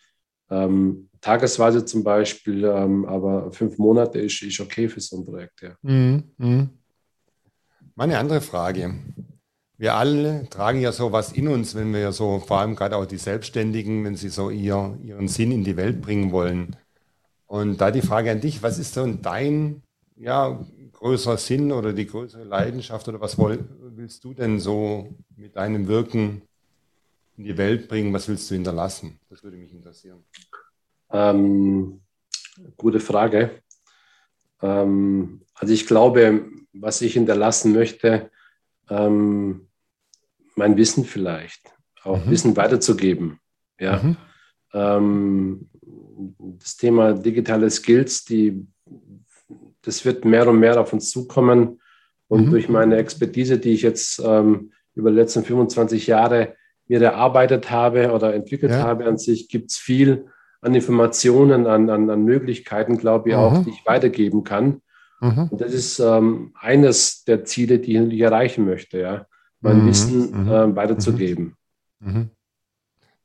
ähm, 0.48 1.08
tagesweise 1.20 1.84
zum 1.84 2.04
Beispiel, 2.04 2.64
ähm, 2.64 3.04
aber 3.04 3.50
fünf 3.50 3.78
Monate 3.78 4.20
ist, 4.20 4.42
ist 4.42 4.60
okay 4.60 4.88
für 4.88 5.00
so 5.00 5.16
ein 5.16 5.24
Projekt, 5.24 5.62
ja. 5.62 5.74
Mhm. 5.82 6.22
Mhm. 6.38 6.70
Meine 7.96 8.18
andere 8.18 8.40
Frage. 8.40 8.94
Wir 9.76 9.94
alle 9.94 10.48
tragen 10.48 10.80
ja 10.80 10.92
so 10.92 11.10
was 11.10 11.32
in 11.32 11.48
uns, 11.48 11.74
wenn 11.74 11.92
wir 11.92 12.00
ja 12.00 12.12
so, 12.12 12.38
vor 12.38 12.60
allem 12.60 12.76
gerade 12.76 12.96
auch 12.96 13.06
die 13.06 13.16
Selbstständigen, 13.16 14.04
wenn 14.04 14.14
sie 14.14 14.28
so 14.28 14.50
ihr, 14.50 14.96
ihren 15.02 15.26
Sinn 15.26 15.50
in 15.50 15.64
die 15.64 15.76
Welt 15.76 16.00
bringen 16.00 16.30
wollen. 16.30 16.76
Und 17.46 17.80
da 17.80 17.90
die 17.90 18.02
Frage 18.02 18.30
an 18.30 18.40
dich, 18.40 18.62
was 18.62 18.78
ist 18.78 18.94
so 18.94 19.04
dein 19.06 19.82
ja, 20.16 20.64
größerer 21.02 21.36
Sinn 21.36 21.72
oder 21.72 21.92
die 21.92 22.06
größere 22.06 22.44
Leidenschaft 22.44 23.08
oder 23.08 23.20
was 23.20 23.36
willst 23.36 24.22
du 24.22 24.34
denn 24.34 24.60
so 24.60 25.12
mit 25.36 25.56
deinem 25.56 25.88
Wirken 25.88 26.42
in 27.36 27.44
die 27.44 27.58
Welt 27.58 27.88
bringen? 27.88 28.12
Was 28.12 28.28
willst 28.28 28.48
du 28.48 28.54
hinterlassen? 28.54 29.18
Das 29.28 29.42
würde 29.42 29.56
mich 29.56 29.72
interessieren. 29.72 30.22
Ähm, 31.10 32.02
gute 32.76 33.00
Frage. 33.00 33.62
Ähm, 34.60 35.42
also 35.54 35.74
ich 35.74 35.88
glaube, 35.88 36.48
was 36.72 37.02
ich 37.02 37.14
hinterlassen 37.14 37.72
möchte, 37.72 38.30
ähm, 38.88 39.66
mein 40.54 40.76
Wissen 40.76 41.04
vielleicht, 41.04 41.74
auch 42.04 42.24
mhm. 42.24 42.30
Wissen 42.30 42.56
weiterzugeben. 42.56 43.40
Ja. 43.80 44.00
Mhm. 44.00 44.16
Ähm, 44.72 45.68
das 46.60 46.76
Thema 46.76 47.12
digitale 47.12 47.68
Skills, 47.70 48.24
die, 48.24 48.64
das 49.82 50.04
wird 50.04 50.24
mehr 50.24 50.48
und 50.48 50.58
mehr 50.58 50.80
auf 50.80 50.92
uns 50.92 51.10
zukommen. 51.10 51.80
Und 52.28 52.46
mhm. 52.46 52.50
durch 52.50 52.68
meine 52.68 52.96
Expertise, 52.96 53.58
die 53.58 53.72
ich 53.72 53.82
jetzt 53.82 54.20
ähm, 54.24 54.72
über 54.94 55.10
die 55.10 55.16
letzten 55.16 55.44
25 55.44 56.06
Jahre 56.06 56.56
mir 56.88 57.02
erarbeitet 57.02 57.70
habe 57.70 58.12
oder 58.12 58.34
entwickelt 58.34 58.72
ja. 58.72 58.82
habe 58.82 59.06
an 59.06 59.18
sich, 59.18 59.48
gibt 59.48 59.70
es 59.70 59.76
viel 59.76 60.26
an 60.60 60.74
Informationen, 60.74 61.66
an, 61.66 61.90
an, 61.90 62.08
an 62.08 62.24
Möglichkeiten, 62.24 62.96
glaube 62.96 63.30
ich, 63.30 63.34
auch, 63.34 63.58
mhm. 63.58 63.64
die 63.64 63.70
ich 63.70 63.84
weitergeben 63.84 64.44
kann. 64.44 64.80
Mhm. 65.20 65.48
Und 65.50 65.60
das 65.60 65.72
ist 65.72 65.98
ähm, 65.98 66.52
eines 66.58 67.24
der 67.24 67.44
Ziele, 67.44 67.78
die 67.78 67.96
ich 67.96 68.20
erreichen 68.20 68.64
möchte, 68.64 68.98
ja, 68.98 69.26
mein 69.60 69.82
mhm. 69.82 69.88
Wissen 69.88 70.48
äh, 70.48 70.76
weiterzugeben. 70.76 71.56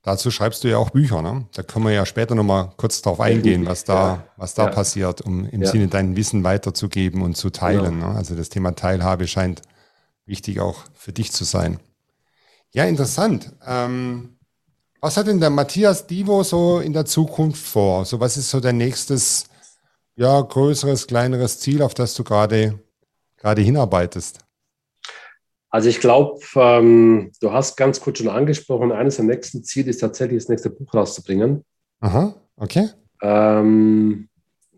Dazu 0.07 0.31
schreibst 0.31 0.63
du 0.63 0.69
ja 0.69 0.77
auch 0.77 0.91
Bücher, 0.91 1.21
ne? 1.21 1.47
Da 1.53 1.63
können 1.63 1.83
wir 1.83 1.91
ja 1.91 2.05
später 2.05 2.33
nochmal 2.33 2.69
kurz 2.77 3.01
darauf 3.01 3.19
eingehen, 3.19 3.65
was 3.65 3.83
da, 3.83 3.93
ja. 3.93 4.23
was 4.37 4.53
da 4.53 4.63
ja. 4.63 4.69
passiert, 4.69 5.19
um 5.19 5.45
im 5.49 5.63
ja. 5.63 5.69
Sinne 5.69 5.89
dein 5.89 6.15
Wissen 6.15 6.45
weiterzugeben 6.45 7.21
und 7.23 7.35
zu 7.35 7.49
teilen. 7.49 7.95
Genau. 7.95 8.13
Ne? 8.13 8.15
Also 8.15 8.33
das 8.33 8.47
Thema 8.47 8.73
Teilhabe 8.73 9.27
scheint 9.27 9.63
wichtig 10.25 10.61
auch 10.61 10.85
für 10.93 11.11
dich 11.11 11.33
zu 11.33 11.43
sein. 11.43 11.81
Ja, 12.71 12.85
interessant. 12.85 13.51
Ähm, 13.65 14.37
was 15.01 15.17
hat 15.17 15.27
denn 15.27 15.41
der 15.41 15.49
Matthias 15.49 16.07
Divo 16.07 16.41
so 16.43 16.79
in 16.79 16.93
der 16.93 17.03
Zukunft 17.03 17.67
vor? 17.67 18.05
So, 18.05 18.21
was 18.21 18.37
ist 18.37 18.49
so 18.49 18.61
dein 18.61 18.77
nächstes, 18.77 19.47
ja, 20.15 20.39
größeres, 20.39 21.07
kleineres 21.07 21.59
Ziel, 21.59 21.81
auf 21.81 21.93
das 21.93 22.13
du 22.13 22.23
gerade, 22.23 22.79
gerade 23.35 23.61
hinarbeitest? 23.61 24.39
Also 25.69 25.89
ich 25.89 25.99
glaube, 25.99 26.39
ähm, 26.55 27.31
du 27.41 27.51
hast 27.51 27.75
ganz 27.75 27.99
kurz 27.99 28.19
schon 28.19 28.29
angesprochen, 28.29 28.91
eines 28.91 29.17
der 29.17 29.25
nächsten 29.25 29.63
Ziele 29.63 29.89
ist 29.89 29.99
tatsächlich 29.99 30.39
das 30.43 30.49
nächste 30.49 30.69
Buch 30.69 30.93
rauszubringen. 30.93 31.63
Aha, 31.99 32.35
okay. 32.55 32.89
Ähm, 33.21 34.29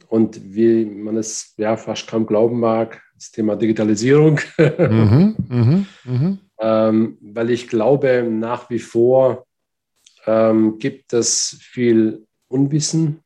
und 0.07 0.41
wie 0.55 0.85
man 0.85 1.17
es 1.17 1.53
ja 1.57 1.77
fast 1.77 2.07
kaum 2.07 2.25
glauben 2.25 2.59
mag, 2.59 3.01
das 3.13 3.31
Thema 3.31 3.55
Digitalisierung. 3.55 4.39
mhm, 4.57 5.35
mh, 5.47 5.85
mh. 6.05 6.37
Ähm, 6.61 7.17
weil 7.21 7.51
ich 7.51 7.67
glaube, 7.67 8.27
nach 8.29 8.69
wie 8.69 8.79
vor 8.79 9.45
ähm, 10.25 10.77
gibt 10.79 11.13
es 11.13 11.57
viel 11.61 12.25
Unwissen 12.47 13.21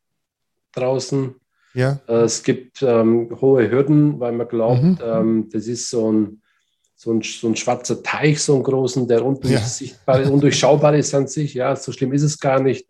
draußen. 0.74 1.36
Ja. 1.74 2.00
Äh, 2.08 2.24
es 2.24 2.44
gibt 2.44 2.84
ähm, 2.84 3.36
hohe 3.42 3.72
Hürden, 3.72 4.20
weil 4.20 4.34
man 4.34 4.48
glaubt, 4.48 4.84
mhm. 4.84 4.98
ähm, 5.04 5.50
das 5.52 5.68
ist 5.68 5.90
so 5.90 6.12
ein, 6.12 6.43
so, 7.04 7.12
ein, 7.12 7.22
so 7.22 7.48
ein 7.48 7.56
schwarzer 7.56 8.02
Teich, 8.02 8.42
so 8.42 8.56
ein 8.56 8.64
großen, 8.64 9.08
der 9.08 9.26
undurchsichtbar, 9.26 10.22
ja. 10.22 10.30
undurchschaubar 10.30 10.96
ist 10.96 11.14
an 11.14 11.28
sich. 11.28 11.54
Ja, 11.54 11.76
so 11.76 11.92
schlimm 11.92 12.14
ist 12.14 12.24
es 12.24 12.40
gar 12.40 12.62
nicht. 12.62 12.88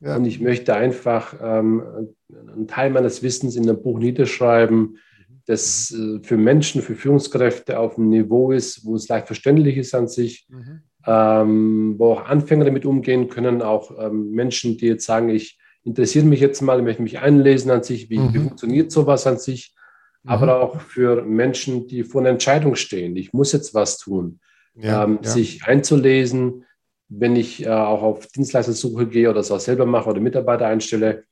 Ja. 0.00 0.16
Und 0.16 0.26
ich 0.26 0.40
möchte 0.40 0.74
einfach 0.74 1.34
ähm, 1.42 1.82
einen 2.30 2.68
Teil 2.68 2.90
meines 2.90 3.22
Wissens 3.22 3.56
in 3.56 3.68
einem 3.68 3.82
Buch 3.82 3.98
niederschreiben, 3.98 4.98
das 5.46 5.90
äh, 5.92 6.20
für 6.22 6.36
Menschen, 6.36 6.82
für 6.82 6.96
Führungskräfte 6.96 7.78
auf 7.78 7.96
einem 7.96 8.10
Niveau 8.10 8.52
ist, 8.52 8.84
wo 8.84 8.94
es 8.94 9.08
leicht 9.08 9.26
verständlich 9.26 9.76
ist 9.78 9.94
an 9.94 10.08
sich, 10.08 10.46
mhm 10.50 10.82
ähm, 11.06 11.94
wo 11.98 12.12
auch 12.12 12.26
Anfänger 12.26 12.64
damit 12.64 12.84
umgehen 12.84 13.28
können, 13.28 13.62
auch 13.62 13.92
ähm, 13.98 14.32
Menschen, 14.32 14.76
die 14.76 14.86
jetzt 14.86 15.06
sagen, 15.06 15.28
ich 15.28 15.58
interessiere 15.84 16.26
mich 16.26 16.40
jetzt 16.40 16.60
mal, 16.62 16.82
möchte 16.82 17.02
mich 17.02 17.20
einlesen 17.20 17.70
an 17.70 17.84
sich, 17.84 18.10
wie, 18.10 18.18
mhm. 18.18 18.34
wie 18.34 18.38
funktioniert 18.38 18.90
sowas 18.90 19.26
an 19.26 19.38
sich, 19.38 19.74
mhm. 20.26 20.32
aber 20.32 20.60
auch 20.60 20.80
für 20.80 21.22
Menschen, 21.22 21.86
die 21.86 22.02
vor 22.02 22.20
einer 22.20 22.30
Entscheidung 22.30 22.74
stehen, 22.74 23.16
ich 23.16 23.32
muss 23.32 23.52
jetzt 23.52 23.74
was 23.74 23.98
tun, 23.98 24.40
ja, 24.74 25.04
ähm, 25.04 25.20
ja. 25.22 25.30
sich 25.30 25.64
einzulesen, 25.64 26.64
wenn 27.08 27.36
ich 27.36 27.64
äh, 27.64 27.68
auch 27.68 28.02
auf 28.02 28.26
Dienstleistersuche 28.26 29.06
gehe 29.06 29.30
oder 29.30 29.40
es 29.40 29.52
auch 29.52 29.60
selber 29.60 29.86
mache 29.86 30.10
oder 30.10 30.20
Mitarbeiter 30.20 30.66
einstelle, 30.66 31.24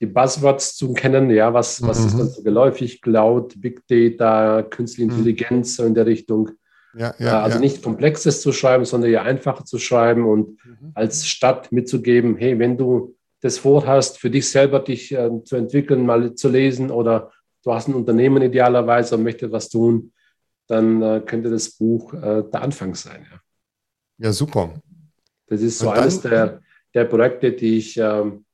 die 0.00 0.06
Buzzwords 0.06 0.74
zu 0.74 0.94
kennen, 0.94 1.30
ja, 1.30 1.52
was, 1.54 1.82
was 1.82 2.00
mhm. 2.00 2.06
ist 2.06 2.18
dann 2.18 2.28
so 2.28 2.42
geläufig, 2.42 3.02
Cloud, 3.02 3.60
Big 3.60 3.86
Data, 3.86 4.62
Künstliche 4.62 5.06
mhm. 5.06 5.18
Intelligenz 5.18 5.76
so 5.76 5.84
in 5.84 5.94
der 5.94 6.06
Richtung. 6.06 6.50
Ja, 6.94 7.14
ja, 7.18 7.42
also 7.42 7.56
ja. 7.56 7.60
nicht 7.60 7.82
komplexes 7.82 8.42
zu 8.42 8.52
schreiben, 8.52 8.84
sondern 8.84 9.10
eher 9.10 9.22
einfacher 9.22 9.64
zu 9.64 9.78
schreiben 9.78 10.26
und 10.26 10.64
mhm. 10.64 10.92
als 10.94 11.26
Stadt 11.26 11.72
mitzugeben, 11.72 12.36
hey, 12.36 12.58
wenn 12.58 12.76
du 12.76 13.14
das 13.42 13.58
vorhast, 13.58 14.18
für 14.18 14.30
dich 14.30 14.48
selber 14.48 14.80
dich 14.80 15.12
äh, 15.12 15.30
zu 15.44 15.56
entwickeln, 15.56 16.06
mal 16.06 16.34
zu 16.34 16.48
lesen 16.48 16.90
oder 16.90 17.32
du 17.62 17.72
hast 17.72 17.88
ein 17.88 17.94
Unternehmen 17.94 18.42
idealerweise 18.42 19.16
und 19.16 19.22
möchtest 19.22 19.52
was 19.52 19.68
tun, 19.68 20.12
dann 20.66 21.02
äh, 21.02 21.22
könnte 21.24 21.50
das 21.50 21.70
Buch 21.70 22.12
äh, 22.14 22.44
der 22.50 22.62
Anfang 22.62 22.94
sein. 22.94 23.26
Ja. 23.30 23.40
Ja, 24.18 24.32
super. 24.32 24.74
Das 25.46 25.60
ist 25.60 25.78
so 25.78 25.90
eines 25.90 26.20
der, 26.20 26.60
der 26.94 27.04
Projekte, 27.04 27.52
die 27.52 27.78
ich 27.78 27.96
ähm, 27.96 28.44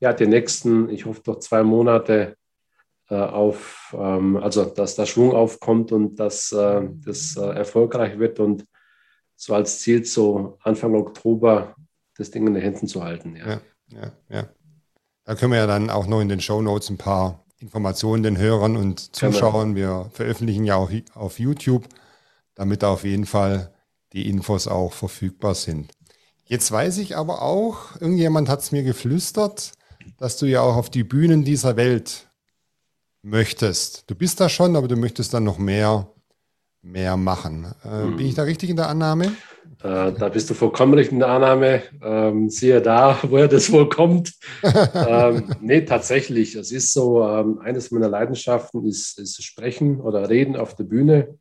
ja, 0.00 0.12
die 0.12 0.26
nächsten, 0.26 0.88
ich 0.90 1.06
hoffe, 1.06 1.22
doch 1.24 1.38
zwei 1.38 1.62
Monate 1.62 2.36
äh, 3.08 3.14
auf, 3.14 3.94
ähm, 3.98 4.36
also 4.36 4.64
dass 4.64 4.96
der 4.96 5.06
Schwung 5.06 5.32
aufkommt 5.32 5.92
und 5.92 6.16
dass 6.16 6.52
äh, 6.52 6.82
das 7.04 7.36
äh, 7.36 7.40
erfolgreich 7.40 8.18
wird 8.18 8.40
und 8.40 8.66
so 9.36 9.54
als 9.54 9.80
Ziel 9.80 10.04
so 10.04 10.58
Anfang 10.62 10.94
Oktober 10.94 11.74
das 12.16 12.30
Ding 12.30 12.46
in 12.46 12.54
den 12.54 12.62
Händen 12.62 12.86
zu 12.86 13.02
halten. 13.02 13.36
Ja. 13.36 13.46
ja, 13.46 13.60
ja, 13.88 14.12
ja. 14.28 14.48
Da 15.24 15.34
können 15.34 15.52
wir 15.52 15.58
ja 15.58 15.66
dann 15.66 15.90
auch 15.90 16.06
noch 16.06 16.20
in 16.20 16.28
den 16.28 16.40
Show 16.40 16.60
Notes 16.60 16.90
ein 16.90 16.98
paar 16.98 17.43
Informationen 17.64 18.22
den 18.22 18.36
Hörern 18.36 18.76
und 18.76 19.16
Zuschauern. 19.16 19.74
Wir 19.74 20.10
veröffentlichen 20.12 20.64
ja 20.64 20.76
auch 20.76 20.90
auf 21.14 21.38
YouTube, 21.38 21.88
damit 22.54 22.84
auf 22.84 23.04
jeden 23.04 23.24
Fall 23.24 23.72
die 24.12 24.28
Infos 24.28 24.68
auch 24.68 24.92
verfügbar 24.92 25.54
sind. 25.54 25.90
Jetzt 26.44 26.70
weiß 26.70 26.98
ich 26.98 27.16
aber 27.16 27.40
auch, 27.40 27.98
irgendjemand 27.98 28.50
hat 28.50 28.60
es 28.60 28.70
mir 28.70 28.82
geflüstert, 28.82 29.72
dass 30.18 30.36
du 30.36 30.44
ja 30.44 30.60
auch 30.60 30.76
auf 30.76 30.90
die 30.90 31.04
Bühnen 31.04 31.42
dieser 31.42 31.78
Welt 31.78 32.28
möchtest. 33.22 34.10
Du 34.10 34.14
bist 34.14 34.40
da 34.40 34.50
schon, 34.50 34.76
aber 34.76 34.86
du 34.86 34.96
möchtest 34.96 35.32
dann 35.32 35.44
noch 35.44 35.56
mehr, 35.56 36.12
mehr 36.84 37.16
machen. 37.16 37.66
Äh, 37.84 38.04
hm. 38.04 38.16
Bin 38.16 38.26
ich 38.26 38.34
da 38.34 38.42
richtig 38.42 38.70
in 38.70 38.76
der 38.76 38.88
Annahme? 38.88 39.32
Äh, 39.82 40.12
da 40.12 40.28
bist 40.28 40.48
du 40.50 40.54
vollkommen 40.54 40.94
richtig 40.94 41.14
in 41.14 41.18
der 41.20 41.28
Annahme. 41.28 41.82
Ähm, 42.02 42.48
siehe 42.48 42.80
da, 42.80 43.18
woher 43.28 43.48
das 43.48 43.72
wohl 43.72 43.88
kommt. 43.88 44.32
ähm, 44.62 45.50
nee, 45.60 45.82
tatsächlich. 45.82 46.54
Es 46.54 46.70
ist 46.72 46.92
so, 46.92 47.26
ähm, 47.26 47.58
eines 47.58 47.90
meiner 47.90 48.08
Leidenschaften 48.08 48.84
ist, 48.86 49.18
ist 49.18 49.42
Sprechen 49.42 50.00
oder 50.00 50.28
Reden 50.28 50.56
auf 50.56 50.76
der 50.76 50.84
Bühne. 50.84 51.38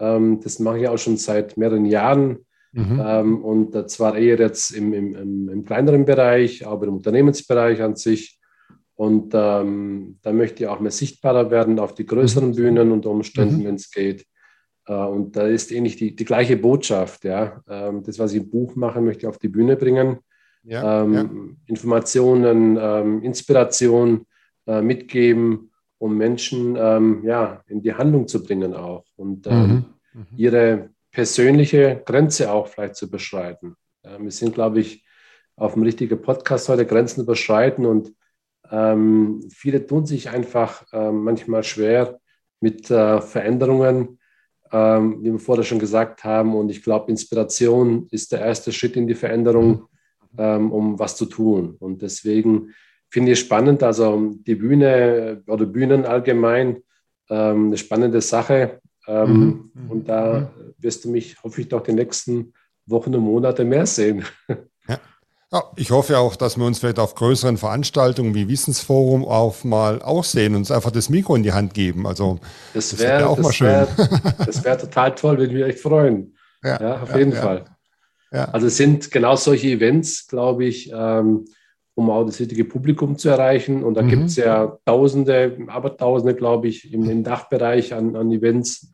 Ähm, 0.00 0.40
das 0.42 0.58
mache 0.58 0.80
ich 0.80 0.88
auch 0.88 0.98
schon 0.98 1.16
seit 1.16 1.56
mehreren 1.56 1.86
Jahren. 1.86 2.38
Mhm. 2.72 3.02
Ähm, 3.04 3.44
und 3.44 3.90
zwar 3.90 4.16
eher 4.16 4.38
jetzt 4.38 4.72
im, 4.72 4.92
im, 4.92 5.48
im, 5.48 5.64
kleineren 5.64 6.04
Bereich, 6.04 6.66
aber 6.66 6.88
im 6.88 6.96
Unternehmensbereich 6.96 7.80
an 7.80 7.94
sich. 7.94 8.40
Und 8.96 9.32
ähm, 9.34 10.18
da 10.22 10.32
möchte 10.32 10.64
ich 10.64 10.68
auch 10.68 10.80
mehr 10.80 10.90
sichtbarer 10.90 11.50
werden 11.50 11.78
auf 11.78 11.94
die 11.94 12.06
größeren 12.06 12.48
mhm. 12.48 12.54
Bühnen 12.54 12.92
unter 12.92 13.10
Umständen, 13.10 13.58
mhm. 13.58 13.64
wenn 13.64 13.74
es 13.76 13.90
geht. 13.90 14.26
Äh, 14.86 14.94
und 14.94 15.36
da 15.36 15.46
ist 15.46 15.72
ähnlich 15.72 15.96
die, 15.96 16.14
die 16.14 16.24
gleiche 16.24 16.56
Botschaft. 16.56 17.24
Ja? 17.24 17.62
Ähm, 17.68 18.02
das, 18.02 18.18
was 18.18 18.32
ich 18.32 18.42
im 18.42 18.50
Buch 18.50 18.74
mache, 18.76 19.00
möchte 19.00 19.22
ich 19.22 19.26
auf 19.26 19.38
die 19.38 19.48
Bühne 19.48 19.76
bringen. 19.76 20.18
Ja, 20.62 21.02
ähm, 21.02 21.14
ja. 21.14 21.28
Informationen, 21.66 22.78
ähm, 22.80 23.22
Inspiration 23.22 24.26
äh, 24.66 24.80
mitgeben, 24.80 25.70
um 25.98 26.16
Menschen 26.16 26.74
ähm, 26.78 27.22
ja, 27.24 27.62
in 27.66 27.82
die 27.82 27.92
Handlung 27.92 28.26
zu 28.28 28.42
bringen 28.42 28.72
auch 28.72 29.04
und 29.16 29.46
ähm, 29.46 29.84
mhm. 30.14 30.20
Mhm. 30.20 30.26
ihre 30.36 30.90
persönliche 31.10 32.02
Grenze 32.06 32.50
auch 32.50 32.66
vielleicht 32.68 32.96
zu 32.96 33.06
überschreiten. 33.06 33.76
Ja, 34.02 34.20
wir 34.20 34.30
sind, 34.30 34.54
glaube 34.54 34.80
ich, 34.80 35.04
auf 35.56 35.74
dem 35.74 35.82
richtigen 35.82 36.20
Podcast 36.20 36.68
heute 36.70 36.86
Grenzen 36.86 37.20
überschreiten 37.22 37.84
und 37.84 38.14
ähm, 38.70 39.46
viele 39.52 39.86
tun 39.86 40.06
sich 40.06 40.30
einfach 40.30 40.84
manchmal 40.92 41.62
schwer 41.62 42.18
mit 42.60 42.90
äh, 42.90 43.20
Veränderungen 43.20 44.18
ähm, 44.74 45.22
wie 45.22 45.30
wir 45.30 45.38
vorher 45.38 45.62
schon 45.62 45.78
gesagt 45.78 46.24
haben. 46.24 46.56
Und 46.56 46.68
ich 46.68 46.82
glaube, 46.82 47.10
Inspiration 47.10 48.08
ist 48.10 48.32
der 48.32 48.40
erste 48.40 48.72
Schritt 48.72 48.96
in 48.96 49.06
die 49.06 49.14
Veränderung, 49.14 49.86
ähm, 50.36 50.72
um 50.72 50.98
was 50.98 51.16
zu 51.16 51.26
tun. 51.26 51.76
Und 51.78 52.02
deswegen 52.02 52.74
finde 53.08 53.32
ich 53.32 53.38
spannend, 53.38 53.84
also 53.84 54.32
die 54.44 54.56
Bühne 54.56 55.42
oder 55.46 55.64
Bühnen 55.64 56.04
allgemein, 56.04 56.82
ähm, 57.30 57.66
eine 57.66 57.76
spannende 57.76 58.20
Sache. 58.20 58.80
Ähm, 59.06 59.70
mhm. 59.72 59.90
Und 59.90 60.08
da 60.08 60.52
wirst 60.78 61.04
du 61.04 61.10
mich, 61.10 61.40
hoffe 61.44 61.60
ich, 61.60 61.68
doch 61.68 61.82
die 61.82 61.92
nächsten 61.92 62.52
Wochen 62.86 63.14
und 63.14 63.22
Monate 63.22 63.64
mehr 63.64 63.86
sehen. 63.86 64.24
Ja, 65.54 65.62
ich 65.76 65.92
hoffe 65.92 66.18
auch, 66.18 66.34
dass 66.34 66.56
wir 66.56 66.64
uns 66.64 66.80
vielleicht 66.80 66.98
auf 66.98 67.14
größeren 67.14 67.58
Veranstaltungen 67.58 68.34
wie 68.34 68.48
Wissensforum 68.48 69.24
auch 69.24 69.62
mal 69.62 70.02
aussehen 70.02 70.54
und 70.54 70.62
uns 70.62 70.72
einfach 70.72 70.90
das 70.90 71.08
Mikro 71.08 71.36
in 71.36 71.44
die 71.44 71.52
Hand 71.52 71.74
geben. 71.74 72.08
Also 72.08 72.40
das 72.72 72.98
wäre 72.98 73.20
wär 73.20 73.30
auch 73.30 73.36
das 73.36 73.44
mal 73.44 73.52
schön. 73.52 73.68
Wär, 73.96 74.46
das 74.46 74.64
wäre 74.64 74.78
total 74.78 75.14
toll, 75.14 75.38
würde 75.38 75.54
mich 75.54 75.62
echt 75.62 75.78
freuen. 75.78 76.34
Ja, 76.64 76.80
ja 76.80 77.02
auf 77.02 77.10
ja, 77.10 77.18
jeden. 77.18 77.32
Fall. 77.34 77.66
Also 78.32 78.66
es 78.66 78.76
sind 78.76 79.12
genau 79.12 79.36
solche 79.36 79.68
Events, 79.68 80.26
glaube 80.26 80.64
ich, 80.64 80.90
ähm, 80.92 81.44
um 81.94 82.10
auch 82.10 82.24
das 82.24 82.40
richtige 82.40 82.64
Publikum 82.64 83.16
zu 83.16 83.28
erreichen. 83.28 83.84
Und 83.84 83.94
da 83.94 84.02
mhm. 84.02 84.08
gibt 84.08 84.24
es 84.24 84.34
ja 84.34 84.76
Tausende, 84.84 85.56
aber 85.68 85.96
Tausende, 85.96 86.34
glaube 86.34 86.66
ich, 86.66 86.92
im, 86.92 87.08
im 87.08 87.22
Dachbereich 87.22 87.94
an, 87.94 88.16
an 88.16 88.32
Events. 88.32 88.90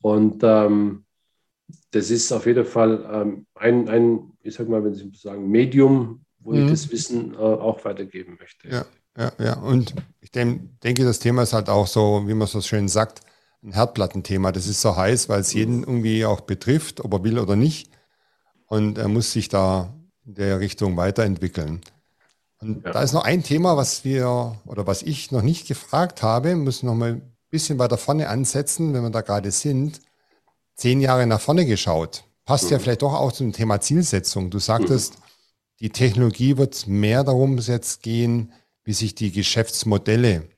Und 0.00 0.44
ähm, 0.44 1.06
das 1.90 2.10
ist 2.10 2.32
auf 2.32 2.46
jeden 2.46 2.64
Fall 2.64 3.06
ähm, 3.10 3.46
ein, 3.54 3.88
ein, 3.88 4.32
ich 4.42 4.54
sag 4.54 4.68
mal, 4.68 4.84
wenn 4.84 4.94
Sie 4.94 5.10
sagen, 5.14 5.48
Medium, 5.48 6.24
wo 6.40 6.52
mhm. 6.52 6.64
ich 6.64 6.70
das 6.70 6.90
Wissen 6.90 7.34
äh, 7.34 7.36
auch 7.36 7.84
weitergeben 7.84 8.36
möchte. 8.38 8.68
Ja, 8.68 8.84
ja, 9.16 9.32
ja. 9.38 9.58
Und 9.58 9.94
ich 10.20 10.30
denke, 10.30 11.04
das 11.04 11.18
Thema 11.18 11.42
ist 11.42 11.52
halt 11.52 11.68
auch 11.68 11.86
so, 11.86 12.24
wie 12.26 12.34
man 12.34 12.46
so 12.46 12.60
schön 12.60 12.88
sagt, 12.88 13.20
ein 13.62 13.72
Herdplattenthema. 13.72 14.52
Das 14.52 14.66
ist 14.66 14.80
so 14.80 14.96
heiß, 14.96 15.28
weil 15.28 15.40
es 15.40 15.52
jeden 15.52 15.80
irgendwie 15.80 16.24
auch 16.24 16.42
betrifft, 16.42 17.00
ob 17.04 17.12
er 17.14 17.24
will 17.24 17.38
oder 17.38 17.56
nicht. 17.56 17.90
Und 18.66 18.98
er 18.98 19.08
muss 19.08 19.32
sich 19.32 19.48
da 19.48 19.94
in 20.26 20.34
der 20.34 20.60
Richtung 20.60 20.96
weiterentwickeln. 20.96 21.80
Und 22.60 22.84
ja. 22.84 22.92
da 22.92 23.02
ist 23.02 23.14
noch 23.14 23.24
ein 23.24 23.42
Thema, 23.42 23.76
was 23.76 24.04
wir 24.04 24.60
oder 24.66 24.86
was 24.86 25.02
ich 25.02 25.32
noch 25.32 25.42
nicht 25.42 25.66
gefragt 25.66 26.22
habe, 26.22 26.54
müssen 26.54 26.86
noch 26.86 26.94
mal 26.94 27.14
ein 27.14 27.36
bisschen 27.50 27.78
weiter 27.78 27.96
vorne 27.96 28.28
ansetzen, 28.28 28.92
wenn 28.92 29.02
wir 29.02 29.10
da 29.10 29.22
gerade 29.22 29.50
sind 29.50 30.00
zehn 30.78 31.00
Jahre 31.00 31.26
nach 31.26 31.40
vorne 31.40 31.66
geschaut. 31.66 32.24
Passt 32.46 32.66
mhm. 32.66 32.70
ja 32.70 32.78
vielleicht 32.78 33.02
doch 33.02 33.12
auch 33.12 33.32
zum 33.32 33.52
Thema 33.52 33.80
Zielsetzung. 33.80 34.48
Du 34.48 34.58
sagtest, 34.58 35.18
mhm. 35.18 35.22
die 35.80 35.90
Technologie 35.90 36.56
wird 36.56 36.86
mehr 36.86 37.24
darum 37.24 37.58
jetzt 37.58 38.02
gehen, 38.02 38.52
wie 38.84 38.94
sich 38.94 39.14
die 39.14 39.32
Geschäftsmodelle 39.32 40.48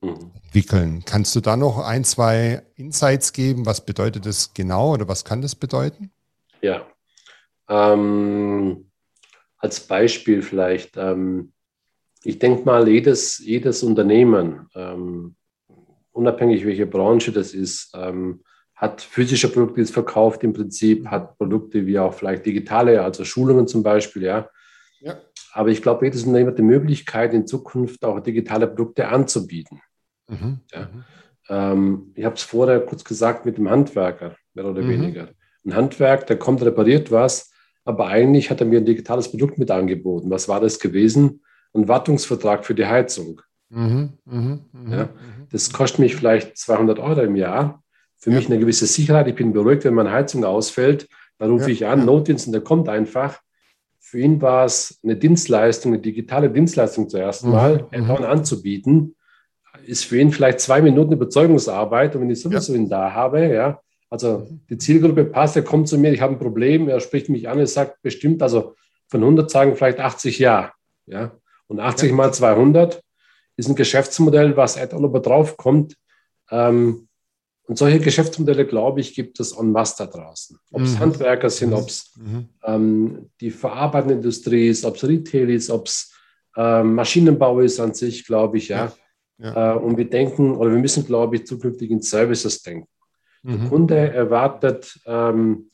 mhm. 0.00 0.30
entwickeln. 0.44 1.02
Kannst 1.04 1.34
du 1.34 1.40
da 1.40 1.56
noch 1.56 1.78
ein, 1.78 2.04
zwei 2.04 2.62
Insights 2.76 3.32
geben? 3.32 3.66
Was 3.66 3.84
bedeutet 3.84 4.26
das 4.26 4.54
genau 4.54 4.92
oder 4.92 5.08
was 5.08 5.24
kann 5.24 5.42
das 5.42 5.56
bedeuten? 5.56 6.12
Ja. 6.60 6.86
Ähm, 7.68 8.90
als 9.56 9.80
Beispiel 9.80 10.42
vielleicht. 10.42 10.96
Ähm, 10.96 11.52
ich 12.24 12.38
denke 12.38 12.64
mal, 12.64 12.86
jedes, 12.86 13.38
jedes 13.38 13.82
Unternehmen, 13.82 14.68
ähm, 14.76 15.34
unabhängig 16.12 16.64
welche 16.64 16.86
Branche 16.86 17.32
das 17.32 17.52
ist, 17.52 17.90
ähm, 17.94 18.44
hat 18.82 19.00
physische 19.00 19.48
Produkte 19.48 19.80
jetzt 19.80 19.92
verkauft 19.92 20.42
im 20.42 20.52
Prinzip, 20.52 21.06
hat 21.06 21.38
Produkte 21.38 21.86
wie 21.86 22.00
auch 22.00 22.12
vielleicht 22.12 22.44
digitale, 22.44 23.00
also 23.00 23.24
Schulungen 23.24 23.68
zum 23.68 23.84
Beispiel, 23.84 24.24
ja. 24.24 24.48
ja. 25.00 25.20
Aber 25.52 25.68
ich 25.68 25.82
glaube, 25.82 26.04
jedes 26.04 26.24
Unternehmen 26.24 26.50
hat 26.50 26.58
die 26.58 26.62
Möglichkeit, 26.62 27.32
in 27.32 27.46
Zukunft 27.46 28.04
auch 28.04 28.18
digitale 28.18 28.66
Produkte 28.66 29.06
anzubieten. 29.06 29.80
Mhm. 30.28 30.58
Ja. 30.72 30.88
Ähm, 31.48 32.10
ich 32.16 32.24
habe 32.24 32.34
es 32.34 32.42
vorher 32.42 32.80
kurz 32.80 33.04
gesagt 33.04 33.46
mit 33.46 33.56
dem 33.56 33.70
Handwerker, 33.70 34.34
mehr 34.52 34.64
oder 34.64 34.82
mhm. 34.82 34.88
weniger. 34.88 35.28
Ein 35.64 35.76
Handwerk, 35.76 36.26
der 36.26 36.40
kommt, 36.40 36.60
repariert 36.62 37.12
was, 37.12 37.52
aber 37.84 38.08
eigentlich 38.08 38.50
hat 38.50 38.60
er 38.60 38.66
mir 38.66 38.80
ein 38.80 38.84
digitales 38.84 39.30
Produkt 39.30 39.58
mit 39.58 39.70
angeboten. 39.70 40.28
Was 40.28 40.48
war 40.48 40.58
das 40.58 40.80
gewesen? 40.80 41.44
Ein 41.72 41.86
Wartungsvertrag 41.86 42.66
für 42.66 42.74
die 42.74 42.86
Heizung. 42.86 43.42
Mhm. 43.68 44.14
Mhm. 44.24 44.64
mhm 44.72 44.92
ja. 44.92 45.04
Mhm. 45.04 45.46
Das 45.52 45.72
kostet 45.72 46.00
mich 46.00 46.16
vielleicht 46.16 46.56
200 46.56 46.98
Euro 46.98 47.20
im 47.20 47.36
Jahr 47.36 47.81
für 48.22 48.30
mich 48.30 48.46
eine 48.46 48.60
gewisse 48.60 48.86
Sicherheit. 48.86 49.26
Ich 49.26 49.34
bin 49.34 49.52
beruhigt, 49.52 49.84
wenn 49.84 49.94
meine 49.94 50.12
Heizung 50.12 50.44
ausfällt. 50.44 51.08
Dann 51.38 51.50
rufe 51.50 51.72
ich 51.72 51.86
an, 51.86 52.04
Notdienst, 52.04 52.46
und 52.46 52.52
der 52.52 52.62
kommt 52.62 52.88
einfach. 52.88 53.40
Für 53.98 54.20
ihn 54.20 54.40
war 54.40 54.64
es 54.64 55.00
eine 55.02 55.16
Dienstleistung, 55.16 55.92
eine 55.92 56.00
digitale 56.00 56.48
Dienstleistung 56.48 57.08
zuerst 57.08 57.44
mhm. 57.44 57.50
mal, 57.50 57.88
mhm. 57.90 58.10
anzubieten. 58.10 59.16
Ist 59.84 60.04
für 60.04 60.20
ihn 60.20 60.30
vielleicht 60.30 60.60
zwei 60.60 60.80
Minuten 60.80 61.12
Überzeugungsarbeit. 61.12 62.14
Und 62.14 62.22
wenn 62.22 62.30
ich 62.30 62.40
sowieso 62.40 62.74
ihn 62.74 62.88
da 62.88 63.12
habe, 63.12 63.52
ja, 63.52 63.80
also 64.08 64.46
die 64.70 64.78
Zielgruppe 64.78 65.24
passt, 65.24 65.56
er 65.56 65.64
kommt 65.64 65.88
zu 65.88 65.98
mir, 65.98 66.12
ich 66.12 66.20
habe 66.20 66.34
ein 66.34 66.38
Problem, 66.38 66.88
er 66.88 67.00
spricht 67.00 67.28
mich 67.28 67.48
an, 67.48 67.58
er 67.58 67.66
sagt 67.66 68.02
bestimmt, 68.02 68.40
also 68.40 68.76
von 69.08 69.20
100 69.20 69.50
sagen 69.50 69.74
vielleicht 69.74 69.98
80 69.98 70.38
ja. 70.38 70.72
ja. 71.06 71.32
Und 71.66 71.80
80 71.80 72.10
ja. 72.10 72.14
mal 72.14 72.32
200 72.32 73.02
ist 73.56 73.68
ein 73.68 73.74
Geschäftsmodell, 73.74 74.56
was 74.56 74.78
Ad 74.78 74.94
Oliver 74.94 75.18
draufkommt. 75.18 75.96
Ähm, 76.52 77.08
und 77.66 77.78
solche 77.78 78.00
Geschäftsmodelle, 78.00 78.66
glaube 78.66 79.00
ich, 79.00 79.14
gibt 79.14 79.38
es 79.38 79.52
en 79.52 79.70
masse 79.70 79.94
da 79.98 80.06
draußen. 80.06 80.58
Ob 80.72 80.82
es 80.82 80.94
mhm. 80.94 80.98
Handwerker 80.98 81.48
sind, 81.48 81.70
mhm. 81.70 81.76
ob 81.76 81.88
es 81.88 82.12
mhm. 82.16 82.48
ähm, 82.64 83.30
die 83.40 83.50
verarbeitende 83.50 84.14
Industrie 84.14 84.68
ist, 84.68 84.84
ob 84.84 84.96
es 84.96 85.04
Retail 85.04 85.50
ist, 85.50 85.70
ob 85.70 85.86
es 85.86 86.12
ähm, 86.56 86.94
Maschinenbau 86.94 87.60
ist 87.60 87.78
an 87.78 87.94
sich, 87.94 88.26
glaube 88.26 88.58
ich, 88.58 88.68
ja. 88.68 88.92
ja. 89.38 89.54
ja. 89.54 89.74
Äh, 89.74 89.78
und 89.78 89.96
wir 89.96 90.08
denken, 90.10 90.56
oder 90.56 90.72
wir 90.72 90.78
müssen, 90.78 91.06
glaube 91.06 91.36
ich, 91.36 91.46
zukünftig 91.46 91.90
in 91.90 92.02
Services 92.02 92.62
denken. 92.62 92.88
Der 93.44 93.56
mhm. 93.56 93.68
Kunde 93.68 93.96
erwartet 93.96 95.00
ähm, 95.06 95.68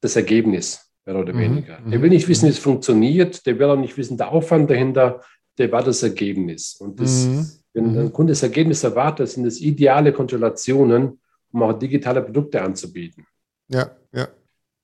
das 0.00 0.16
Ergebnis, 0.16 0.90
mehr 1.04 1.16
oder 1.16 1.32
mhm. 1.32 1.38
weniger. 1.38 1.78
Der 1.86 2.02
will 2.02 2.10
nicht 2.10 2.26
wissen, 2.28 2.46
wie 2.46 2.50
es 2.50 2.58
funktioniert, 2.58 3.46
der 3.46 3.58
will 3.58 3.66
auch 3.66 3.76
nicht 3.76 3.96
wissen, 3.96 4.16
der 4.16 4.30
Aufwand 4.30 4.70
dahinter, 4.70 5.22
der 5.58 5.70
war 5.70 5.82
das 5.82 6.02
Ergebnis. 6.02 6.74
Und 6.74 7.00
das, 7.00 7.55
wenn 7.76 7.98
ein 7.98 8.12
Kunde 8.12 8.32
das 8.32 8.42
Ergebnis 8.42 8.82
erwartet, 8.84 9.28
sind 9.28 9.44
es 9.44 9.60
ideale 9.60 10.10
Konstellationen, 10.10 11.20
um 11.52 11.62
auch 11.62 11.74
digitale 11.74 12.22
Produkte 12.22 12.62
anzubieten. 12.62 13.26
Ja, 13.68 13.90
ja. 14.12 14.28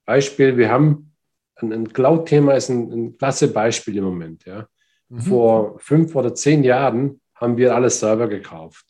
Beispiel, 0.05 0.59
wir 0.59 0.70
haben 0.70 1.14
ein, 1.57 1.72
ein 1.72 1.92
Cloud-Thema 1.92 2.52
ist 2.52 2.68
ein, 2.68 2.92
ein 2.92 3.16
klasse 3.16 3.48
Beispiel 3.48 3.96
im 3.96 4.05
Moment. 4.05 4.44
Ja. 4.44 4.68
Mhm. 5.09 5.20
Vor 5.20 5.78
fünf 5.78 6.14
oder 6.14 6.35
zehn 6.35 6.64
Jahren 6.64 7.20
haben 7.35 7.57
wir 7.57 7.74
alle 7.74 7.88
Server 7.88 8.28
gekauft. 8.28 8.85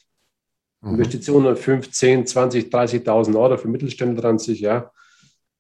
Mhm. 0.81 0.95
Investitionen 0.95 1.57
5, 1.57 1.93
10, 1.93 2.27
20, 2.27 2.75
30.000 2.75 3.39
Euro 3.39 3.57
für 3.57 3.69
Mittelständler 3.69 4.25
an 4.25 4.39
sich. 4.39 4.61
Ja. 4.61 4.91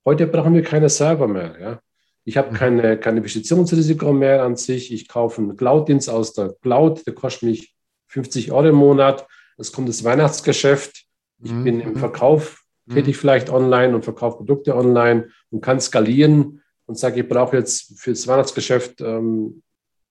Heute 0.05 0.27
brauchen 0.27 0.55
wir 0.55 0.63
keine 0.63 0.89
Server 0.89 1.29
mehr. 1.29 1.61
Ja. 1.61 1.81
Ich 2.25 2.37
habe 2.37 2.51
mhm. 2.51 2.55
keine, 2.55 2.99
kein 2.99 3.19
Investitionsrisiko 3.19 4.13
mehr 4.13 4.43
an 4.43 4.57
sich. 4.57 4.93
Ich 4.93 5.07
kaufe 5.07 5.43
einen 5.43 5.57
Cloud-Dienst 5.57 6.11
aus 6.11 6.33
der 6.33 6.55
Cloud, 6.61 7.07
der 7.07 7.15
kostet 7.15 7.45
mich 7.45 7.77
50 8.13 8.53
Euro 8.53 8.69
im 8.69 8.77
Monat. 8.77 9.27
Es 9.59 9.73
kommt 9.73 9.89
das 9.89 10.05
Weihnachtsgeschäft. 10.05 11.05
Ich 11.43 11.53
mhm. 11.53 11.65
bin 11.65 11.81
im 11.81 11.97
Verkauf 11.97 12.65
mhm. 12.87 12.95
tätig, 12.95 13.17
vielleicht 13.17 13.51
online 13.51 13.95
und 13.95 14.05
verkaufe 14.05 14.39
Produkte 14.39 14.77
online 14.77 15.29
und 15.51 15.61
kann 15.61 15.81
skalieren 15.81 16.63
und 16.87 16.99
sage, 16.99 17.21
ich 17.21 17.29
brauche 17.29 17.57
jetzt 17.57 17.99
für 17.99 18.11
das 18.11 18.27
Weihnachtsgeschäft 18.27 19.01
ähm, 19.01 19.63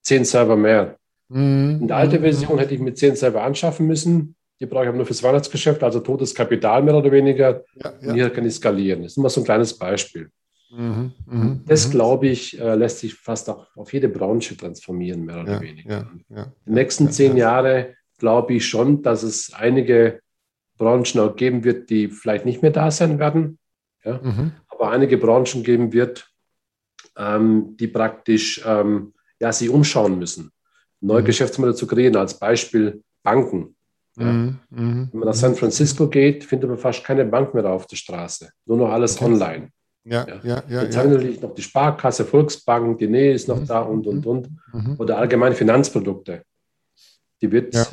zehn 0.01 0.25
Server 0.25 0.55
mehr. 0.55 0.97
Mhm. 1.29 1.79
In 1.81 1.87
der 1.87 1.97
alten 1.97 2.17
mhm. 2.17 2.21
Version 2.21 2.59
hätte 2.59 2.73
ich 2.73 2.81
mit 2.81 2.97
zehn 2.97 3.15
Server 3.15 3.43
anschaffen 3.43 3.87
müssen. 3.87 4.35
Die 4.59 4.65
brauche 4.65 4.83
ich 4.83 4.89
aber 4.89 4.97
nur 4.97 5.05
fürs 5.05 5.23
Weihnachtsgeschäft, 5.23 5.83
also 5.83 5.99
totes 5.99 6.35
Kapital 6.35 6.83
mehr 6.83 6.95
oder 6.95 7.11
weniger. 7.11 7.63
Ja, 7.75 7.93
ja. 8.01 8.09
Und 8.09 8.13
hier 8.15 8.29
kann 8.29 8.45
ich 8.45 8.55
skalieren. 8.55 9.03
Das 9.03 9.13
ist 9.13 9.17
immer 9.17 9.29
so 9.29 9.41
ein 9.41 9.45
kleines 9.45 9.77
Beispiel. 9.77 10.29
Mhm, 10.71 11.12
mh, 11.25 11.60
das, 11.65 11.88
mhm. 11.88 11.91
glaube 11.91 12.27
ich, 12.27 12.60
äh, 12.60 12.75
lässt 12.75 12.99
sich 12.99 13.15
fast 13.15 13.49
auch 13.49 13.75
auf 13.75 13.91
jede 13.91 14.10
Branche 14.10 14.55
transformieren, 14.55 15.25
mehr 15.25 15.41
oder 15.41 15.53
ja, 15.53 15.62
weniger. 15.62 16.12
Ja, 16.29 16.38
ja, 16.38 16.51
Die 16.65 16.71
nächsten 16.71 17.12
zehn 17.12 17.36
Jahre 17.36 17.95
glaube 18.17 18.53
ich 18.53 18.67
schon, 18.67 19.01
dass 19.01 19.23
es 19.23 19.53
einige 19.53 20.21
Branchen 20.77 21.19
auch 21.19 21.36
geben 21.36 21.63
wird, 21.63 21.89
die 21.89 22.07
vielleicht 22.07 22.45
nicht 22.45 22.62
mehr 22.62 22.71
da 22.71 22.89
sein 22.89 23.19
werden, 23.19 23.60
mhm. 24.05 24.53
aber 24.67 24.91
einige 24.91 25.17
Branchen 25.17 25.63
geben 25.63 25.91
wird, 25.93 26.31
ähm, 27.17 27.75
die 27.77 27.88
praktisch 27.88 28.62
ähm, 28.65 29.13
ja, 29.39 29.51
sich 29.51 29.69
umschauen 29.69 30.17
müssen, 30.19 30.51
neue 31.01 31.21
mhm. 31.21 31.25
Geschäftsmodelle 31.25 31.75
zu 31.75 31.88
kreieren. 31.88 32.15
Als 32.15 32.38
Beispiel 32.39 33.03
Banken. 33.23 33.75
Mhm. 34.15 34.60
mhm. 34.69 35.10
Wenn 35.12 35.19
man 35.19 35.27
nach 35.27 35.36
San 35.36 35.55
Francisco 35.55 36.07
geht, 36.07 36.43
findet 36.43 36.69
man 36.69 36.79
fast 36.79 37.03
keine 37.03 37.25
Bank 37.25 37.53
mehr 37.53 37.65
auf 37.65 37.88
der 37.88 37.97
Straße. 37.97 38.51
Nur 38.65 38.77
noch 38.77 38.89
alles 38.89 39.17
okay. 39.17 39.25
online. 39.25 39.71
Ja, 40.03 40.27
ja, 40.27 40.39
ja. 40.43 40.63
ja 40.67 40.83
Jetzt 40.83 40.95
ja. 40.95 41.01
haben 41.01 41.11
wir 41.11 41.17
natürlich 41.17 41.41
noch 41.41 41.53
die 41.53 41.61
Sparkasse, 41.61 42.25
Volksbank, 42.25 42.97
die 42.97 43.07
Nähe 43.07 43.33
ist 43.33 43.47
noch 43.47 43.59
mhm. 43.59 43.67
da 43.67 43.81
und, 43.81 44.07
und, 44.07 44.25
und. 44.25 44.49
Mhm. 44.73 44.95
Oder 44.97 45.17
allgemeine 45.17 45.55
Finanzprodukte. 45.55 46.43
Die 47.41 47.51
wird, 47.51 47.73
ja. 47.73 47.85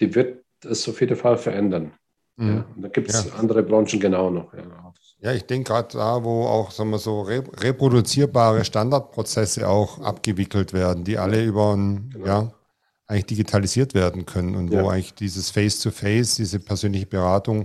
die 0.00 0.14
wird 0.14 0.44
es 0.64 0.88
auf 0.88 1.00
jeden 1.00 1.16
Fall 1.16 1.36
verändern. 1.36 1.92
Mhm. 2.36 2.48
Ja. 2.48 2.66
Und 2.76 2.82
da 2.82 2.88
gibt 2.88 3.10
es 3.10 3.32
andere 3.32 3.62
Branchen 3.62 4.00
genau 4.00 4.30
noch. 4.30 4.52
Ja, 4.52 4.92
ja 5.20 5.32
ich 5.32 5.44
denke 5.44 5.72
gerade 5.72 5.96
da, 5.96 6.22
wo 6.22 6.44
auch 6.44 6.70
sagen 6.70 6.90
wir 6.90 6.98
so 6.98 7.22
re 7.22 7.42
reproduzierbare 7.58 8.64
Standardprozesse 8.64 9.68
auch 9.68 10.00
abgewickelt 10.00 10.72
werden, 10.72 11.04
die 11.04 11.18
alle 11.18 11.42
über 11.42 11.74
ein, 11.74 12.10
genau. 12.10 12.26
ja, 12.26 12.52
eigentlich 13.06 13.26
digitalisiert 13.26 13.94
werden 13.94 14.24
können 14.26 14.56
und 14.56 14.70
wo 14.70 14.88
eigentlich 14.88 15.14
dieses 15.14 15.50
Face-to-Face, 15.50 16.34
-face, 16.34 16.36
diese 16.36 16.60
persönliche 16.60 17.06
Beratung 17.06 17.64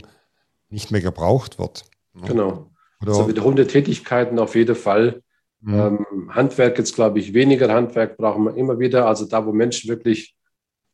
nicht 0.70 0.92
mehr 0.92 1.02
gebraucht 1.02 1.60
wird. 1.60 1.86
Genau. 2.26 2.70
Oder 3.02 3.12
also 3.12 3.28
wiederholende 3.28 3.68
Tätigkeiten 3.68 4.40
auf 4.40 4.56
jeden 4.56 4.76
Fall. 4.76 5.22
Mhm. 5.62 5.74
Ähm, 5.74 6.06
Handwerk 6.30 6.78
jetzt, 6.78 6.96
glaube 6.96 7.20
ich, 7.20 7.34
weniger 7.34 7.72
Handwerk 7.74 8.18
brauchen 8.18 8.46
wir 8.46 8.56
immer 8.56 8.80
wieder. 8.80 9.08
Also 9.08 9.26
da, 9.26 9.46
wo 9.46 9.52
Menschen 9.52 9.90
wirklich 9.90 10.36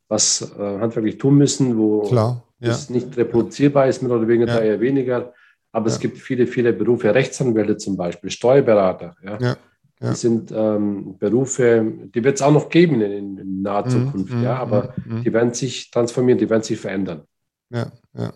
was 0.07 0.53
äh, 0.57 0.79
handwerklich 0.79 1.17
tun 1.17 1.37
müssen, 1.37 1.77
wo 1.77 2.01
Klar, 2.01 2.43
ja. 2.59 2.69
es 2.69 2.89
nicht 2.89 3.15
reproduzierbar 3.17 3.87
ist, 3.87 4.01
mehr 4.03 4.11
oder 4.11 4.27
weniger, 4.27 4.47
ja. 4.47 4.59
da 4.59 4.63
eher 4.63 4.79
weniger. 4.79 5.33
Aber 5.71 5.87
ja. 5.87 5.93
es 5.93 5.99
gibt 5.99 6.17
viele, 6.17 6.45
viele 6.45 6.71
Berufe, 6.71 7.13
Rechtsanwälte 7.13 7.77
zum 7.77 7.97
Beispiel, 7.97 8.29
Steuerberater. 8.29 9.15
Ja. 9.23 9.37
ja. 9.39 9.57
Die 10.01 10.15
sind 10.15 10.51
ähm, 10.51 11.17
Berufe, 11.17 11.93
die 12.13 12.23
wird 12.23 12.35
es 12.35 12.41
auch 12.41 12.51
noch 12.51 12.67
geben 12.69 12.99
in, 13.01 13.37
in 13.37 13.61
naher 13.61 13.85
mhm, 13.85 13.89
Zukunft, 13.89 14.33
mhm, 14.33 14.43
ja, 14.43 14.57
aber 14.57 14.93
mhm. 15.05 15.23
die 15.23 15.31
werden 15.31 15.53
sich 15.53 15.89
transformieren, 15.91 16.37
die 16.37 16.49
werden 16.49 16.63
sich 16.63 16.77
verändern. 16.77 17.21
Ja, 17.69 17.91
ja. 18.13 18.33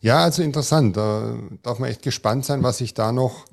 Ja, 0.00 0.24
also 0.24 0.42
interessant. 0.42 0.96
Da 0.96 1.36
darf 1.62 1.78
man 1.78 1.90
echt 1.90 2.02
gespannt 2.02 2.44
sein, 2.44 2.62
was 2.62 2.78
sich 2.78 2.94
da 2.94 3.12
noch, 3.12 3.44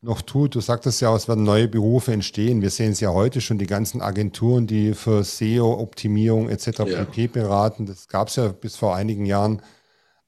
noch 0.00 0.22
tut. 0.22 0.54
Du 0.54 0.60
sagtest 0.60 1.00
ja, 1.00 1.14
es 1.14 1.28
werden 1.28 1.44
neue 1.44 1.68
Berufe 1.68 2.12
entstehen. 2.12 2.62
Wir 2.62 2.70
sehen 2.70 2.92
es 2.92 3.00
ja 3.00 3.10
heute 3.10 3.40
schon, 3.40 3.58
die 3.58 3.66
ganzen 3.66 4.00
Agenturen, 4.00 4.66
die 4.66 4.94
für 4.94 5.24
SEO-Optimierung 5.24 6.48
etc. 6.48 6.66
Ja. 6.86 7.04
pp. 7.04 7.28
beraten. 7.28 7.86
Das 7.86 8.08
gab 8.08 8.28
es 8.28 8.36
ja 8.36 8.48
bis 8.48 8.76
vor 8.76 8.94
einigen 8.94 9.26
Jahren. 9.26 9.62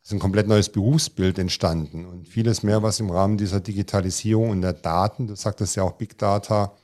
Es 0.02 0.10
ist 0.10 0.16
ein 0.16 0.20
komplett 0.20 0.48
neues 0.48 0.68
Berufsbild 0.68 1.38
entstanden 1.38 2.04
und 2.04 2.28
vieles 2.28 2.62
mehr, 2.62 2.82
was 2.82 3.00
im 3.00 3.08
Rahmen 3.08 3.38
dieser 3.38 3.60
Digitalisierung 3.60 4.50
und 4.50 4.60
der 4.60 4.74
Daten, 4.74 5.28
du 5.28 5.34
sagtest 5.34 5.76
ja 5.76 5.82
auch 5.82 5.92
Big 5.92 6.18
Data, 6.18 6.74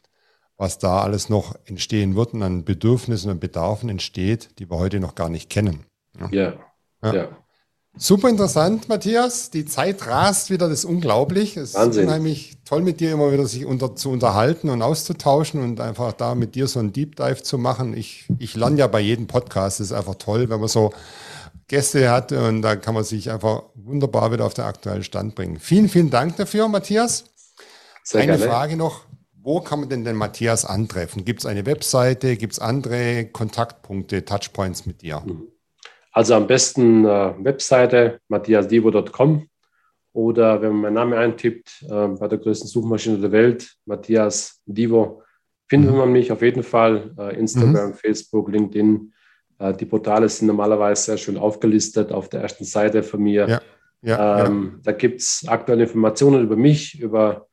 was 0.56 0.78
da 0.78 1.02
alles 1.02 1.28
noch 1.28 1.54
entstehen 1.66 2.16
wird 2.16 2.32
und 2.32 2.42
an 2.42 2.64
Bedürfnissen 2.64 3.30
und 3.30 3.38
Bedarfen 3.38 3.90
entsteht, 3.90 4.58
die 4.58 4.70
wir 4.70 4.78
heute 4.78 5.00
noch 5.00 5.14
gar 5.14 5.28
nicht 5.28 5.50
kennen. 5.50 5.84
Ja, 6.32 6.54
ja. 7.02 7.14
ja. 7.14 7.28
Super 7.96 8.28
interessant, 8.28 8.88
Matthias. 8.88 9.50
Die 9.50 9.66
Zeit 9.66 10.06
rast 10.06 10.50
wieder, 10.50 10.68
das 10.68 10.80
ist 10.80 10.84
unglaublich. 10.86 11.56
Es 11.56 11.74
Wahnsinn. 11.74 12.04
ist 12.04 12.08
unheimlich 12.08 12.58
toll, 12.64 12.82
mit 12.82 13.00
dir 13.00 13.12
immer 13.12 13.32
wieder 13.32 13.46
sich 13.46 13.66
unter, 13.66 13.94
zu 13.94 14.10
unterhalten 14.10 14.70
und 14.70 14.80
auszutauschen 14.80 15.62
und 15.62 15.80
einfach 15.80 16.12
da 16.12 16.34
mit 16.34 16.54
dir 16.54 16.66
so 16.66 16.78
einen 16.78 16.92
Deep 16.92 17.16
Dive 17.16 17.42
zu 17.42 17.58
machen. 17.58 17.94
Ich, 17.94 18.26
ich 18.38 18.56
lerne 18.56 18.78
ja 18.78 18.86
bei 18.86 19.00
jedem 19.00 19.26
Podcast. 19.26 19.80
Das 19.80 19.88
ist 19.88 19.92
einfach 19.92 20.14
toll, 20.14 20.48
wenn 20.48 20.60
man 20.60 20.68
so 20.68 20.92
Gäste 21.68 22.10
hat 22.10 22.32
und 22.32 22.62
da 22.62 22.74
kann 22.74 22.94
man 22.94 23.04
sich 23.04 23.30
einfach 23.30 23.64
wunderbar 23.74 24.32
wieder 24.32 24.46
auf 24.46 24.54
den 24.54 24.64
aktuellen 24.64 25.04
Stand 25.04 25.34
bringen. 25.34 25.58
Vielen, 25.60 25.88
vielen 25.88 26.10
Dank 26.10 26.36
dafür, 26.36 26.68
Matthias. 26.68 27.24
Sehr 28.02 28.22
Eine 28.22 28.38
gerne. 28.38 28.50
Frage 28.50 28.76
noch. 28.76 29.04
Wo 29.42 29.60
kann 29.60 29.80
man 29.80 29.88
denn 29.88 30.04
den 30.04 30.16
Matthias 30.16 30.64
antreffen? 30.64 31.24
Gibt 31.24 31.40
es 31.40 31.46
eine 31.46 31.66
Webseite? 31.66 32.36
Gibt 32.36 32.54
es 32.54 32.58
andere 32.58 33.26
Kontaktpunkte, 33.26 34.24
Touchpoints 34.24 34.84
mit 34.86 35.02
dir? 35.02 35.22
Mhm. 35.24 35.49
Also 36.12 36.34
am 36.34 36.46
besten 36.46 37.04
äh, 37.04 37.34
Webseite 37.38 38.20
matthiasdivo.com 38.28 39.48
oder 40.12 40.60
wenn 40.60 40.72
man 40.72 40.80
meinen 40.80 40.94
Namen 40.94 41.12
eintippt, 41.14 41.84
äh, 41.88 42.08
bei 42.08 42.26
der 42.26 42.38
größten 42.38 42.68
Suchmaschine 42.68 43.18
der 43.18 43.32
Welt, 43.32 43.76
Matthias 43.86 44.60
Divo, 44.66 45.22
findet 45.68 45.92
mhm. 45.92 45.98
man 45.98 46.12
mich 46.12 46.32
auf 46.32 46.42
jeden 46.42 46.64
Fall. 46.64 47.14
Äh, 47.16 47.38
Instagram, 47.38 47.90
mhm. 47.90 47.94
Facebook, 47.94 48.50
LinkedIn. 48.50 49.12
Äh, 49.58 49.74
die 49.74 49.86
Portale 49.86 50.28
sind 50.28 50.48
normalerweise 50.48 51.02
sehr 51.04 51.16
schön 51.16 51.38
aufgelistet 51.38 52.10
auf 52.10 52.28
der 52.28 52.42
ersten 52.42 52.64
Seite 52.64 53.02
von 53.02 53.22
mir. 53.22 53.48
Ja. 53.48 53.60
Ja, 54.02 54.46
ähm, 54.46 54.72
ja. 54.76 54.80
Da 54.84 54.92
gibt 54.92 55.20
es 55.20 55.44
aktuelle 55.46 55.82
Informationen 55.82 56.42
über 56.42 56.56
mich, 56.56 56.98
über 56.98 57.46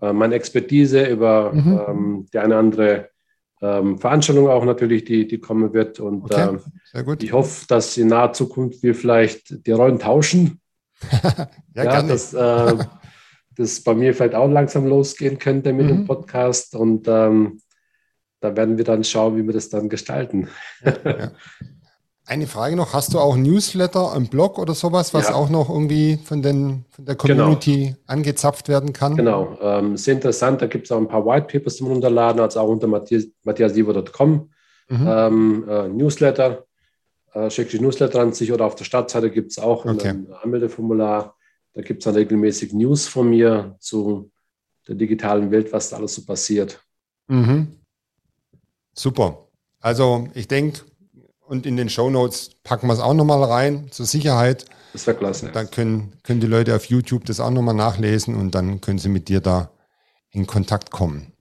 äh, 0.00 0.12
meine 0.12 0.34
Expertise, 0.34 1.06
über 1.06 1.52
mhm. 1.52 1.80
ähm, 1.86 2.26
die 2.32 2.38
eine 2.38 2.56
andere 2.56 3.10
ähm, 3.62 3.98
Veranstaltung 3.98 4.48
auch 4.48 4.64
natürlich, 4.64 5.04
die, 5.04 5.26
die 5.26 5.38
kommen 5.38 5.72
wird. 5.72 6.00
Und 6.00 6.24
okay, 6.24 6.58
ähm, 6.94 7.16
ich 7.20 7.32
hoffe, 7.32 7.64
dass 7.68 7.96
in 7.96 8.08
naher 8.08 8.32
Zukunft 8.32 8.82
wir 8.82 8.94
vielleicht 8.94 9.66
die 9.66 9.70
Rollen 9.70 9.98
tauschen. 9.98 10.60
ja, 11.74 11.84
ja 11.84 12.02
dass 12.02 12.34
äh, 12.34 12.76
das 13.56 13.80
bei 13.80 13.94
mir 13.94 14.14
vielleicht 14.14 14.34
auch 14.34 14.48
langsam 14.48 14.86
losgehen 14.86 15.38
könnte 15.38 15.72
mit 15.72 15.86
mhm. 15.86 15.90
dem 15.90 16.04
Podcast. 16.06 16.74
Und 16.74 17.06
ähm, 17.06 17.60
da 18.40 18.56
werden 18.56 18.76
wir 18.76 18.84
dann 18.84 19.04
schauen, 19.04 19.36
wie 19.36 19.46
wir 19.46 19.54
das 19.54 19.68
dann 19.68 19.88
gestalten. 19.88 20.48
ja, 20.84 20.96
ja. 21.04 21.32
Eine 22.32 22.46
Frage 22.46 22.76
noch, 22.76 22.94
hast 22.94 23.12
du 23.12 23.18
auch 23.18 23.36
Newsletter, 23.36 24.10
einen 24.12 24.26
Blog 24.26 24.58
oder 24.58 24.72
sowas, 24.72 25.12
was 25.12 25.28
ja. 25.28 25.34
auch 25.34 25.50
noch 25.50 25.68
irgendwie 25.68 26.18
von, 26.24 26.40
den, 26.40 26.86
von 26.88 27.04
der. 27.04 27.14
Community 27.14 27.88
genau. 27.88 27.96
angezapft 28.06 28.70
werden 28.70 28.94
kann? 28.94 29.16
Genau, 29.16 29.58
ähm, 29.60 29.98
sehr 29.98 30.14
interessant, 30.14 30.62
da 30.62 30.66
gibt 30.66 30.86
es 30.86 30.92
auch 30.92 30.96
ein 30.96 31.08
paar 31.08 31.26
White 31.26 31.48
Papers 31.48 31.76
zum 31.76 31.88
Runterladen, 31.88 32.40
also 32.40 32.60
auch 32.60 32.68
unter 32.68 32.86
matthiasdiever.com. 32.86 34.50
Mhm. 34.88 35.06
Ähm, 35.06 35.68
äh, 35.68 35.88
Newsletter, 35.88 36.64
äh, 37.34 37.50
schickt 37.50 37.74
die 37.74 37.80
Newsletter 37.80 38.20
an 38.20 38.32
sich 38.32 38.50
oder 38.50 38.64
auf 38.64 38.76
der 38.76 38.86
Startseite 38.86 39.30
gibt 39.30 39.50
es 39.50 39.58
auch 39.58 39.84
okay. 39.84 40.08
ein 40.08 40.32
Anmeldeformular. 40.42 41.36
Da 41.74 41.82
gibt 41.82 42.00
es 42.00 42.04
dann 42.06 42.14
regelmäßig 42.14 42.72
News 42.72 43.08
von 43.08 43.28
mir 43.28 43.76
zu 43.78 44.30
der 44.88 44.94
digitalen 44.94 45.50
Welt, 45.50 45.70
was 45.70 45.90
da 45.90 45.98
alles 45.98 46.14
so 46.14 46.24
passiert. 46.24 46.82
Mhm. 47.28 47.76
Super. 48.94 49.48
Also 49.80 50.28
ich 50.32 50.48
denke, 50.48 50.80
und 51.52 51.66
in 51.66 51.76
den 51.76 51.90
Show 51.90 52.08
Notes 52.08 52.52
packen 52.64 52.86
wir 52.86 52.94
es 52.94 53.00
auch 53.00 53.12
nochmal 53.12 53.44
rein, 53.44 53.88
zur 53.90 54.06
Sicherheit. 54.06 54.64
Das 54.94 55.06
wäre 55.06 55.18
klasse. 55.18 55.50
Dann 55.52 55.70
können, 55.70 56.14
können 56.22 56.40
die 56.40 56.46
Leute 56.46 56.74
auf 56.74 56.86
YouTube 56.86 57.26
das 57.26 57.40
auch 57.40 57.50
nochmal 57.50 57.74
nachlesen 57.74 58.34
und 58.36 58.54
dann 58.54 58.80
können 58.80 58.98
sie 58.98 59.10
mit 59.10 59.28
dir 59.28 59.42
da 59.42 59.70
in 60.30 60.46
Kontakt 60.46 60.90
kommen. 60.90 61.34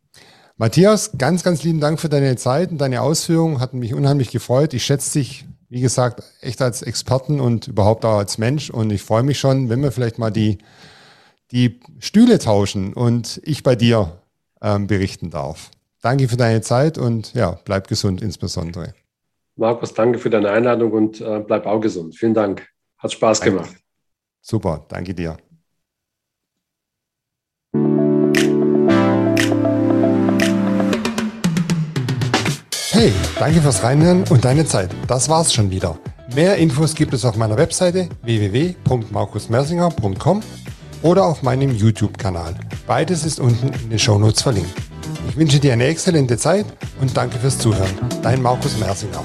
Matthias, 0.57 1.11
ganz, 1.17 1.43
ganz 1.43 1.63
lieben 1.63 1.79
Dank 1.79 1.97
für 1.97 2.09
deine 2.09 2.35
Zeit 2.35 2.71
und 2.71 2.77
deine 2.77 3.01
Ausführungen. 3.01 3.61
Hat 3.61 3.73
mich 3.73 3.93
unheimlich 3.93 4.31
gefreut. 4.31 4.73
Ich 4.73 4.83
schätze 4.83 5.17
dich, 5.17 5.45
wie 5.69 5.79
gesagt, 5.79 6.23
echt 6.41 6.61
als 6.61 6.81
Experten 6.81 7.39
und 7.39 7.69
überhaupt 7.69 8.03
auch 8.03 8.17
als 8.17 8.37
Mensch. 8.37 8.69
Und 8.69 8.91
ich 8.91 9.03
freue 9.03 9.23
mich 9.23 9.39
schon, 9.39 9.69
wenn 9.69 9.81
wir 9.81 9.93
vielleicht 9.93 10.19
mal 10.19 10.29
die, 10.29 10.57
die 11.51 11.79
Stühle 11.99 12.37
tauschen 12.37 12.91
und 12.91 13.39
ich 13.45 13.63
bei 13.63 13.77
dir 13.77 14.19
ähm, 14.61 14.87
berichten 14.87 15.29
darf. 15.29 15.71
Danke 16.01 16.27
für 16.27 16.37
deine 16.37 16.59
Zeit 16.59 16.97
und 16.97 17.33
ja, 17.33 17.57
bleib 17.63 17.87
gesund 17.87 18.21
insbesondere. 18.21 18.93
Markus, 19.55 19.93
danke 19.93 20.19
für 20.19 20.29
deine 20.29 20.51
Einladung 20.51 20.91
und 20.91 21.21
äh, 21.21 21.43
bleib 21.45 21.65
auch 21.65 21.79
gesund. 21.79 22.15
Vielen 22.15 22.33
Dank. 22.33 22.67
Hat 22.97 23.11
Spaß 23.11 23.39
danke. 23.39 23.55
gemacht. 23.55 23.75
Super, 24.41 24.85
danke 24.87 25.13
dir. 25.13 25.37
Hey, 32.91 33.11
danke 33.39 33.61
fürs 33.61 33.83
Reinhören 33.83 34.23
und 34.29 34.45
deine 34.45 34.65
Zeit. 34.65 34.91
Das 35.07 35.27
war's 35.27 35.53
schon 35.53 35.71
wieder. 35.71 35.97
Mehr 36.35 36.57
Infos 36.57 36.93
gibt 36.93 37.13
es 37.13 37.25
auf 37.25 37.35
meiner 37.35 37.57
Webseite 37.57 38.09
www.markusmersinger.com 38.21 40.43
oder 41.01 41.25
auf 41.25 41.41
meinem 41.41 41.71
YouTube-Kanal. 41.71 42.53
Beides 42.85 43.25
ist 43.25 43.39
unten 43.39 43.73
in 43.73 43.89
den 43.89 43.97
Shownotes 43.97 44.43
verlinkt. 44.43 44.90
Ich 45.29 45.37
wünsche 45.37 45.59
dir 45.59 45.73
eine 45.73 45.85
exzellente 45.85 46.37
Zeit 46.37 46.65
und 46.99 47.15
danke 47.15 47.37
fürs 47.37 47.57
Zuhören. 47.57 47.91
Dein 48.21 48.41
Markus 48.41 48.77
Mersinger. 48.77 49.23